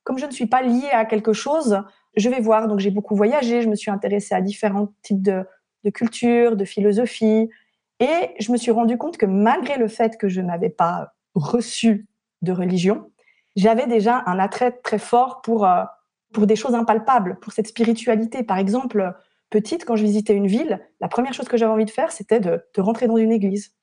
comme 0.04 0.18
je 0.18 0.26
ne 0.26 0.32
suis 0.32 0.48
pas 0.48 0.64
liée 0.64 0.90
à 0.92 1.06
quelque 1.06 1.34
chose, 1.34 1.84
je 2.16 2.30
vais 2.30 2.40
voir. 2.40 2.68
Donc 2.68 2.80
j'ai 2.80 2.92
beaucoup 2.92 3.16
voyagé, 3.16 3.62
je 3.62 3.70
me 3.70 3.76
suis 3.76 3.92
intéressée 3.92 4.34
à 4.34 4.42
différents 4.42 4.90
types 5.04 5.22
de, 5.22 5.46
de 5.84 5.90
cultures, 5.90 6.56
de 6.56 6.66
philosophies, 6.66 7.50
et 8.00 8.30
je 8.40 8.52
me 8.52 8.58
suis 8.58 8.72
rendu 8.72 8.98
compte 8.98 9.18
que 9.18 9.26
malgré 9.26 9.78
le 9.78 9.88
fait 9.88 10.18
que 10.18 10.28
je 10.28 10.42
n'avais 10.42 10.70
pas 10.70 11.14
reçu 11.34 12.08
de 12.42 12.52
religion, 12.52 13.10
j'avais 13.56 13.88
déjà 13.88 14.24
un 14.26 14.38
attrait 14.40 14.72
très 14.72 15.00
fort 15.00 15.42
pour, 15.42 15.66
euh, 15.66 15.84
pour 16.34 16.46
des 16.46 16.56
choses 16.56 16.76
impalpables, 16.76 17.40
pour 17.40 17.54
cette 17.54 17.68
spiritualité. 17.68 18.44
Par 18.44 18.58
exemple, 18.58 19.14
petite, 19.50 19.86
quand 19.86 19.96
je 19.96 20.04
visitais 20.04 20.34
une 20.34 20.48
ville, 20.48 20.80
la 21.00 21.08
première 21.08 21.34
chose 21.34 21.48
que 21.48 21.58
j'avais 21.58 21.72
envie 21.72 21.86
de 21.86 21.92
faire, 21.92 22.12
c'était 22.12 22.40
de, 22.40 22.62
rentrer 22.78 23.08
dans 23.08 23.18
une 23.18 23.32
église. 23.32 23.74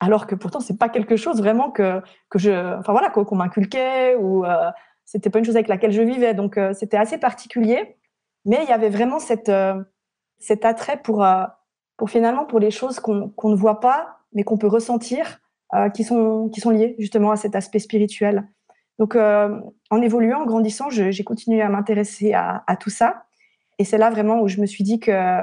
Alors 0.00 0.26
que 0.26 0.34
pourtant, 0.34 0.60
c'est 0.60 0.78
pas 0.78 0.88
quelque 0.88 1.16
chose 1.16 1.38
vraiment 1.38 1.70
que, 1.70 2.00
que 2.30 2.38
je, 2.38 2.78
enfin 2.78 2.92
voilà, 2.92 3.10
qu'on 3.10 3.34
m'inculquait 3.34 4.14
ou 4.14 4.44
euh, 4.44 4.70
c'était 5.08 5.30
pas 5.30 5.38
une 5.38 5.46
chose 5.46 5.56
avec 5.56 5.68
laquelle 5.68 5.90
je 5.90 6.02
vivais, 6.02 6.34
donc 6.34 6.58
euh, 6.58 6.74
c'était 6.74 6.98
assez 6.98 7.16
particulier. 7.16 7.96
Mais 8.44 8.58
il 8.62 8.68
y 8.68 8.72
avait 8.72 8.90
vraiment 8.90 9.18
cette, 9.18 9.48
euh, 9.48 9.82
cet 10.38 10.66
attrait 10.66 11.00
pour, 11.00 11.24
euh, 11.24 11.44
pour 11.96 12.10
finalement 12.10 12.44
pour 12.44 12.60
les 12.60 12.70
choses 12.70 13.00
qu'on 13.00 13.32
ne 13.44 13.56
voit 13.56 13.80
pas, 13.80 14.18
mais 14.34 14.42
qu'on 14.44 14.58
peut 14.58 14.66
ressentir, 14.66 15.40
qui 15.94 16.02
sont 16.02 16.48
qui 16.48 16.60
sont 16.60 16.70
liées 16.70 16.94
justement 16.98 17.30
à 17.30 17.36
cet 17.36 17.54
aspect 17.54 17.78
spirituel. 17.78 18.48
Donc 18.98 19.16
en 19.16 20.02
évoluant, 20.02 20.42
en 20.42 20.46
grandissant, 20.46 20.88
j'ai 20.88 21.24
continué 21.24 21.60
à 21.60 21.68
m'intéresser 21.68 22.32
à, 22.32 22.76
tout 22.80 22.88
ça. 22.88 23.24
Et 23.78 23.84
c'est 23.84 23.98
là 23.98 24.10
vraiment 24.10 24.40
où 24.40 24.48
je 24.48 24.60
me 24.60 24.66
suis 24.66 24.84
dit 24.84 25.00
que 25.00 25.40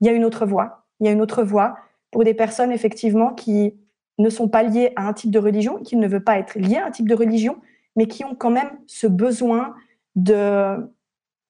il 0.00 0.06
y 0.06 0.10
a 0.10 0.12
une 0.12 0.24
autre 0.24 0.44
voie. 0.46 0.84
Il 1.00 1.06
y 1.06 1.08
a 1.08 1.12
une 1.12 1.20
autre 1.20 1.42
voie 1.42 1.76
pour 2.10 2.24
des 2.24 2.34
personnes 2.34 2.72
effectivement 2.72 3.32
qui 3.32 3.74
ne 4.18 4.30
sont 4.30 4.48
pas 4.48 4.62
liées 4.62 4.92
à 4.96 5.08
un 5.08 5.12
type 5.12 5.30
de 5.30 5.38
religion, 5.38 5.78
qui 5.78 5.96
ne 5.96 6.06
veulent 6.06 6.24
pas 6.24 6.38
être 6.38 6.58
liées 6.58 6.76
à 6.76 6.86
un 6.86 6.90
type 6.90 7.08
de 7.08 7.14
religion, 7.14 7.56
mais 7.96 8.06
qui 8.06 8.24
ont 8.24 8.34
quand 8.34 8.50
même 8.50 8.70
ce 8.86 9.06
besoin 9.06 9.74
de, 10.14 10.76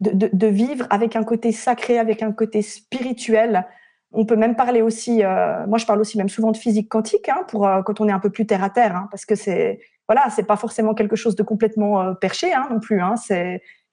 de, 0.00 0.46
vivre 0.46 0.86
avec 0.90 1.16
un 1.16 1.24
côté 1.24 1.52
sacré, 1.52 1.98
avec 1.98 2.22
un 2.22 2.32
côté 2.32 2.62
spirituel. 2.62 3.66
On 4.12 4.24
peut 4.24 4.36
même 4.36 4.56
parler 4.56 4.80
aussi, 4.80 5.22
euh, 5.22 5.66
moi 5.66 5.78
je 5.78 5.86
parle 5.86 6.00
aussi 6.00 6.16
même 6.16 6.28
souvent 6.28 6.52
de 6.52 6.56
physique 6.56 6.88
quantique, 6.88 7.28
hein, 7.28 7.44
pour 7.48 7.66
euh, 7.66 7.82
quand 7.82 8.00
on 8.00 8.08
est 8.08 8.12
un 8.12 8.20
peu 8.20 8.30
plus 8.30 8.46
terre 8.46 8.62
à 8.62 8.70
terre, 8.70 8.96
hein, 8.96 9.08
parce 9.10 9.26
que 9.26 9.34
c'est 9.34 9.80
voilà, 10.08 10.28
c'est 10.30 10.44
pas 10.44 10.56
forcément 10.56 10.94
quelque 10.94 11.16
chose 11.16 11.34
de 11.34 11.42
complètement 11.42 12.00
euh, 12.00 12.14
perché 12.14 12.52
hein, 12.52 12.68
non 12.70 12.78
plus. 12.78 13.00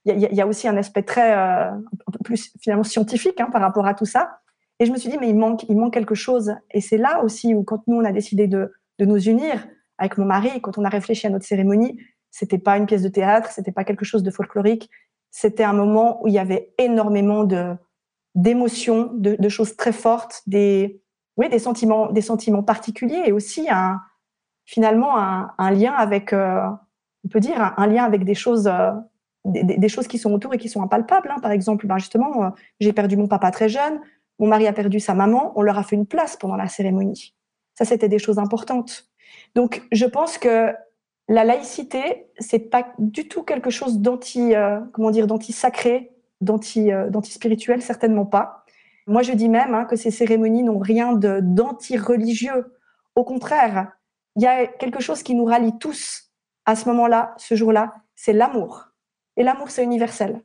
Il 0.06 0.20
y, 0.20 0.42
a 0.42 0.48
aussi 0.48 0.68
un 0.68 0.78
aspect 0.78 1.04
très 1.04 1.32
un 1.34 1.82
peu 2.12 2.20
plus 2.24 2.54
finalement 2.60 2.84
scientifique 2.84 3.40
hein, 3.40 3.50
par 3.52 3.62
rapport 3.62 3.86
à 3.86 3.94
tout 3.94 4.06
ça. 4.06 4.40
Et 4.80 4.86
je 4.86 4.92
me 4.92 4.98
suis 4.98 5.10
dit 5.10 5.18
mais 5.20 5.30
il 5.30 5.38
manque 5.38 5.64
il 5.70 5.78
manque 5.78 5.94
quelque 5.94 6.16
chose. 6.16 6.56
Et 6.72 6.82
c'est 6.82 6.98
là 6.98 7.24
aussi 7.24 7.54
où 7.54 7.64
quand 7.64 7.86
nous 7.88 7.98
on 7.98 8.06
a 8.06 8.12
décidé 8.12 8.48
de, 8.48 8.74
de 9.00 9.06
nous 9.06 9.20
unir 9.20 9.68
avec 10.00 10.18
mon 10.18 10.26
mari, 10.26 10.62
quand 10.62 10.80
on 10.80 10.86
a 10.86 10.90
réfléchi 10.90 11.28
à 11.28 11.30
notre 11.30 11.46
cérémonie, 11.46 12.00
c'était 12.32 12.58
pas 12.58 12.78
une 12.78 12.88
pièce 12.88 13.04
de 13.04 13.10
théâtre, 13.10 13.52
c'était 13.52 13.72
pas 13.72 13.84
quelque 13.84 14.06
chose 14.06 14.24
de 14.24 14.32
folklorique. 14.32 14.90
C'était 15.30 15.64
un 15.64 15.74
moment 15.74 16.24
où 16.24 16.28
il 16.28 16.34
y 16.34 16.40
avait 16.40 16.74
énormément 16.78 17.44
de 17.44 17.76
d'émotions, 18.34 19.12
de, 19.14 19.50
choses 19.50 19.76
très 19.76 19.92
fortes, 19.92 20.42
des 20.48 21.02
oui, 21.36 21.50
des 21.50 21.60
sentiments, 21.60 22.12
des 22.12 22.22
sentiments 22.22 22.64
particuliers 22.64 23.24
et 23.26 23.32
aussi 23.34 23.68
un 23.70 24.00
finalement 24.66 25.18
un, 25.18 25.72
lien 25.72 25.94
avec, 25.94 26.32
euh, 26.32 26.62
on 27.26 27.28
peut 27.28 27.40
dire 27.40 27.74
un, 27.76 27.88
lien 27.88 28.06
avec 28.06 28.24
des 28.24 28.36
choses, 28.36 28.68
euh, 28.68 28.92
des, 29.46 29.90
choses 29.90 30.08
qui 30.08 30.18
sont 30.18 30.32
autour 30.34 30.54
et 30.54 30.58
qui 30.58 30.70
sont 30.70 30.82
impalpables. 30.82 31.30
Hein. 31.32 31.40
Par 31.42 31.52
exemple, 31.52 31.88
ben 31.88 31.98
justement, 31.98 32.44
euh, 32.44 32.50
j'ai 32.80 32.94
perdu 32.94 33.18
mon 33.18 33.28
papa 33.28 33.52
très 33.52 33.70
jeune, 33.70 34.00
mon 34.40 34.48
mari 34.48 34.68
a 34.68 34.74
perdu 34.74 35.00
sa 35.00 35.14
maman, 35.14 35.54
on 35.56 35.62
leur 35.62 35.78
a 35.78 35.84
fait 35.84 35.96
une 35.96 36.06
place 36.06 36.36
pendant 36.36 36.56
la 36.56 36.68
cérémonie. 36.68 37.36
Ça, 37.76 37.86
c'était 37.86 38.10
des 38.10 38.20
choses 38.20 38.40
importantes. 38.40 39.06
Donc, 39.56 39.84
je 39.92 40.06
pense 40.06 40.38
que 40.38 40.74
la 41.28 41.44
laïcité, 41.44 42.28
c'est 42.40 42.60
pas 42.60 42.88
du 43.00 43.28
tout 43.28 43.44
quelque 43.44 43.70
chose 43.70 44.00
d'anti, 44.00 44.56
euh, 44.56 44.80
comment 44.94 45.12
dire, 45.12 45.28
d'anti 45.28 45.54
sacré, 45.54 46.12
d'anti, 46.42 46.92
euh, 46.92 47.10
certainement 47.80 48.26
pas. 48.26 48.66
Moi, 49.08 49.22
je 49.22 49.32
dis 49.34 49.50
même 49.50 49.74
hein, 49.74 49.86
que 49.86 49.96
ces 49.96 50.12
cérémonies 50.12 50.64
n'ont 50.64 50.80
rien 50.80 51.14
de 51.14 51.40
d'anti 51.42 51.98
religieux. 51.98 52.76
Au 53.16 53.24
contraire, 53.24 53.92
il 54.36 54.44
y 54.44 54.48
a 54.48 54.68
quelque 54.68 55.02
chose 55.02 55.24
qui 55.24 55.36
nous 55.36 55.46
rallie 55.46 55.78
tous 55.80 56.32
à 56.66 56.76
ce 56.76 56.88
moment-là, 56.90 57.34
ce 57.38 57.56
jour-là, 57.56 57.94
c'est 58.16 58.34
l'amour. 58.34 58.91
Et 59.38 59.44
l'amour, 59.44 59.70
c'est 59.70 59.84
universel. 59.84 60.42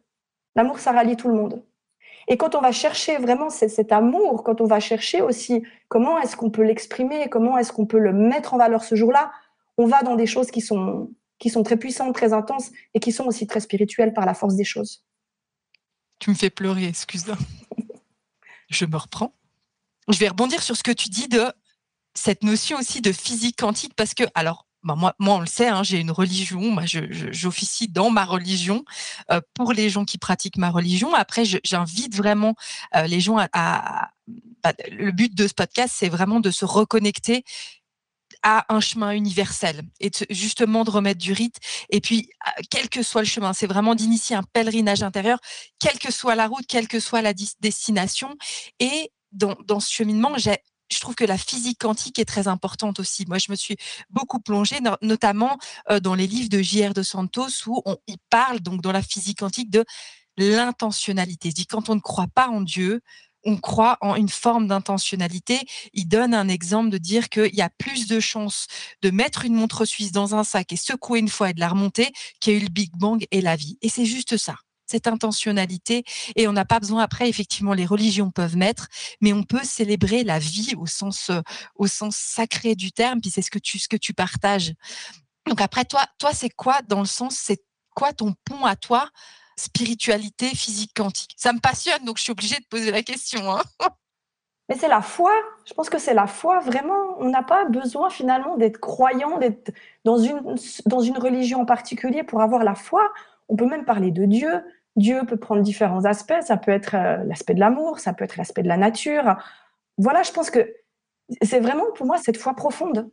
L'amour, 0.55 0.79
ça 0.79 0.93
rallie 0.93 1.17
tout 1.17 1.29
le 1.29 1.35
monde. 1.35 1.63
Et 2.29 2.37
quand 2.37 2.55
on 2.55 2.61
va 2.61 2.73
chercher 2.73 3.19
vraiment 3.19 3.51
cet 3.51 3.93
amour, 3.93 4.43
quand 4.43 4.61
on 4.61 4.67
va 4.67 4.81
chercher 4.81 5.23
aussi 5.23 5.63
comment 5.89 6.19
est-ce 6.19 6.37
qu'on 6.37 6.51
peut 6.51 6.63
l'exprimer, 6.63 7.29
comment 7.29 7.57
est-ce 7.57 7.73
qu'on 7.73 7.87
peut 7.87 8.01
le 8.01 8.13
mettre 8.13 8.55
en 8.55 8.59
valeur 8.59 8.83
ce 8.83 8.97
jour-là, 8.97 9.33
on 9.79 9.87
va 9.87 10.03
dans 10.03 10.17
des 10.17 10.27
choses 10.27 10.51
qui 10.51 10.61
sont, 10.61 11.11
qui 11.39 11.51
sont 11.51 11.63
très 11.63 11.77
puissantes, 11.77 12.15
très 12.15 12.33
intenses 12.33 12.71
et 12.95 13.01
qui 13.01 13.13
sont 13.13 13.27
aussi 13.27 13.47
très 13.47 13.61
spirituelles 13.61 14.13
par 14.13 14.27
la 14.27 14.35
force 14.35 14.57
des 14.57 14.65
choses. 14.65 15.05
Tu 16.19 16.31
me 16.31 16.35
fais 16.35 16.51
pleurer, 16.51 16.87
excuse-moi. 16.87 17.37
Je 18.69 18.87
me 18.87 18.97
reprends. 18.97 19.33
Je 20.09 20.19
vais 20.19 20.29
rebondir 20.29 20.63
sur 20.63 20.77
ce 20.77 20.83
que 20.83 20.93
tu 20.93 21.09
dis 21.09 21.29
de 21.29 21.45
cette 22.15 22.43
notion 22.43 22.79
aussi 22.79 23.01
de 23.01 23.13
physique 23.13 23.59
quantique 23.59 23.95
parce 23.95 24.15
que, 24.15 24.25
alors, 24.35 24.66
bah, 24.87 24.95
moi, 24.95 25.15
moi, 25.19 25.35
on 25.35 25.41
le 25.41 25.47
sait, 25.47 25.67
hein, 25.69 25.83
j'ai 25.83 25.99
une 25.99 26.13
religion, 26.13 26.61
moi, 26.61 26.85
j'officie 26.87 27.89
dans 27.89 28.11
ma 28.11 28.25
religion 28.25 28.85
euh, 29.33 29.41
pour 29.53 29.73
les 29.73 29.91
gens 29.91 30.05
qui 30.05 30.17
pratiquent 30.17 30.59
ma 30.59 30.71
religion. 30.71 31.13
Après, 31.13 31.45
j'invite 31.45 32.15
vraiment 32.15 32.55
euh, 32.95 33.09
les 33.09 33.21
gens 33.21 33.37
à, 33.53 34.11
bah, 34.63 34.73
le 34.93 35.11
but 35.11 35.35
de 35.35 35.49
ce 35.49 35.55
podcast, 35.55 35.93
c'est 35.97 36.09
vraiment 36.09 36.39
de 36.39 36.53
se 36.53 36.65
reconnecter 36.65 37.45
à 38.45 38.73
un 38.73 38.81
chemin 38.81 39.11
universel 39.11 39.83
et 39.99 40.13
justement 40.31 40.85
de 40.85 40.91
remettre 40.91 41.21
du 41.21 41.33
rite. 41.33 41.57
Et 41.91 42.01
puis, 42.01 42.31
ah, 42.45 42.55
quel 42.71 42.89
que 42.89 43.03
soit 43.03 43.23
le 43.23 43.27
chemin, 43.27 43.53
c'est 43.53 43.67
vraiment 43.67 43.97
d'initier 43.97 44.37
un 44.37 44.45
pèlerinage 44.45 45.03
intérieur, 45.03 45.41
quelle 45.81 45.99
que 45.99 46.13
soit 46.13 46.37
la 46.37 46.47
route, 46.47 46.65
quelle 46.69 46.87
que 46.87 47.01
soit 47.01 47.23
la 47.23 47.35
destination. 47.61 48.37
Et 48.79 49.11
dans, 49.33 49.57
dans 49.65 49.81
ce 49.81 49.93
cheminement, 49.93 50.39
je 50.91 51.01
trouve 51.01 51.15
que 51.15 51.25
la 51.25 51.39
physique 51.39 51.79
quantique 51.81 52.19
est 52.19 52.25
très 52.25 52.49
importante 52.49 53.01
aussi. 53.01 53.25
Moi, 53.27 53.39
je 53.39 53.51
me 53.51 53.57
suis 53.57 53.77
beaucoup 54.11 54.41
plongée, 54.41 54.79
notamment 55.03 55.59
euh, 55.91 56.01
dans 56.01 56.15
les 56.15 56.27
livres 56.27 56.49
de 56.49 56.61
J.R. 56.61 56.95
de 56.95 57.03
Santos, 57.03 57.67
où 57.67 57.83
on 57.85 57.97
y 58.07 58.17
parle, 58.31 58.61
donc 58.61 58.83
dans 58.83 58.93
la 58.93 59.03
physique 59.03 59.39
quantique, 59.41 59.71
de 59.71 59.85
l'intentionnalité. 60.37 61.51
dit 61.51 61.67
quand 61.67 61.89
on 61.89 61.95
ne 61.95 62.01
croit 62.01 62.29
pas 62.35 62.49
en 62.49 62.61
Dieu, 62.61 63.01
on 63.45 63.57
croit 63.57 63.97
en 64.01 64.17
une 64.17 64.29
forme 64.29 64.67
d'intentionnalité. 64.67 65.61
Il 65.95 66.09
donne 66.09 66.35
un 66.35 66.49
exemple 66.49 66.91
de 66.91 66.99
dire 66.99 67.29
qu'il 67.29 67.55
y 67.55 67.63
a 67.63 67.71
plus 67.79 68.09
de 68.09 68.21
chances 68.21 68.67
de 69.03 69.11
mettre 69.11 69.45
une 69.45 69.55
montre 69.55 69.85
suisse 69.85 70.13
dans 70.13 70.35
un 70.35 70.45
sac 70.45 70.73
et 70.73 70.77
secouer 70.77 71.21
une 71.21 71.29
fois 71.29 71.51
et 71.51 71.55
de 71.55 71.61
la 71.61 71.69
remonter 71.69 72.13
qu'il 72.41 72.53
y 72.53 72.57
a 72.57 72.59
eu 72.59 72.63
le 72.65 72.71
Big 72.71 72.91
Bang 72.97 73.25
et 73.31 73.41
la 73.41 73.57
vie. 73.57 73.79
Et 73.83 73.89
c'est 73.89 74.05
juste 74.05 74.37
ça 74.37 74.57
cette 74.87 75.07
intentionnalité 75.07 76.05
et 76.37 76.49
on 76.49 76.53
n'a 76.53 76.65
pas 76.65 76.81
besoin 76.81 77.03
après 77.03 77.29
effectivement 77.29 77.73
les 77.73 77.87
religions 77.87 78.31
peuvent 78.31 78.57
mettre 78.57 78.89
mais 79.21 79.33
on 79.33 79.43
peut 79.43 79.65
célébrer 79.65 80.25
la 80.25 80.39
vie 80.39 80.75
au 80.77 80.87
sens 80.87 81.31
euh, 81.31 81.41
au 81.75 81.87
sens 81.87 82.17
sacré 82.17 82.75
du 82.75 82.93
terme 82.93 83.21
puis 83.21 83.31
c'est 83.31 83.43
ce 83.43 83.51
que 83.51 83.59
tu 83.59 83.79
ce 83.79 83.89
que 83.89 83.97
tu 83.97 84.15
partages 84.15 84.73
donc 85.47 85.61
après 85.61 85.85
toi 85.85 86.05
toi 86.19 86.33
c'est 86.33 86.51
quoi 86.51 86.81
dans 86.89 87.01
le 87.01 87.07
sens 87.07 87.37
c'est 87.37 87.63
quoi 87.95 88.13
ton 88.13 88.35
pont 88.45 88.65
à 88.65 88.77
toi 88.77 89.11
spiritualité 89.57 90.49
physique 90.49 90.93
quantique? 90.95 91.35
Ça 91.37 91.53
me 91.53 91.61
passionne, 91.61 92.05
donc 92.05 92.19
je 92.19 92.23
suis 92.23 92.33
obligée 92.33 92.57
de 92.57 92.67
poser 92.69 92.91
la 92.91 93.03
question. 93.03 93.51
Hein. 93.51 93.63
Mais 94.69 94.77
c'est 94.77 94.89
la 94.89 95.01
foi. 95.01 95.33
Je 95.65 95.75
pense 95.75 95.89
que 95.89 95.99
c'est 95.99 96.15
la 96.15 96.27
foi. 96.27 96.61
Vraiment, 96.61 97.17
on 97.19 97.29
n'a 97.31 97.43
pas 97.43 97.65
besoin 97.65 98.11
finalement 98.11 98.57
d'être 98.57 98.79
croyant, 98.79 99.39
d'être 99.39 99.73
dans 100.05 100.19
une, 100.19 100.57
dans 100.87 101.01
une 101.01 101.19
religion 101.19 101.63
en 101.63 101.65
particulier 101.65 102.23
pour 102.23 102.43
avoir 102.43 102.65
la 102.65 102.75
foi. 102.75 103.13
On 103.49 103.57
peut 103.57 103.67
même 103.67 103.85
parler 103.85 104.11
de 104.11 104.25
Dieu. 104.25 104.51
Dieu 104.97 105.25
peut 105.27 105.37
prendre 105.37 105.63
différents 105.63 106.05
aspects. 106.05 106.41
Ça 106.43 106.57
peut 106.57 106.73
être 106.73 106.95
euh, 106.95 107.23
l'aspect 107.25 107.55
de 107.55 107.61
l'amour, 107.61 107.99
ça 107.99 108.13
peut 108.13 108.25
être 108.25 108.37
l'aspect 108.37 108.63
de 108.63 108.69
la 108.69 108.77
nature. 108.77 109.37
Voilà, 109.99 110.23
je 110.23 110.33
pense 110.33 110.51
que 110.51 110.75
c'est 111.43 111.61
vraiment 111.61 111.85
pour 111.95 112.07
moi 112.07 112.19
cette 112.19 112.37
foi 112.37 112.55
profonde. 112.55 113.11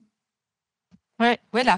Ouais, 1.19 1.39
ouais 1.53 1.63
la, 1.63 1.75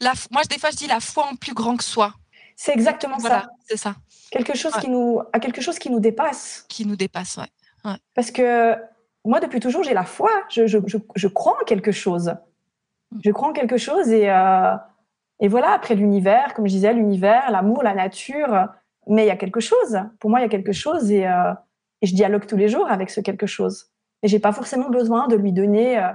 la, 0.00 0.12
moi, 0.30 0.42
des 0.44 0.58
fois, 0.58 0.70
je 0.70 0.76
dis 0.76 0.86
la 0.86 1.00
foi 1.00 1.26
en 1.30 1.36
plus 1.36 1.54
grand 1.54 1.76
que 1.76 1.84
soi. 1.84 2.14
C'est 2.56 2.72
exactement 2.72 3.18
voilà, 3.18 3.42
ça. 3.42 3.48
C'est 3.68 3.76
ça. 3.76 3.94
Quelque 4.30 4.56
chose 4.56 4.72
qui 4.80 4.88
nous, 4.88 5.20
à 5.32 5.38
quelque 5.38 5.60
chose 5.60 5.78
qui 5.78 5.90
nous 5.90 6.00
dépasse. 6.00 6.64
Qui 6.68 6.86
nous 6.86 6.96
dépasse, 6.96 7.36
ouais. 7.36 7.94
Parce 8.14 8.30
que 8.30 8.74
moi, 9.24 9.40
depuis 9.40 9.60
toujours, 9.60 9.82
j'ai 9.82 9.94
la 9.94 10.04
foi. 10.04 10.30
Je, 10.50 10.66
je, 10.66 10.78
je, 11.14 11.28
crois 11.28 11.56
en 11.60 11.64
quelque 11.64 11.92
chose. 11.92 12.34
Mm. 13.12 13.20
Je 13.24 13.30
crois 13.30 13.48
en 13.48 13.52
quelque 13.52 13.76
chose 13.76 14.08
et, 14.08 14.28
euh, 14.28 14.74
et 15.40 15.48
voilà, 15.48 15.70
après 15.70 15.94
l'univers, 15.94 16.54
comme 16.54 16.66
je 16.66 16.72
disais, 16.72 16.92
l'univers, 16.92 17.50
l'amour, 17.50 17.82
la 17.82 17.94
nature, 17.94 18.68
mais 19.08 19.24
il 19.24 19.28
y 19.28 19.30
a 19.30 19.36
quelque 19.36 19.60
chose. 19.60 19.98
Pour 20.20 20.30
moi, 20.30 20.40
il 20.40 20.42
y 20.42 20.46
a 20.46 20.48
quelque 20.48 20.72
chose 20.72 21.10
et, 21.10 21.26
euh, 21.26 21.52
et, 22.02 22.06
je 22.06 22.14
dialogue 22.14 22.46
tous 22.46 22.56
les 22.56 22.68
jours 22.68 22.88
avec 22.90 23.10
ce 23.10 23.20
quelque 23.20 23.46
chose. 23.46 23.90
Et 24.22 24.28
j'ai 24.28 24.38
pas 24.38 24.52
forcément 24.52 24.90
besoin 24.90 25.28
de 25.28 25.36
lui 25.36 25.52
donner 25.52 25.98
euh, 25.98 26.12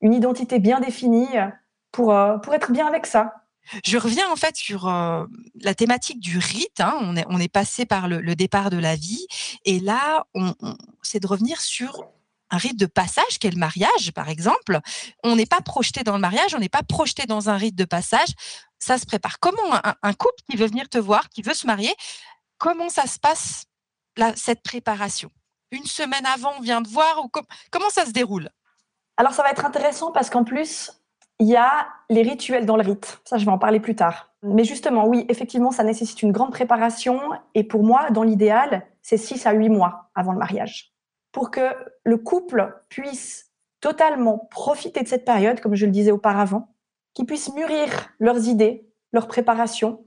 une 0.00 0.14
identité 0.14 0.58
bien 0.58 0.80
définie 0.80 1.28
pour, 1.92 2.14
pour 2.42 2.54
être 2.54 2.72
bien 2.72 2.86
avec 2.86 3.06
ça. 3.06 3.34
Je 3.84 3.98
reviens 3.98 4.30
en 4.30 4.36
fait 4.36 4.56
sur 4.56 4.88
euh, 4.88 5.24
la 5.60 5.74
thématique 5.74 6.20
du 6.20 6.38
rite. 6.38 6.80
Hein. 6.80 6.96
On, 7.00 7.16
est, 7.16 7.24
on 7.28 7.38
est 7.38 7.52
passé 7.52 7.84
par 7.84 8.08
le, 8.08 8.20
le, 8.20 8.34
départ 8.34 8.70
de 8.70 8.78
la 8.78 8.96
vie 8.96 9.26
et 9.64 9.80
là, 9.80 10.26
on, 10.34 10.54
on 10.60 10.76
c'est 11.02 11.20
de 11.20 11.26
revenir 11.26 11.60
sur 11.60 12.04
un 12.50 12.56
rite 12.56 12.78
de 12.78 12.86
passage 12.86 13.38
qu'est 13.40 13.50
le 13.50 13.58
mariage, 13.58 14.12
par 14.12 14.28
exemple. 14.28 14.78
On 15.24 15.36
n'est 15.36 15.46
pas 15.46 15.60
projeté 15.60 16.02
dans 16.02 16.14
le 16.14 16.20
mariage, 16.20 16.54
on 16.54 16.58
n'est 16.58 16.68
pas 16.68 16.82
projeté 16.82 17.26
dans 17.26 17.50
un 17.50 17.56
rite 17.56 17.74
de 17.74 17.84
passage. 17.84 18.28
Ça 18.78 18.98
se 18.98 19.06
prépare. 19.06 19.38
Comment 19.40 19.74
un, 20.02 20.12
couple 20.12 20.42
qui 20.50 20.56
veut 20.56 20.66
venir 20.66 20.88
te 20.88 20.98
voir, 20.98 21.28
qui 21.28 21.42
veut 21.42 21.54
se 21.54 21.66
marier, 21.66 21.94
comment 22.58 22.88
ça 22.88 23.06
se 23.06 23.18
passe 23.18 23.64
cette 24.36 24.62
préparation? 24.62 25.30
Une 25.70 25.84
semaine 25.84 26.24
avant, 26.26 26.52
on 26.58 26.60
vient 26.60 26.82
te 26.82 26.88
voir 26.88 27.24
ou 27.24 27.28
com 27.28 27.44
comment 27.70 27.90
ça 27.90 28.06
se 28.06 28.12
déroule? 28.12 28.48
Alors 29.16 29.32
ça 29.32 29.42
va 29.42 29.50
être 29.50 29.66
intéressant 29.66 30.12
parce 30.12 30.30
qu'en 30.30 30.44
plus, 30.44 30.92
il 31.40 31.48
y 31.48 31.56
a 31.56 31.88
les 32.08 32.22
rituels 32.22 32.66
dans 32.66 32.76
le 32.76 32.82
rite. 32.82 33.20
Ça, 33.24 33.38
je 33.38 33.44
vais 33.44 33.50
en 33.50 33.58
parler 33.58 33.80
plus 33.80 33.94
tard. 33.94 34.30
Mais 34.42 34.64
justement, 34.64 35.06
oui, 35.06 35.26
effectivement, 35.28 35.70
ça 35.70 35.84
nécessite 35.84 36.22
une 36.22 36.32
grande 36.32 36.52
préparation. 36.52 37.20
Et 37.54 37.64
pour 37.64 37.82
moi, 37.82 38.10
dans 38.10 38.22
l'idéal, 38.22 38.86
c'est 39.02 39.16
6 39.16 39.46
à 39.46 39.52
8 39.52 39.68
mois 39.68 40.10
avant 40.14 40.32
le 40.32 40.38
mariage. 40.38 40.92
Pour 41.38 41.52
que 41.52 41.68
le 42.02 42.16
couple 42.16 42.82
puisse 42.88 43.52
totalement 43.80 44.48
profiter 44.50 45.04
de 45.04 45.06
cette 45.06 45.24
période, 45.24 45.60
comme 45.60 45.76
je 45.76 45.86
le 45.86 45.92
disais 45.92 46.10
auparavant, 46.10 46.74
qu'ils 47.14 47.26
puissent 47.26 47.54
mûrir 47.54 48.08
leurs 48.18 48.48
idées, 48.48 48.88
leurs 49.12 49.28
préparations, 49.28 50.04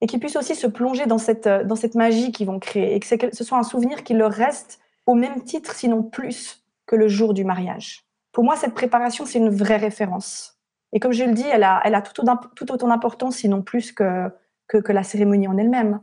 et 0.00 0.06
qu'ils 0.06 0.20
puissent 0.20 0.36
aussi 0.36 0.54
se 0.54 0.68
plonger 0.68 1.06
dans 1.06 1.18
cette, 1.18 1.48
dans 1.48 1.74
cette 1.74 1.96
magie 1.96 2.30
qu'ils 2.30 2.46
vont 2.46 2.60
créer, 2.60 2.94
et 2.94 3.00
que 3.00 3.34
ce 3.34 3.42
soit 3.42 3.58
un 3.58 3.64
souvenir 3.64 4.04
qui 4.04 4.14
leur 4.14 4.30
reste 4.30 4.78
au 5.06 5.14
même 5.16 5.42
titre, 5.42 5.74
sinon 5.74 6.04
plus, 6.04 6.64
que 6.86 6.94
le 6.94 7.08
jour 7.08 7.34
du 7.34 7.42
mariage. 7.44 8.04
Pour 8.30 8.44
moi, 8.44 8.54
cette 8.54 8.74
préparation, 8.74 9.26
c'est 9.26 9.40
une 9.40 9.50
vraie 9.50 9.78
référence. 9.78 10.60
Et 10.92 11.00
comme 11.00 11.10
je 11.10 11.24
le 11.24 11.32
dis, 11.32 11.48
elle 11.50 11.64
a, 11.64 11.80
elle 11.84 11.96
a 11.96 12.00
tout, 12.00 12.22
tout 12.54 12.70
autant 12.70 12.86
d'importance, 12.86 13.38
sinon 13.38 13.60
plus 13.60 13.90
que, 13.90 14.30
que, 14.68 14.92
la 14.92 15.02
cérémonie 15.02 15.48
en 15.48 15.58
elle-même. 15.58 16.00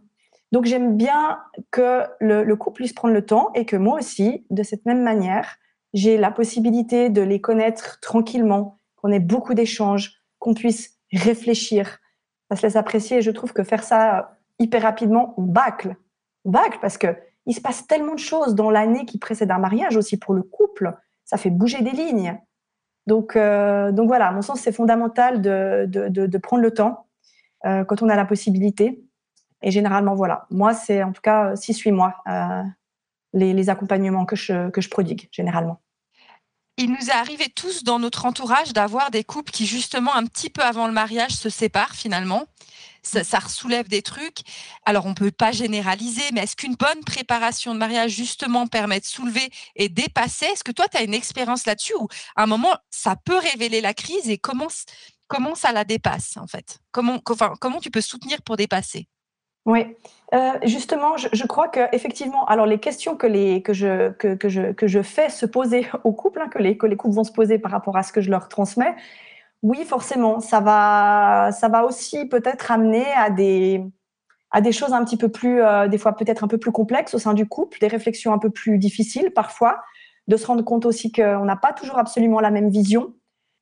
Donc 0.52 0.66
j'aime 0.66 0.98
bien 0.98 1.40
que 1.72 2.04
le, 2.20 2.44
le, 2.44 2.56
couple 2.56 2.78
puisse 2.78 2.94
prendre 2.94 3.14
le 3.14 3.26
temps 3.26 3.52
et 3.56 3.66
que 3.66 3.76
moi 3.76 3.98
aussi, 3.98 4.46
de 4.50 4.64
cette 4.64 4.86
même 4.86 5.02
manière, 5.02 5.58
j'ai 5.94 6.18
la 6.18 6.32
possibilité 6.32 7.10
de 7.10 7.22
les 7.22 7.40
connaître 7.40 8.00
tranquillement, 8.02 8.78
qu'on 8.96 9.12
ait 9.12 9.20
beaucoup 9.20 9.54
d'échanges, 9.54 10.22
qu'on 10.40 10.54
puisse 10.54 10.98
réfléchir. 11.14 12.00
Ça 12.50 12.58
se 12.58 12.64
laisse 12.64 12.76
apprécier 12.76 13.18
et 13.18 13.22
je 13.22 13.32
trouve 13.32 13.54
que 13.54 13.64
faire 13.64 13.84
ça 13.84 14.38
hyper 14.60 14.82
rapidement, 14.82 15.34
on 15.38 15.44
bâcle. 15.44 15.96
On 16.46 16.52
bâcle 16.52 16.80
parce 16.82 16.98
que 16.98 17.16
il 17.46 17.56
se 17.56 17.62
passe 17.62 17.88
tellement 17.88 18.14
de 18.14 18.20
choses 18.20 18.54
dans 18.54 18.70
l'année 18.70 19.06
qui 19.06 19.18
précède 19.18 19.52
un 19.52 19.58
mariage 19.58 19.98
aussi 19.98 20.18
pour 20.18 20.34
le 20.34 20.44
couple 20.44 20.94
ça 21.32 21.38
fait 21.38 21.50
bouger 21.50 21.82
des 21.82 21.92
lignes. 21.92 22.38
Donc, 23.08 23.36
euh, 23.36 23.92
donc 23.94 24.08
voilà, 24.08 24.28
à 24.28 24.32
mon 24.32 24.42
sens, 24.42 24.60
c'est 24.60 24.74
fondamental 24.74 25.42
de, 25.42 26.38
prendre 26.38 26.62
le 26.62 26.72
temps 26.72 27.08
euh, 27.66 27.86
quand 27.86 28.02
on 28.02 28.10
a 28.10 28.16
la 28.16 28.26
possibilité. 28.26 29.02
Et 29.62 29.72
généralement, 29.72 30.16
voilà, 30.16 30.46
moi, 30.50 30.74
c'est 30.74 31.04
en 31.04 31.12
tout 31.12 31.22
cas 31.22 31.54
6-8 31.54 31.92
mois 31.92 32.16
euh, 32.28 32.64
les, 33.34 33.54
les, 33.54 33.70
accompagnements 33.70 34.26
que 34.26 34.36
je, 34.36 34.70
que 34.70 34.82
je 34.82 34.90
prodigue, 34.90 35.30
généralement. 35.32 35.82
Il 36.78 36.90
nous 36.90 37.10
est 37.10 37.14
arrivé 37.14 37.48
tous 37.54 37.84
dans 37.84 38.00
notre 38.00 38.26
entourage 38.26 38.74
d'avoir 38.74 39.12
des 39.12 39.24
couples 39.24 39.52
qui, 39.52 39.66
justement, 39.66 40.16
un 40.16 40.26
petit 40.26 40.50
peu 40.50 40.64
avant 40.64 40.88
le 40.88 40.94
mariage, 40.94 41.32
se 41.32 41.50
séparent 41.50 41.94
finalement. 41.96 42.46
Ça, 43.04 43.24
ça 43.24 43.40
soulève 43.48 43.88
des 43.88 44.02
trucs. 44.02 44.40
Alors, 44.86 45.06
on 45.06 45.14
peut 45.14 45.32
pas 45.32 45.52
généraliser, 45.52 46.24
mais 46.34 46.42
est-ce 46.42 46.56
qu'une 46.56 46.76
bonne 46.76 47.04
préparation 47.06 47.74
de 47.74 47.80
mariage, 47.80 48.12
justement, 48.12 48.68
permet 48.68 49.00
de 49.00 49.06
soulever 49.06 49.50
et 49.76 49.90
dépasser? 49.90 50.46
Est-ce 50.46 50.64
que 50.64 50.72
toi, 50.72 50.88
tu 50.88 50.98
as 50.98 51.04
une 51.04 51.14
expérience 51.14 51.66
là-dessus 51.66 51.94
où, 52.00 52.08
à 52.36 52.44
un 52.44 52.48
moment, 52.48 52.76
ça 52.90 53.16
peut 53.16 53.38
révéler 53.38 53.82
la 53.82 53.94
crise 53.94 54.30
et 54.30 54.38
comment, 54.38 54.68
comment 55.28 55.56
ça 55.56 55.72
la 55.72 55.84
dépasse, 55.84 56.38
en 56.38 56.48
fait? 56.48 56.80
Comment, 56.92 57.20
enfin, 57.30 57.54
comment 57.60 57.80
tu 57.80 57.92
peux 57.92 58.02
soutenir 58.02 58.42
pour 58.42 58.56
dépasser? 58.56 59.08
Oui, 59.66 59.96
euh, 60.34 60.54
justement, 60.64 61.18
je, 61.18 61.46
crois 61.46 61.68
que 61.68 61.82
effectivement, 61.96 62.46
alors 62.46 62.66
les 62.66 62.80
questions 62.80 63.16
que 63.16 63.28
les 63.28 63.62
que 63.62 63.74
je 63.74 64.10
que, 64.12 64.34
que 64.34 64.50
je 64.50 64.72
que 64.72 64.88
je 64.88 65.02
fais 65.04 65.30
se 65.30 65.46
poser 65.46 65.88
aux 66.04 66.14
couples, 66.14 66.42
hein, 66.42 66.48
que 66.50 66.58
les 66.58 66.78
que 66.78 66.88
les 66.88 66.98
couples 66.98 67.16
vont 67.16 67.24
se 67.24 67.32
poser 67.32 67.60
par 67.60 67.72
rapport 67.72 67.96
à 67.96 68.04
ce 68.04 68.12
que 68.12 68.22
je 68.22 68.32
leur 68.32 68.50
transmets, 68.50 68.96
oui, 69.64 69.86
forcément, 69.86 70.40
ça 70.40 70.60
va, 70.60 71.52
ça 71.52 71.70
va 71.70 71.86
aussi 71.86 72.26
peut-être 72.28 72.72
amener 72.72 73.06
à 73.16 73.30
des, 73.30 73.84
à 74.50 74.62
des 74.62 74.72
choses 74.72 74.94
un 74.94 75.04
petit 75.06 75.18
peu 75.18 75.30
plus, 75.30 75.62
euh, 75.62 75.88
des 75.88 75.98
fois 75.98 76.16
peut-être 76.16 76.44
un 76.44 76.48
peu 76.48 76.58
plus 76.58 76.72
complexes 76.72 77.14
au 77.14 77.20
sein 77.20 77.34
du 77.34 77.48
couple, 77.48 77.78
des 77.80 77.88
réflexions 77.88 78.34
un 78.34 78.40
peu 78.40 78.50
plus 78.50 78.80
difficiles 78.80 79.32
parfois, 79.32 79.82
de 80.28 80.38
se 80.38 80.48
rendre 80.48 80.64
compte 80.64 80.86
aussi 80.86 81.12
qu'on 81.12 81.46
n'a 81.46 81.56
pas 81.56 81.74
toujours 81.74 82.00
absolument 82.00 82.40
la 82.40 82.52
même 82.52 82.70
vision. 82.70 83.14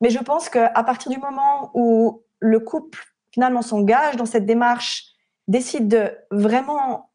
Mais 0.01 0.09
je 0.09 0.19
pense 0.19 0.49
qu'à 0.49 0.83
partir 0.83 1.11
du 1.11 1.17
moment 1.17 1.71
où 1.73 2.23
le 2.39 2.59
couple 2.61 3.03
finalement 3.33 3.61
s'engage 3.61 4.15
dans 4.15 4.25
cette 4.25 4.45
démarche, 4.45 5.15
décide 5.49 5.89
de 5.89 6.11
vraiment 6.31 7.11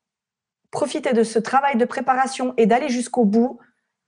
profiter 0.70 1.12
de 1.12 1.22
ce 1.22 1.38
travail 1.38 1.76
de 1.76 1.84
préparation 1.84 2.52
et 2.56 2.66
d'aller 2.66 2.88
jusqu'au 2.88 3.24
bout, 3.24 3.58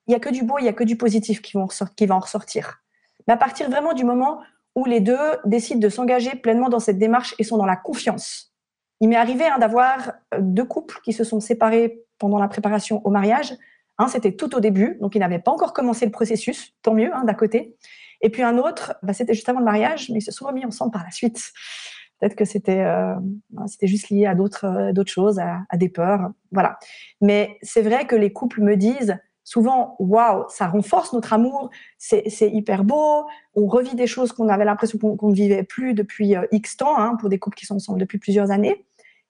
il 0.07 0.11
n'y 0.11 0.17
a 0.17 0.21
que 0.21 0.29
du 0.29 0.43
beau, 0.43 0.59
il 0.59 0.63
n'y 0.63 0.69
a 0.69 0.73
que 0.73 0.85
du 0.85 0.97
positif 0.97 1.41
qui, 1.41 1.57
vont 1.57 1.69
qui 1.97 2.07
va 2.07 2.17
en 2.17 2.19
ressortir. 2.19 2.83
Mais 3.27 3.35
à 3.35 3.37
partir 3.37 3.71
vraiment 3.71 3.95
du 3.95 4.05
moment 4.05 4.41
où 4.75 4.85
les 4.85 5.01
deux 5.01 5.19
décident 5.45 5.81
de 5.81 5.89
s'engager 5.89 6.35
pleinement 6.35 6.69
dans 6.69 6.81
cette 6.81 6.99
démarche 6.99 7.35
et 7.39 7.45
sont 7.45 7.57
dans 7.57 7.67
la 7.67 7.77
confiance. 7.77 8.53
Il 9.01 9.09
m'est 9.09 9.17
arrivé 9.17 9.47
hein, 9.47 9.59
d'avoir 9.59 10.13
euh, 10.35 10.39
deux 10.41 10.65
couples 10.65 11.01
qui 11.05 11.13
se 11.13 11.25
sont 11.25 11.41
séparés 11.41 12.03
pendant 12.19 12.39
la 12.39 12.49
préparation 12.49 13.01
au 13.07 13.11
mariage. 13.11 13.55
Un, 13.99 14.09
c'était 14.09 14.33
tout 14.33 14.55
au 14.55 14.61
début, 14.61 14.99
donc 15.01 15.15
ils 15.15 15.21
n'avaient 15.21 15.39
pas 15.39 15.51
encore 15.51 15.73
commencé 15.73 16.05
le 16.05 16.13
processus, 16.13 16.75
tant 16.83 16.95
mieux, 16.95 17.15
hein, 17.15 17.25
d'à 17.25 17.35
côté. 17.35 17.77
Et 18.21 18.31
puis 18.31 18.43
un 18.43 18.59
autre, 18.59 18.95
bah, 19.03 19.13
c'était 19.13 19.35
juste 19.35 19.49
avant 19.49 19.61
le 19.61 19.65
mariage, 19.65 20.11
mais 20.11 20.19
ils 20.19 20.23
se 20.23 20.33
sont 20.33 20.47
remis 20.47 20.65
ensemble 20.65 20.93
par 20.93 21.05
la 21.05 21.11
suite. 21.11 21.53
Peut-être 22.21 22.35
que 22.35 22.45
c'était 22.45 22.83
euh, 22.83 23.15
c'était 23.67 23.87
juste 23.87 24.09
lié 24.09 24.27
à 24.27 24.35
d'autres 24.35 24.65
euh, 24.65 24.93
d'autres 24.93 25.11
choses, 25.11 25.39
à, 25.39 25.77
des 25.77 25.89
peurs, 25.89 26.31
voilà. 26.51 26.79
Mais 27.21 27.59
c'est 27.63 27.83
vrai 27.83 28.07
que 28.07 28.17
les 28.17 28.33
couples 28.33 28.63
me 28.63 28.77
disent 28.77 29.19
souvent, 29.45 29.95
waouh, 30.01 30.45
ça 30.49 30.67
renforce 30.67 31.13
notre 31.13 31.33
amour, 31.33 31.71
c'est 31.99 32.25
hyper 32.41 32.83
beau, 32.83 33.27
on 33.55 33.67
revit 33.67 33.95
des 33.95 34.09
choses 34.09 34.33
qu'on 34.33 34.49
avait 34.49 34.65
l'impression 34.65 34.99
qu'on 34.99 35.29
ne 35.29 35.35
vivait 35.35 35.63
plus 35.63 35.95
depuis 35.95 36.35
euh, 36.37 36.47
X 36.51 36.77
temps, 36.77 36.99
hein, 36.99 37.17
pour 37.21 37.29
des 37.29 37.39
couples 37.39 37.57
qui 37.57 37.65
sont 37.65 37.77
ensemble 37.77 38.01
depuis 38.01 38.19
plusieurs 38.19 38.51
années. 38.51 38.85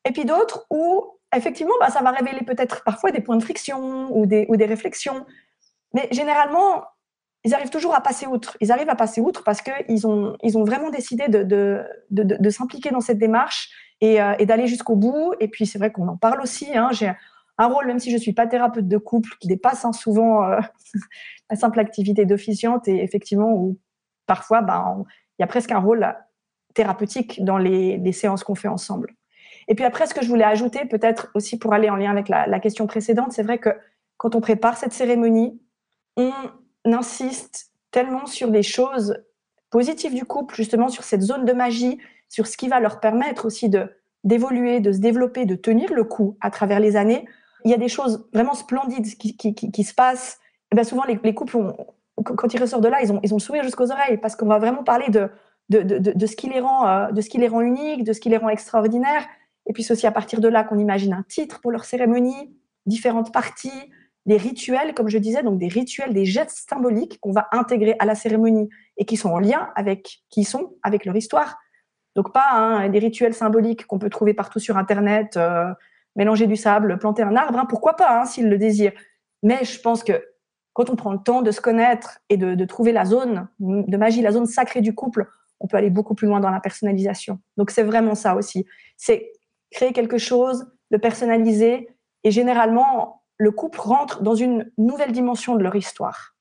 Et 0.08 0.12
puis 0.12 0.24
d'autres 0.24 0.66
où, 0.70 1.04
effectivement, 1.36 1.74
bah, 1.80 1.90
ça 1.90 2.00
va 2.02 2.12
révéler 2.12 2.44
peut-être 2.46 2.82
parfois 2.84 3.10
des 3.10 3.20
points 3.20 3.36
de 3.36 3.42
friction 3.42 4.16
ou 4.16 4.24
des, 4.24 4.46
ou 4.48 4.56
des 4.56 4.64
réflexions. 4.64 5.26
Mais 5.92 6.08
généralement, 6.12 6.84
ils 7.46 7.54
arrivent 7.54 7.70
toujours 7.70 7.94
à 7.94 8.00
passer 8.00 8.26
outre. 8.26 8.56
Ils 8.60 8.72
arrivent 8.72 8.88
à 8.88 8.96
passer 8.96 9.20
outre 9.20 9.44
parce 9.44 9.62
qu'ils 9.62 10.04
ont, 10.04 10.36
ils 10.42 10.58
ont 10.58 10.64
vraiment 10.64 10.90
décidé 10.90 11.28
de, 11.28 11.44
de, 11.44 11.84
de, 12.10 12.24
de 12.24 12.50
s'impliquer 12.50 12.90
dans 12.90 13.00
cette 13.00 13.18
démarche 13.18 13.70
et, 14.00 14.20
euh, 14.20 14.34
et 14.40 14.46
d'aller 14.46 14.66
jusqu'au 14.66 14.96
bout. 14.96 15.32
Et 15.38 15.46
puis, 15.46 15.64
c'est 15.64 15.78
vrai 15.78 15.92
qu'on 15.92 16.08
en 16.08 16.16
parle 16.16 16.40
aussi. 16.40 16.76
Hein, 16.76 16.88
J'ai 16.90 17.12
un 17.58 17.66
rôle, 17.68 17.86
même 17.86 18.00
si 18.00 18.10
je 18.10 18.16
suis 18.16 18.32
pas 18.32 18.48
thérapeute 18.48 18.88
de 18.88 18.98
couple, 18.98 19.30
qui 19.38 19.46
dépasse 19.46 19.84
hein, 19.84 19.92
souvent 19.92 20.42
euh, 20.42 20.58
la 21.50 21.56
simple 21.56 21.78
activité 21.78 22.26
d'officiante 22.26 22.88
et 22.88 23.00
effectivement 23.00 23.52
où 23.52 23.78
parfois, 24.26 24.60
ben, 24.60 25.04
il 25.38 25.42
y 25.42 25.44
a 25.44 25.46
presque 25.46 25.70
un 25.70 25.78
rôle 25.78 26.16
thérapeutique 26.74 27.44
dans 27.44 27.58
les, 27.58 27.96
les 27.96 28.12
séances 28.12 28.42
qu'on 28.42 28.56
fait 28.56 28.66
ensemble. 28.66 29.14
Et 29.68 29.76
puis 29.76 29.84
après, 29.84 30.08
ce 30.08 30.14
que 30.14 30.22
je 30.22 30.28
voulais 30.28 30.44
ajouter, 30.44 30.84
peut-être 30.84 31.30
aussi 31.34 31.60
pour 31.60 31.72
aller 31.74 31.90
en 31.90 31.96
lien 31.96 32.10
avec 32.10 32.28
la, 32.28 32.48
la 32.48 32.58
question 32.58 32.88
précédente, 32.88 33.30
c'est 33.30 33.44
vrai 33.44 33.58
que 33.58 33.70
quand 34.16 34.34
on 34.34 34.40
prépare 34.40 34.76
cette 34.76 34.92
cérémonie, 34.92 35.60
on 36.16 36.32
insiste 36.94 37.72
tellement 37.90 38.26
sur 38.26 38.50
les 38.50 38.62
choses 38.62 39.22
positives 39.70 40.14
du 40.14 40.24
couple, 40.24 40.54
justement 40.54 40.88
sur 40.88 41.04
cette 41.04 41.22
zone 41.22 41.44
de 41.44 41.52
magie, 41.52 41.98
sur 42.28 42.46
ce 42.46 42.56
qui 42.56 42.68
va 42.68 42.80
leur 42.80 43.00
permettre 43.00 43.46
aussi 43.46 43.68
de 43.68 43.90
d'évoluer, 44.24 44.80
de 44.80 44.90
se 44.90 44.98
développer, 44.98 45.46
de 45.46 45.54
tenir 45.54 45.92
le 45.94 46.02
coup 46.02 46.36
à 46.40 46.50
travers 46.50 46.80
les 46.80 46.96
années, 46.96 47.26
il 47.64 47.70
y 47.70 47.74
a 47.74 47.78
des 47.78 47.88
choses 47.88 48.28
vraiment 48.32 48.54
splendides 48.54 49.06
qui, 49.16 49.36
qui, 49.36 49.84
se 49.84 49.94
passent 49.94 50.40
eh 50.72 50.76
ben 50.76 50.84
souvent 50.84 51.04
les, 51.04 51.34
couples, 51.34 51.56
quand 52.16 52.52
ils 52.52 52.60
ressortent 52.60 52.82
de 52.82 52.88
là, 52.88 53.02
ils 53.02 53.12
ont, 53.12 53.20
ils 53.22 53.32
ont 53.32 53.36
le 53.36 53.42
sourire 53.42 53.62
jusqu'aux 53.62 53.90
oreilles 53.92 54.18
parce 54.18 54.34
qu'on 54.34 54.46
va 54.46 54.58
vraiment 54.58 54.82
parler 54.82 55.08
de, 55.10 55.28
de, 55.68 55.82
de, 55.82 56.12
de, 56.12 56.26
ce 56.26 56.34
qui 56.34 56.48
les 56.48 56.60
rend, 56.60 56.88
euh, 56.88 57.12
de 57.12 57.20
ce 57.20 57.28
qui 57.28 57.38
les 57.38 57.48
rend 57.48 57.60
uniques, 57.60 58.04
de 58.04 58.12
ce 58.12 58.20
qui 58.20 58.28
les 58.28 58.36
rend 58.36 58.48
extraordinaires. 58.48 59.26
Et 59.66 59.72
puis 59.72 59.82
c'est 59.82 59.92
aussi 59.92 60.06
à 60.06 60.12
partir 60.12 60.40
de 60.40 60.48
là 60.48 60.64
qu'on 60.64 60.78
imagine 60.78 61.12
un 61.12 61.22
titre 61.22 61.60
pour 61.60 61.70
leur 61.70 61.84
cérémonie, 61.84 62.56
différentes 62.84 63.32
parties, 63.32 63.92
des 64.26 64.36
rituels, 64.36 64.92
comme 64.92 65.08
je 65.08 65.18
disais, 65.18 65.42
donc 65.42 65.58
des 65.58 65.68
rituels, 65.68 66.12
des 66.12 66.24
gestes 66.24 66.68
symboliques 66.68 67.18
qu'on 67.20 67.32
va 67.32 67.48
intégrer 67.52 67.94
à 68.00 68.04
la 68.04 68.14
cérémonie 68.14 68.68
et 68.96 69.04
qui 69.04 69.16
sont 69.16 69.30
en 69.30 69.38
lien 69.38 69.70
avec 69.76 70.18
qui 70.30 70.44
sont 70.44 70.74
avec 70.82 71.04
leur 71.04 71.16
histoire. 71.16 71.58
Donc 72.16 72.32
pas 72.32 72.48
hein, 72.52 72.88
des 72.88 72.98
rituels 72.98 73.34
symboliques 73.34 73.86
qu'on 73.86 73.98
peut 73.98 74.10
trouver 74.10 74.34
partout 74.34 74.58
sur 74.58 74.76
Internet, 74.76 75.36
euh, 75.36 75.72
mélanger 76.16 76.46
du 76.46 76.56
sable, 76.56 76.98
planter 76.98 77.22
un 77.22 77.36
arbre, 77.36 77.58
hein, 77.58 77.66
pourquoi 77.68 77.94
pas, 77.94 78.20
hein, 78.20 78.24
s'ils 78.24 78.48
le 78.48 78.58
désirent. 78.58 78.94
Mais 79.42 79.64
je 79.64 79.80
pense 79.80 80.02
que 80.02 80.24
quand 80.72 80.90
on 80.90 80.96
prend 80.96 81.12
le 81.12 81.22
temps 81.22 81.42
de 81.42 81.50
se 81.50 81.60
connaître 81.60 82.18
et 82.28 82.36
de, 82.36 82.54
de, 82.54 82.64
trouver 82.64 82.92
la 82.92 83.04
zone 83.04 83.48
de 83.60 83.96
magie, 83.96 84.22
la 84.22 84.32
zone 84.32 84.46
sacrée 84.46 84.80
du 84.80 84.94
couple, 84.94 85.26
on 85.60 85.68
peut 85.68 85.76
aller 85.76 85.90
beaucoup 85.90 86.14
plus 86.14 86.26
loin 86.26 86.40
dans 86.40 86.50
la 86.50 86.60
personnalisation. 86.60 87.38
Donc 87.56 87.70
c'est 87.70 87.82
vraiment 87.82 88.14
ça 88.14 88.34
aussi. 88.34 88.66
C'est 88.96 89.30
créer 89.70 89.92
quelque 89.92 90.18
chose, 90.18 90.66
le 90.90 90.98
personnaliser, 90.98 91.88
et 92.24 92.30
généralement, 92.30 93.22
le 93.38 93.50
couple 93.50 93.80
rentre 93.80 94.22
dans 94.22 94.34
une 94.34 94.70
nouvelle 94.78 95.12
dimension 95.12 95.56
de 95.56 95.62
leur 95.62 95.76
histoire. 95.76 96.34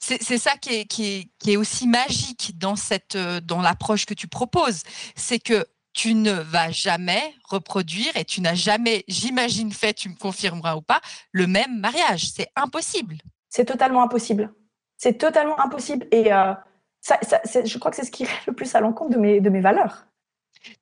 C'est 0.00 0.38
ça 0.38 0.56
qui 0.58 0.74
est, 0.74 0.84
qui, 0.84 1.30
est, 1.46 1.56
aussi 1.56 1.88
magique 1.88 2.58
dans, 2.58 2.76
cette, 2.76 3.16
euh, 3.16 3.40
dans 3.40 3.62
l'approche 3.62 4.04
que 4.04 4.12
tu 4.12 4.28
proposes. 4.28 4.82
C'est 5.16 5.38
que 5.38 5.64
tu 5.94 6.14
ne 6.14 6.32
vas 6.32 6.70
jamais 6.70 7.34
reproduire 7.44 8.14
et 8.16 8.24
tu 8.24 8.42
n'as 8.42 8.54
jamais, 8.54 9.04
j'imagine, 9.08 9.72
fait, 9.72 9.94
tu 9.94 10.10
me 10.10 10.16
confirmeras 10.16 10.76
ou 10.76 10.82
pas, 10.82 11.00
le 11.32 11.46
même 11.46 11.78
mariage. 11.78 12.28
C'est 12.30 12.48
impossible. 12.56 13.16
C'est 13.48 13.64
totalement 13.64 14.02
impossible. 14.02 14.52
C'est 14.98 15.16
totalement 15.16 15.58
impossible. 15.58 16.06
Et 16.10 16.32
euh, 16.32 16.52
ça, 17.00 17.18
je 17.64 17.78
crois 17.78 17.90
que 17.90 17.96
c'est 17.96 18.04
ce 18.04 18.10
qui 18.10 18.22
est 18.24 18.46
le 18.46 18.52
plus 18.52 18.74
à 18.74 18.80
l'encontre 18.80 19.14
de 19.14 19.18
mes, 19.18 19.40
de 19.40 19.48
mes 19.48 19.60
valeurs. 19.60 20.06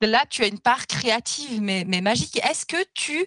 Là, 0.00 0.24
tu 0.28 0.42
as 0.42 0.46
une 0.46 0.60
part 0.60 0.86
créative, 0.86 1.60
mais, 1.60 1.84
mais 1.86 2.00
magique. 2.00 2.40
Est-ce 2.44 2.66
que 2.66 2.82
tu 2.94 3.26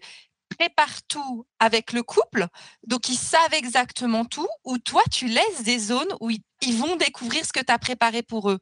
prépares 0.58 1.04
tout 1.08 1.46
avec 1.60 1.94
le 1.94 2.04
couple, 2.04 2.48
donc 2.88 3.10
ils 3.10 3.18
savent 3.18 3.54
exactement 3.54 4.26
tout, 4.26 4.48
ou 4.64 4.78
toi, 4.78 5.02
tu 5.12 5.28
laisses 5.28 5.64
des 5.64 5.80
zones 5.80 6.14
où 6.22 6.30
ils, 6.30 6.78
vont 6.78 6.96
découvrir 6.96 7.46
ce 7.46 7.54
que 7.54 7.64
tu 7.64 7.72
as 7.72 7.80
préparé 7.80 8.24
pour 8.24 8.50
eux 8.50 8.60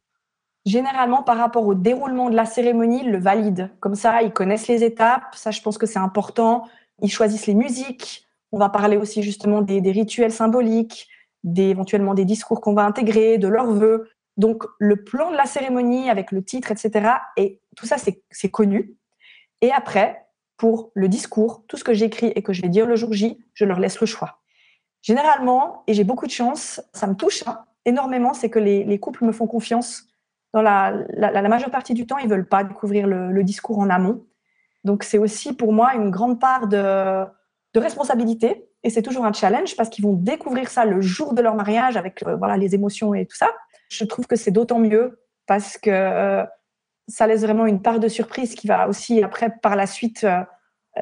Généralement, 0.66 1.24
par 1.24 1.38
rapport 1.38 1.66
au 1.68 1.76
déroulement 1.76 2.30
de 2.30 2.36
la 2.36 2.46
cérémonie, 2.46 3.02
ils 3.04 3.12
le 3.12 3.20
valident. 3.20 3.70
Comme 3.82 3.96
ça, 3.96 4.22
ils 4.22 4.32
connaissent 4.32 4.70
les 4.70 4.84
étapes. 4.84 5.36
Ça, 5.36 5.52
je 5.52 5.62
pense 5.62 5.78
que 5.78 5.86
c'est 5.86 6.00
important. 6.00 6.70
Ils 7.02 7.12
choisissent 7.12 7.48
les 7.48 7.54
musiques. 7.54 8.26
On 8.54 8.58
va 8.58 8.70
parler 8.70 8.96
aussi 8.96 9.24
justement 9.24 9.62
des, 9.62 9.82
rituels 9.92 10.32
symboliques, 10.32 11.10
des, 11.44 11.64
éventuellement 11.64 12.14
des 12.14 12.24
discours 12.24 12.62
qu'on 12.62 12.74
va 12.74 12.86
intégrer, 12.86 13.38
de 13.38 13.50
leurs 13.50 13.74
vœux. 13.74 14.10
Donc, 14.38 14.64
le 14.80 15.04
plan 15.04 15.32
de 15.32 15.36
la 15.36 15.46
cérémonie 15.46 16.10
avec 16.10 16.32
le 16.32 16.42
titre, 16.42 16.72
etc. 16.72 17.10
Et 17.36 17.60
tout 17.76 17.86
ça, 17.86 17.98
c'est 17.98 18.50
connu. 18.50 18.96
Et 19.60 19.72
après, 19.72 20.23
pour 20.64 20.92
le 20.94 21.10
discours, 21.10 21.62
tout 21.68 21.76
ce 21.76 21.84
que 21.84 21.94
j'écris 21.94 22.32
et 22.38 22.42
que 22.42 22.54
je 22.54 22.62
vais 22.62 22.70
dire 22.70 22.86
le 22.86 22.96
jour 22.96 23.12
J, 23.12 23.38
je 23.54 23.66
leur 23.66 23.82
laisse 23.82 24.00
le 24.00 24.08
choix. 24.08 24.40
Généralement, 25.02 25.84
et 25.88 25.94
j'ai 25.94 26.06
beaucoup 26.06 26.26
de 26.26 26.32
chance, 26.32 26.80
ça 26.94 27.06
me 27.06 27.16
touche 27.16 27.44
hein, 27.46 27.66
énormément, 27.84 28.34
c'est 28.34 28.50
que 28.50 28.60
les, 28.60 28.98
couples 28.98 29.26
me 29.26 29.34
font 29.34 29.46
confiance. 29.46 30.08
Dans 30.54 30.62
la, 30.62 30.94
majeure 31.50 31.70
partie 31.70 31.94
du 31.94 32.08
temps, 32.08 32.18
ils 32.18 32.30
veulent 32.30 32.48
pas 32.48 32.64
découvrir 32.64 33.08
le, 33.08 33.44
discours 33.44 33.78
en 33.78 33.90
amont. 33.90 34.26
Donc 34.86 35.04
c'est 35.04 35.18
aussi 35.18 35.52
pour 35.52 35.74
moi 35.74 35.96
une 35.96 36.10
grande 36.10 36.40
part 36.40 36.68
de, 36.68 37.26
responsabilité. 37.76 38.66
Et 38.84 38.90
c'est 38.90 39.02
toujours 39.02 39.26
un 39.26 39.34
challenge 39.34 39.76
parce 39.76 39.90
qu'ils 39.90 40.06
vont 40.06 40.14
découvrir 40.14 40.70
ça 40.70 40.86
le 40.86 41.02
jour 41.02 41.34
de 41.34 41.42
leur 41.42 41.56
mariage 41.56 41.98
avec 41.98 42.24
euh, 42.24 42.38
voilà 42.38 42.56
les 42.56 42.74
émotions 42.74 43.14
et 43.14 43.26
tout 43.26 43.36
ça. 43.36 43.50
Je 43.90 44.06
trouve 44.06 44.28
que 44.28 44.38
c'est 44.38 44.52
d'autant 44.52 44.80
mieux 44.80 45.20
parce 45.46 45.78
que 45.78 45.90
euh, 45.90 46.46
ça 47.10 47.28
laisse 47.28 47.42
vraiment 47.42 47.66
une 47.66 47.82
part 47.82 48.00
de 48.00 48.08
surprise 48.08 48.56
qui 48.56 48.68
va 48.68 48.88
aussi 48.88 49.24
après 49.24 49.50
par 49.62 49.76
la 49.76 49.88
suite 49.88 50.24
euh, 50.24 50.42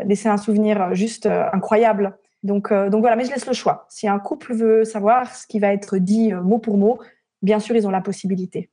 laisser 0.05 0.29
un 0.29 0.37
souvenir 0.37 0.93
juste 0.93 1.25
euh, 1.25 1.45
incroyable. 1.53 2.17
Donc, 2.43 2.71
euh, 2.71 2.89
donc 2.89 3.01
voilà, 3.01 3.15
mais 3.15 3.25
je 3.25 3.31
laisse 3.31 3.45
le 3.45 3.53
choix. 3.53 3.85
Si 3.89 4.07
un 4.07 4.19
couple 4.19 4.53
veut 4.53 4.83
savoir 4.83 5.35
ce 5.35 5.45
qui 5.45 5.59
va 5.59 5.73
être 5.73 5.97
dit 5.97 6.33
mot 6.33 6.57
pour 6.57 6.77
mot, 6.77 6.99
bien 7.41 7.59
sûr, 7.59 7.75
ils 7.75 7.87
ont 7.87 7.91
la 7.91 8.01
possibilité. 8.01 8.69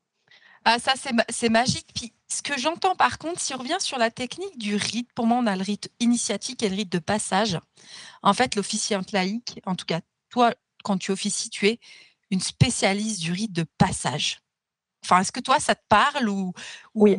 Ah, 0.64 0.78
ça, 0.78 0.92
c'est 1.28 1.48
magique. 1.48 1.88
Puis, 1.94 2.12
ce 2.28 2.42
que 2.42 2.59
j'entends 2.59 2.94
par 2.94 3.18
contre, 3.18 3.40
si 3.40 3.54
on 3.54 3.59
revient 3.59 3.78
sur 3.78 3.98
la 3.98 4.11
technique 4.11 4.59
du 4.59 4.76
rite, 4.76 5.11
pour 5.14 5.26
moi, 5.26 5.38
on 5.38 5.46
a 5.46 5.57
le 5.57 5.62
rite 5.62 5.90
initiatique 6.00 6.62
et 6.62 6.68
le 6.68 6.76
rite 6.76 6.92
de 6.92 6.98
passage. 6.98 7.59
En 8.22 8.35
fait, 8.35 8.54
l'officiante 8.54 9.12
laïque, 9.12 9.61
en 9.66 9.74
tout 9.74 9.87
cas, 9.87 10.00
toi, 10.31 10.52
quand 10.85 10.98
tu 10.98 11.11
officies, 11.11 11.50
tu 11.50 11.66
es 11.68 11.78
une 12.31 12.40
spécialiste 12.40 13.20
du 13.20 13.33
rite 13.33 13.52
de 13.52 13.64
passage. 13.78 14.40
Enfin, 15.04 15.20
est-ce 15.20 15.33
que 15.33 15.40
toi, 15.40 15.59
ça 15.61 15.74
te 15.74 15.85
parle 15.88 16.28
ou, 16.28 16.52
Oui, 16.94 17.16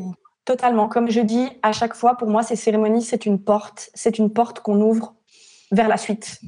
totalement. 0.50 0.88
Comme 0.88 1.12
je 1.12 1.22
dis 1.22 1.48
à 1.62 1.72
chaque 1.72 1.94
fois, 1.94 2.18
pour 2.18 2.28
moi, 2.28 2.42
ces 2.42 2.56
cérémonies, 2.56 3.04
c'est 3.04 3.28
une 3.28 3.40
porte. 3.40 3.92
C'est 3.94 4.18
une 4.18 4.34
porte 4.34 4.62
qu'on 4.62 4.82
ouvre 4.82 5.14
vers 5.72 5.88
la 5.88 5.98
suite. 5.98 6.42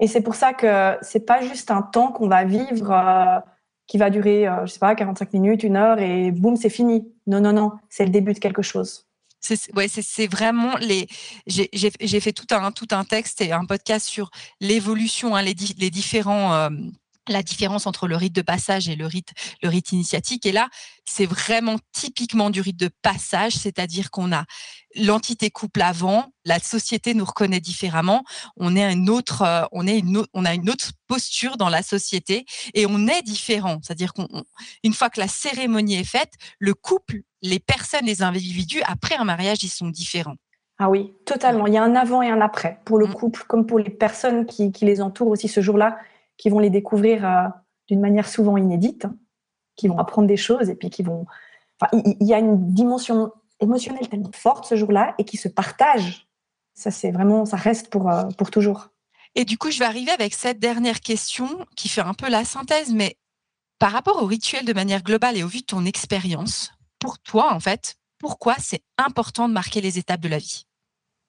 Et 0.00 0.08
c'est 0.08 0.22
pour 0.22 0.34
ça 0.34 0.52
que 0.52 0.96
c'est 1.02 1.24
pas 1.24 1.40
juste 1.40 1.70
un 1.70 1.82
temps 1.82 2.10
qu'on 2.10 2.26
va 2.26 2.42
vivre 2.42 2.90
euh, 2.90 3.38
qui 3.86 3.96
va 3.96 4.10
durer, 4.10 4.48
euh, 4.48 4.66
je 4.66 4.72
sais 4.72 4.80
pas, 4.80 4.96
45 4.96 5.32
minutes, 5.34 5.62
une 5.62 5.76
heure 5.76 6.00
et 6.00 6.32
boum, 6.32 6.56
c'est 6.56 6.68
fini. 6.68 7.06
Non, 7.28 7.40
non, 7.40 7.52
non, 7.52 7.70
c'est 7.88 8.04
le 8.04 8.10
début 8.10 8.32
de 8.32 8.40
quelque 8.40 8.62
chose. 8.62 9.06
C'est 9.38 9.72
ouais, 9.76 9.86
c'est 9.88 10.26
vraiment 10.26 10.76
les. 10.78 11.06
J'ai 11.46 12.20
fait 12.20 12.32
tout 12.32 12.46
un 12.50 12.72
tout 12.72 12.88
un 12.90 13.04
texte 13.04 13.40
et 13.40 13.52
un 13.52 13.66
podcast 13.66 14.08
sur 14.08 14.30
l'évolution, 14.58 15.36
hein, 15.36 15.42
les, 15.42 15.54
différents. 15.54 16.54
Euh, 16.54 16.70
la 17.28 17.42
différence 17.42 17.86
entre 17.86 18.06
le 18.06 18.16
rite 18.16 18.34
de 18.34 18.42
passage 18.42 18.88
et 18.88 18.96
le 18.96 19.06
rite, 19.06 19.30
le 19.62 19.68
rite 19.68 19.92
initiatique. 19.92 20.46
Et 20.46 20.52
là, 20.52 20.68
c'est 21.04 21.26
vraiment 21.26 21.76
typiquement 21.92 22.50
du 22.50 22.60
rite 22.60 22.78
de 22.78 22.90
passage, 23.02 23.52
c'est-à-dire 23.52 24.10
qu'on 24.10 24.32
a 24.32 24.44
l'entité 24.96 25.50
couple 25.50 25.82
avant, 25.82 26.32
la 26.44 26.58
société 26.58 27.14
nous 27.14 27.24
reconnaît 27.24 27.60
différemment, 27.60 28.24
on 28.56 28.76
est 28.76 28.92
une 28.92 29.10
autre, 29.10 29.42
euh, 29.42 29.64
on 29.72 29.86
est 29.86 29.98
une, 29.98 30.24
on 30.32 30.44
a 30.44 30.54
une 30.54 30.70
autre 30.70 30.92
posture 31.08 31.56
dans 31.56 31.68
la 31.68 31.82
société 31.82 32.44
et 32.74 32.86
on 32.86 33.06
est 33.08 33.22
différent. 33.22 33.80
C'est-à-dire 33.82 34.12
qu'une 34.12 34.94
fois 34.94 35.10
que 35.10 35.20
la 35.20 35.28
cérémonie 35.28 35.96
est 35.96 36.04
faite, 36.04 36.32
le 36.58 36.74
couple, 36.74 37.20
les 37.42 37.58
personnes, 37.58 38.06
les 38.06 38.22
individus, 38.22 38.82
après 38.86 39.16
un 39.16 39.24
mariage, 39.24 39.62
ils 39.62 39.68
sont 39.68 39.88
différents. 39.88 40.36
Ah 40.78 40.90
oui, 40.90 41.12
totalement. 41.24 41.66
Il 41.66 41.74
y 41.74 41.76
a 41.76 41.82
un 41.82 41.94
avant 41.94 42.22
et 42.22 42.30
un 42.30 42.40
après 42.40 42.80
pour 42.84 42.98
le 42.98 43.06
mmh. 43.06 43.14
couple, 43.14 43.44
comme 43.46 43.66
pour 43.66 43.78
les 43.78 43.90
personnes 43.90 44.44
qui, 44.44 44.72
qui 44.72 44.84
les 44.84 45.00
entourent 45.00 45.28
aussi 45.28 45.48
ce 45.48 45.60
jour-là 45.60 45.96
qui 46.36 46.50
vont 46.50 46.58
les 46.58 46.70
découvrir 46.70 47.24
euh, 47.24 47.48
d'une 47.88 48.00
manière 48.00 48.28
souvent 48.28 48.56
inédite, 48.56 49.06
qui 49.76 49.88
vont 49.88 49.98
apprendre 49.98 50.28
des 50.28 50.36
choses 50.36 50.70
et 50.70 50.74
puis 50.74 50.90
qui 50.90 51.02
vont. 51.02 51.26
Enfin, 51.80 52.02
il 52.20 52.26
y, 52.26 52.34
a 52.34 52.38
une 52.38 52.72
dimension 52.72 53.32
émotionnelle 53.60 54.08
tellement 54.08 54.30
forte 54.32 54.64
ce 54.64 54.76
jour-là 54.76 55.14
et 55.18 55.24
qui 55.24 55.36
se 55.36 55.48
partage. 55.48 56.28
Ça, 56.74 56.90
c'est 56.90 57.10
vraiment, 57.10 57.44
ça 57.44 57.56
reste 57.56 57.90
pour, 57.90 58.10
euh, 58.10 58.24
pour 58.38 58.50
toujours. 58.50 58.88
Et 59.34 59.44
du 59.44 59.58
coup, 59.58 59.70
je 59.70 59.80
vais 59.80 59.84
arriver 59.84 60.12
avec 60.12 60.34
cette 60.34 60.60
dernière 60.60 61.00
question 61.00 61.48
qui 61.76 61.88
fait 61.88 62.00
un 62.00 62.14
peu 62.14 62.28
la 62.28 62.44
synthèse, 62.44 62.94
mais 62.94 63.16
par 63.78 63.90
rapport 63.90 64.22
au 64.22 64.26
rituel 64.26 64.64
de 64.64 64.72
manière 64.72 65.02
globale 65.02 65.36
et 65.36 65.42
au 65.42 65.48
vu 65.48 65.60
de 65.60 65.64
ton 65.64 65.84
expérience, 65.84 66.72
pour 67.00 67.18
toi, 67.18 67.52
en 67.52 67.60
fait, 67.60 67.96
pourquoi 68.18 68.54
c'est 68.58 68.82
important 68.96 69.48
de 69.48 69.52
marquer 69.52 69.80
les 69.80 69.98
étapes 69.98 70.20
de 70.20 70.28
la 70.28 70.38
vie? 70.38 70.66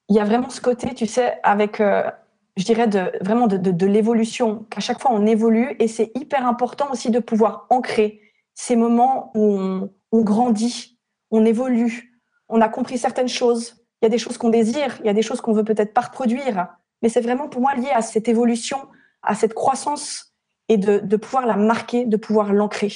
Il 0.10 0.16
y 0.16 0.20
a 0.20 0.24
vraiment 0.24 0.50
ce 0.50 0.62
côté, 0.62 0.94
tu 0.94 1.08
sais, 1.08 1.40
avec 1.44 1.82
euh, 1.82 2.10
je 2.58 2.64
dirais, 2.64 2.88
de, 2.88 3.12
vraiment 3.22 3.48
de, 3.48 3.58
de, 3.58 3.86
l'évolution, 3.86 4.66
qu'à 4.70 4.80
chaque 4.80 5.02
fois 5.02 5.12
on 5.14 5.26
évolue 5.26 5.76
et 5.80 5.88
c'est 5.88 6.12
hyper 6.16 6.48
important 6.48 6.90
aussi 6.92 7.12
de 7.12 7.20
pouvoir 7.20 7.68
ancrer 7.70 8.22
ces 8.54 8.76
moments 8.76 9.32
où 9.36 9.58
on, 9.58 9.92
on, 10.12 10.22
grandit, 10.22 10.98
on 11.32 11.46
évolue, 11.46 12.22
on 12.48 12.62
a 12.62 12.70
compris 12.70 12.98
certaines 12.98 13.28
choses. 13.28 13.86
Il 14.02 14.06
y 14.06 14.08
a 14.08 14.10
des 14.10 14.18
choses 14.18 14.38
qu'on 14.38 14.50
désire, 14.50 14.98
il 15.02 15.06
y 15.06 15.10
a 15.10 15.14
des 15.14 15.22
choses 15.22 15.42
qu'on 15.42 15.54
veut 15.54 15.64
peut-être 15.64 15.94
pas 15.94 16.02
reproduire, 16.02 16.68
mais 17.02 17.10
c'est 17.10 17.22
vraiment 17.22 17.50
pour 17.50 17.62
moi 17.62 17.76
lié 17.76 17.90
à 17.94 18.02
cette 18.02 18.28
évolution, 18.28 18.78
à 19.22 19.36
cette 19.36 19.54
croissance 19.54 20.34
et 20.70 20.78
de, 20.78 21.00
de 21.00 21.18
pouvoir 21.18 21.46
la 21.46 21.58
marquer, 21.58 22.06
de 22.06 22.18
pouvoir 22.18 22.54
l'ancrer 22.54 22.94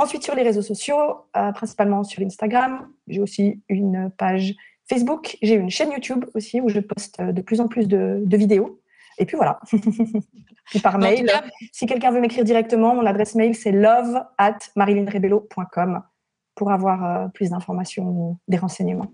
Ensuite, 0.00 0.22
sur 0.22 0.34
les 0.34 0.42
réseaux 0.42 0.62
sociaux, 0.62 1.26
euh, 1.36 1.52
principalement 1.52 2.04
sur 2.04 2.22
Instagram. 2.22 2.88
J'ai 3.06 3.20
aussi 3.20 3.60
une 3.68 4.10
page 4.16 4.54
Facebook. 4.88 5.36
J'ai 5.42 5.56
une 5.56 5.68
chaîne 5.68 5.92
YouTube 5.92 6.24
aussi 6.32 6.62
où 6.62 6.70
je 6.70 6.80
poste 6.80 7.20
euh, 7.20 7.32
de 7.32 7.42
plus 7.42 7.60
en 7.60 7.68
plus 7.68 7.86
de, 7.86 8.24
vidéos. 8.26 8.80
Et 9.18 9.26
puis 9.26 9.36
voilà. 9.36 9.60
puis 10.70 10.80
par 10.80 10.96
mail, 10.96 11.30
si 11.70 11.84
quelqu'un 11.84 12.12
veut 12.12 12.20
m'écrire 12.22 12.44
directement, 12.44 12.94
mon 12.94 13.04
adresse 13.04 13.34
mail 13.34 13.54
c'est 13.54 13.72
love 13.72 14.24
at 14.38 14.56
marilynrebello.com 14.74 16.02
pour 16.54 16.72
avoir 16.72 17.04
euh, 17.04 17.28
plus 17.28 17.50
d'informations 17.50 18.06
ou 18.06 18.38
des 18.48 18.56
renseignements. 18.56 19.12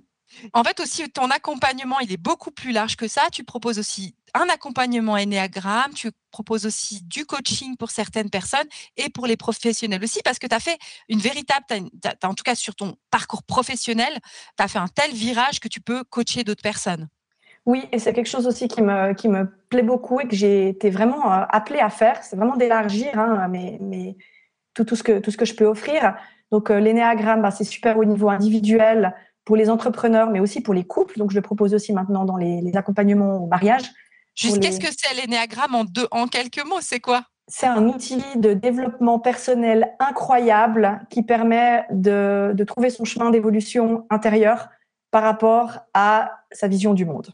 En 0.52 0.64
fait, 0.64 0.80
aussi, 0.80 1.08
ton 1.10 1.30
accompagnement, 1.30 2.00
il 2.00 2.12
est 2.12 2.16
beaucoup 2.16 2.50
plus 2.50 2.72
large 2.72 2.96
que 2.96 3.08
ça. 3.08 3.22
Tu 3.32 3.44
proposes 3.44 3.78
aussi 3.78 4.14
un 4.34 4.48
accompagnement 4.48 5.14
Enneagram, 5.14 5.92
tu 5.94 6.10
proposes 6.30 6.66
aussi 6.66 7.02
du 7.04 7.24
coaching 7.24 7.76
pour 7.76 7.90
certaines 7.90 8.28
personnes 8.28 8.66
et 8.96 9.08
pour 9.08 9.26
les 9.26 9.36
professionnels 9.36 10.02
aussi, 10.02 10.20
parce 10.24 10.38
que 10.38 10.46
tu 10.46 10.54
as 10.54 10.60
fait 10.60 10.78
une 11.08 11.20
véritable, 11.20 11.64
en 12.22 12.34
tout 12.34 12.44
cas 12.44 12.54
sur 12.54 12.74
ton 12.74 12.96
parcours 13.10 13.42
professionnel, 13.42 14.12
tu 14.56 14.62
as 14.62 14.68
fait 14.68 14.78
un 14.78 14.88
tel 14.88 15.12
virage 15.12 15.60
que 15.60 15.68
tu 15.68 15.80
peux 15.80 16.04
coacher 16.04 16.44
d'autres 16.44 16.62
personnes. 16.62 17.08
Oui, 17.64 17.84
et 17.90 17.98
c'est 17.98 18.12
quelque 18.12 18.28
chose 18.28 18.46
aussi 18.46 18.68
qui 18.68 18.80
me, 18.82 19.12
qui 19.14 19.28
me 19.28 19.50
plaît 19.68 19.82
beaucoup 19.82 20.20
et 20.20 20.28
que 20.28 20.36
j'ai 20.36 20.68
été 20.68 20.88
vraiment 20.90 21.32
euh, 21.32 21.44
appelée 21.48 21.80
à 21.80 21.90
faire. 21.90 22.22
C'est 22.22 22.36
vraiment 22.36 22.56
d'élargir 22.56 23.18
hein, 23.18 23.50
tout, 24.74 24.84
tout, 24.84 24.94
ce 24.94 25.02
que, 25.02 25.18
tout 25.18 25.32
ce 25.32 25.36
que 25.36 25.44
je 25.44 25.54
peux 25.54 25.64
offrir. 25.64 26.14
Donc, 26.52 26.70
euh, 26.70 26.78
l'énéagramme, 26.78 27.42
bah, 27.42 27.50
c'est 27.50 27.64
super 27.64 27.98
au 27.98 28.04
niveau 28.04 28.28
individuel 28.28 29.14
pour 29.46 29.56
les 29.56 29.70
entrepreneurs, 29.70 30.28
mais 30.28 30.40
aussi 30.40 30.60
pour 30.60 30.74
les 30.74 30.84
couples. 30.84 31.16
Donc, 31.18 31.30
je 31.30 31.36
le 31.36 31.40
propose 31.40 31.72
aussi 31.72 31.94
maintenant 31.94 32.26
dans 32.26 32.36
les, 32.36 32.76
accompagnements 32.76 33.44
au 33.44 33.46
mariage. 33.46 33.84
Juste, 34.34 34.60
qu'est-ce 34.60 34.80
que 34.80 34.92
c'est 34.94 35.14
l'énéagramme 35.14 35.74
en, 35.74 35.84
deux, 35.84 36.08
en 36.10 36.26
quelques 36.26 36.62
mots? 36.66 36.80
C'est 36.82 37.00
quoi? 37.00 37.22
C'est 37.48 37.66
un 37.66 37.88
outil 37.88 38.22
de 38.34 38.52
développement 38.52 39.20
personnel 39.20 39.94
incroyable 40.00 41.00
qui 41.10 41.22
permet 41.22 41.84
de, 41.92 42.52
de 42.54 42.64
trouver 42.64 42.90
son 42.90 43.04
chemin 43.04 43.30
d'évolution 43.30 44.04
intérieure 44.10 44.68
par 45.12 45.22
rapport 45.22 45.78
à 45.94 46.32
sa 46.50 46.66
vision 46.66 46.92
du 46.92 47.06
monde. 47.06 47.28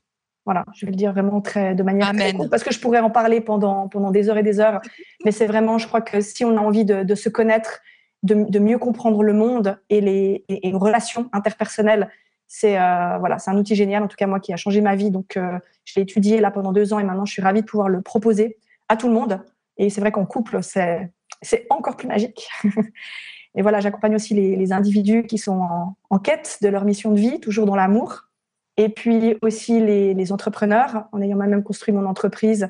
Voilà, 0.44 0.64
je 0.74 0.84
vais 0.84 0.92
le 0.92 0.96
dire 0.96 1.12
vraiment 1.12 1.40
très, 1.40 1.74
de 1.74 1.82
manière 1.82 2.12
très 2.12 2.34
courte, 2.34 2.50
parce 2.50 2.62
que 2.62 2.74
je 2.74 2.78
pourrais 2.78 3.00
en 3.00 3.10
parler 3.10 3.40
pendant, 3.40 3.88
pendant 3.88 4.10
des 4.10 4.28
heures 4.28 4.36
et 4.36 4.42
des 4.42 4.60
heures. 4.60 4.82
Mais 5.24 5.32
c'est 5.32 5.46
vraiment, 5.46 5.78
je 5.78 5.86
crois 5.86 6.02
que 6.02 6.20
si 6.20 6.44
on 6.44 6.58
a 6.58 6.60
envie 6.60 6.84
de, 6.84 7.04
de 7.04 7.14
se 7.14 7.30
connaître, 7.30 7.80
de, 8.22 8.58
mieux 8.58 8.78
comprendre 8.78 9.22
le 9.22 9.32
monde 9.32 9.78
et 9.90 10.00
les, 10.00 10.44
relations 10.74 11.28
interpersonnelles. 11.32 12.08
C'est 12.46 12.78
euh, 12.78 13.18
voilà, 13.18 13.38
c'est 13.38 13.50
un 13.50 13.56
outil 13.56 13.74
génial, 13.74 14.02
en 14.02 14.08
tout 14.08 14.16
cas 14.16 14.26
moi 14.26 14.38
qui 14.38 14.52
a 14.52 14.56
changé 14.56 14.80
ma 14.80 14.94
vie. 14.94 15.10
Donc 15.10 15.36
euh, 15.36 15.58
je 15.84 15.94
l'ai 15.96 16.02
étudié 16.02 16.40
là 16.40 16.50
pendant 16.50 16.72
deux 16.72 16.92
ans 16.92 16.98
et 16.98 17.04
maintenant 17.04 17.24
je 17.24 17.32
suis 17.32 17.42
ravie 17.42 17.62
de 17.62 17.66
pouvoir 17.66 17.88
le 17.88 18.02
proposer 18.02 18.58
à 18.88 18.96
tout 18.96 19.08
le 19.08 19.14
monde. 19.14 19.40
Et 19.78 19.90
c'est 19.90 20.00
vrai 20.00 20.12
qu'en 20.12 20.26
couple, 20.26 20.60
c'est 20.62 21.66
encore 21.70 21.96
plus 21.96 22.08
magique. 22.08 22.48
et 23.54 23.62
voilà, 23.62 23.80
j'accompagne 23.80 24.14
aussi 24.14 24.34
les, 24.34 24.72
individus 24.72 25.24
qui 25.24 25.38
sont 25.38 25.94
en, 26.10 26.18
quête 26.18 26.58
de 26.62 26.68
leur 26.68 26.84
mission 26.84 27.10
de 27.10 27.18
vie, 27.18 27.40
toujours 27.40 27.66
dans 27.66 27.74
l'amour. 27.76 28.28
Et 28.76 28.90
puis 28.90 29.36
aussi 29.42 29.80
les, 29.80 30.32
entrepreneurs, 30.32 31.06
en 31.12 31.20
ayant 31.22 31.36
moi-même 31.36 31.62
construit 31.62 31.94
mon 31.94 32.06
entreprise 32.06 32.68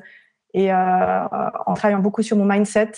et 0.53 0.71
euh, 0.71 1.27
en 1.65 1.73
travaillant 1.73 1.99
beaucoup 1.99 2.21
sur 2.21 2.37
mon 2.37 2.45
mindset, 2.45 2.91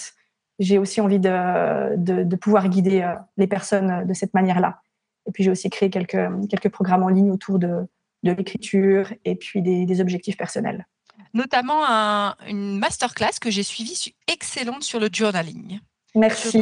j'ai 0.60 0.78
aussi 0.78 1.01
envie 1.01 1.20
de, 1.20 1.95
de, 1.97 2.36
pouvoir 2.36 2.70
guider 2.70 3.01
euh, 3.01 3.16
les 3.38 3.47
personnes 3.47 4.06
de 4.08 4.14
cette 4.14 4.34
manière-là. 4.34 4.82
Et 5.28 5.32
puis 5.32 5.43
j'ai 5.43 5.51
aussi 5.51 5.70
créé 5.70 5.89
quelques, 5.89 6.18
quelques 6.49 6.70
programmes 6.70 7.03
en 7.03 7.10
ligne 7.10 7.32
autour 7.32 7.60
de, 7.60 7.88
de 8.24 8.32
l'écriture 8.32 9.14
et 9.26 9.36
puis 9.36 9.62
des, 9.62 9.86
des, 9.86 10.01
objectifs 10.01 10.38
personnels. 10.38 10.88
Notamment 11.34 11.84
un, 11.88 12.36
une 12.47 12.78
masterclass 12.78 13.39
que 13.41 13.49
j'ai 13.49 13.64
suivie 13.64 14.14
excellente 14.28 14.84
sur 14.84 14.99
le 14.99 15.10
journaling. 15.12 15.80
Merci. 16.16 16.61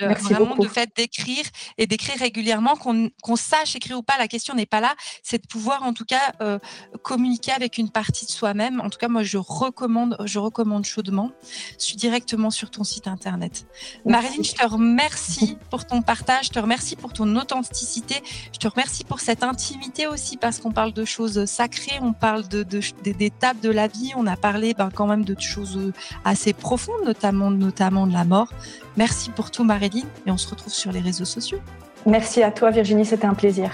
vraiment 0.00 0.56
de 0.56 0.68
fait 0.68 0.90
d'écrire 0.96 1.44
et 1.78 1.86
d'écrire 1.86 2.18
régulièrement, 2.18 2.74
qu'on 2.76 3.36
sache 3.36 3.76
écrire 3.76 3.98
ou 3.98 4.02
pas, 4.02 4.14
la 4.18 4.28
question 4.28 4.54
n'est 4.54 4.66
pas 4.66 4.80
là. 4.80 4.94
C'est 5.22 5.42
de 5.42 5.46
pouvoir 5.46 5.82
en 5.82 5.92
tout 5.92 6.04
cas 6.04 6.32
euh, 6.40 6.58
communiquer 7.02 7.52
avec 7.52 7.78
une 7.78 7.90
partie 7.90 8.26
de 8.26 8.30
soi-même. 8.30 8.80
En 8.80 8.90
tout 8.90 8.98
cas, 8.98 9.08
moi, 9.08 9.22
je 9.22 9.38
recommande, 9.38 10.16
je 10.24 10.38
recommande 10.38 10.84
chaudement. 10.84 11.30
Je 11.78 11.84
suis 11.84 11.96
directement 11.96 12.50
sur 12.50 12.70
ton 12.70 12.84
site 12.84 13.06
internet. 13.06 13.66
Marilyn, 14.04 14.42
je 14.42 14.52
te 14.52 14.66
remercie 14.66 15.58
pour 15.70 15.84
ton 15.84 16.02
partage, 16.02 16.46
je 16.46 16.50
te 16.50 16.58
remercie 16.58 16.96
pour 16.96 17.12
ton 17.12 17.36
authenticité, 17.36 18.16
je 18.52 18.58
te 18.58 18.68
remercie 18.68 19.04
pour 19.04 19.20
cette 19.20 19.42
intimité 19.42 20.06
aussi 20.06 20.36
parce 20.36 20.58
qu'on 20.58 20.72
parle 20.72 20.92
de 20.92 21.04
choses 21.04 21.44
sacrées, 21.44 21.98
on 22.00 22.12
parle 22.12 22.48
de, 22.48 22.62
d'étapes 23.02 23.60
de 23.60 23.70
la 23.70 23.88
vie, 23.88 24.12
on 24.16 24.26
a 24.26 24.36
parlé 24.36 24.74
ben, 24.74 24.90
quand 24.94 25.06
même 25.06 25.24
de 25.24 25.38
choses 25.38 25.92
assez 26.24 26.52
profondes, 26.52 27.04
notamment, 27.04 27.50
notamment 27.50 28.06
de 28.06 28.12
la 28.12 28.24
mort. 28.24 28.52
Merci 28.96 29.30
pour 29.30 29.50
tout, 29.50 29.64
Marilyn, 29.64 30.04
et 30.26 30.30
on 30.30 30.36
se 30.36 30.48
retrouve 30.48 30.72
sur 30.72 30.92
les 30.92 31.00
réseaux 31.00 31.24
sociaux. 31.24 31.58
Merci 32.06 32.42
à 32.42 32.50
toi, 32.50 32.70
Virginie, 32.70 33.04
c'était 33.04 33.26
un 33.26 33.34
plaisir. 33.34 33.70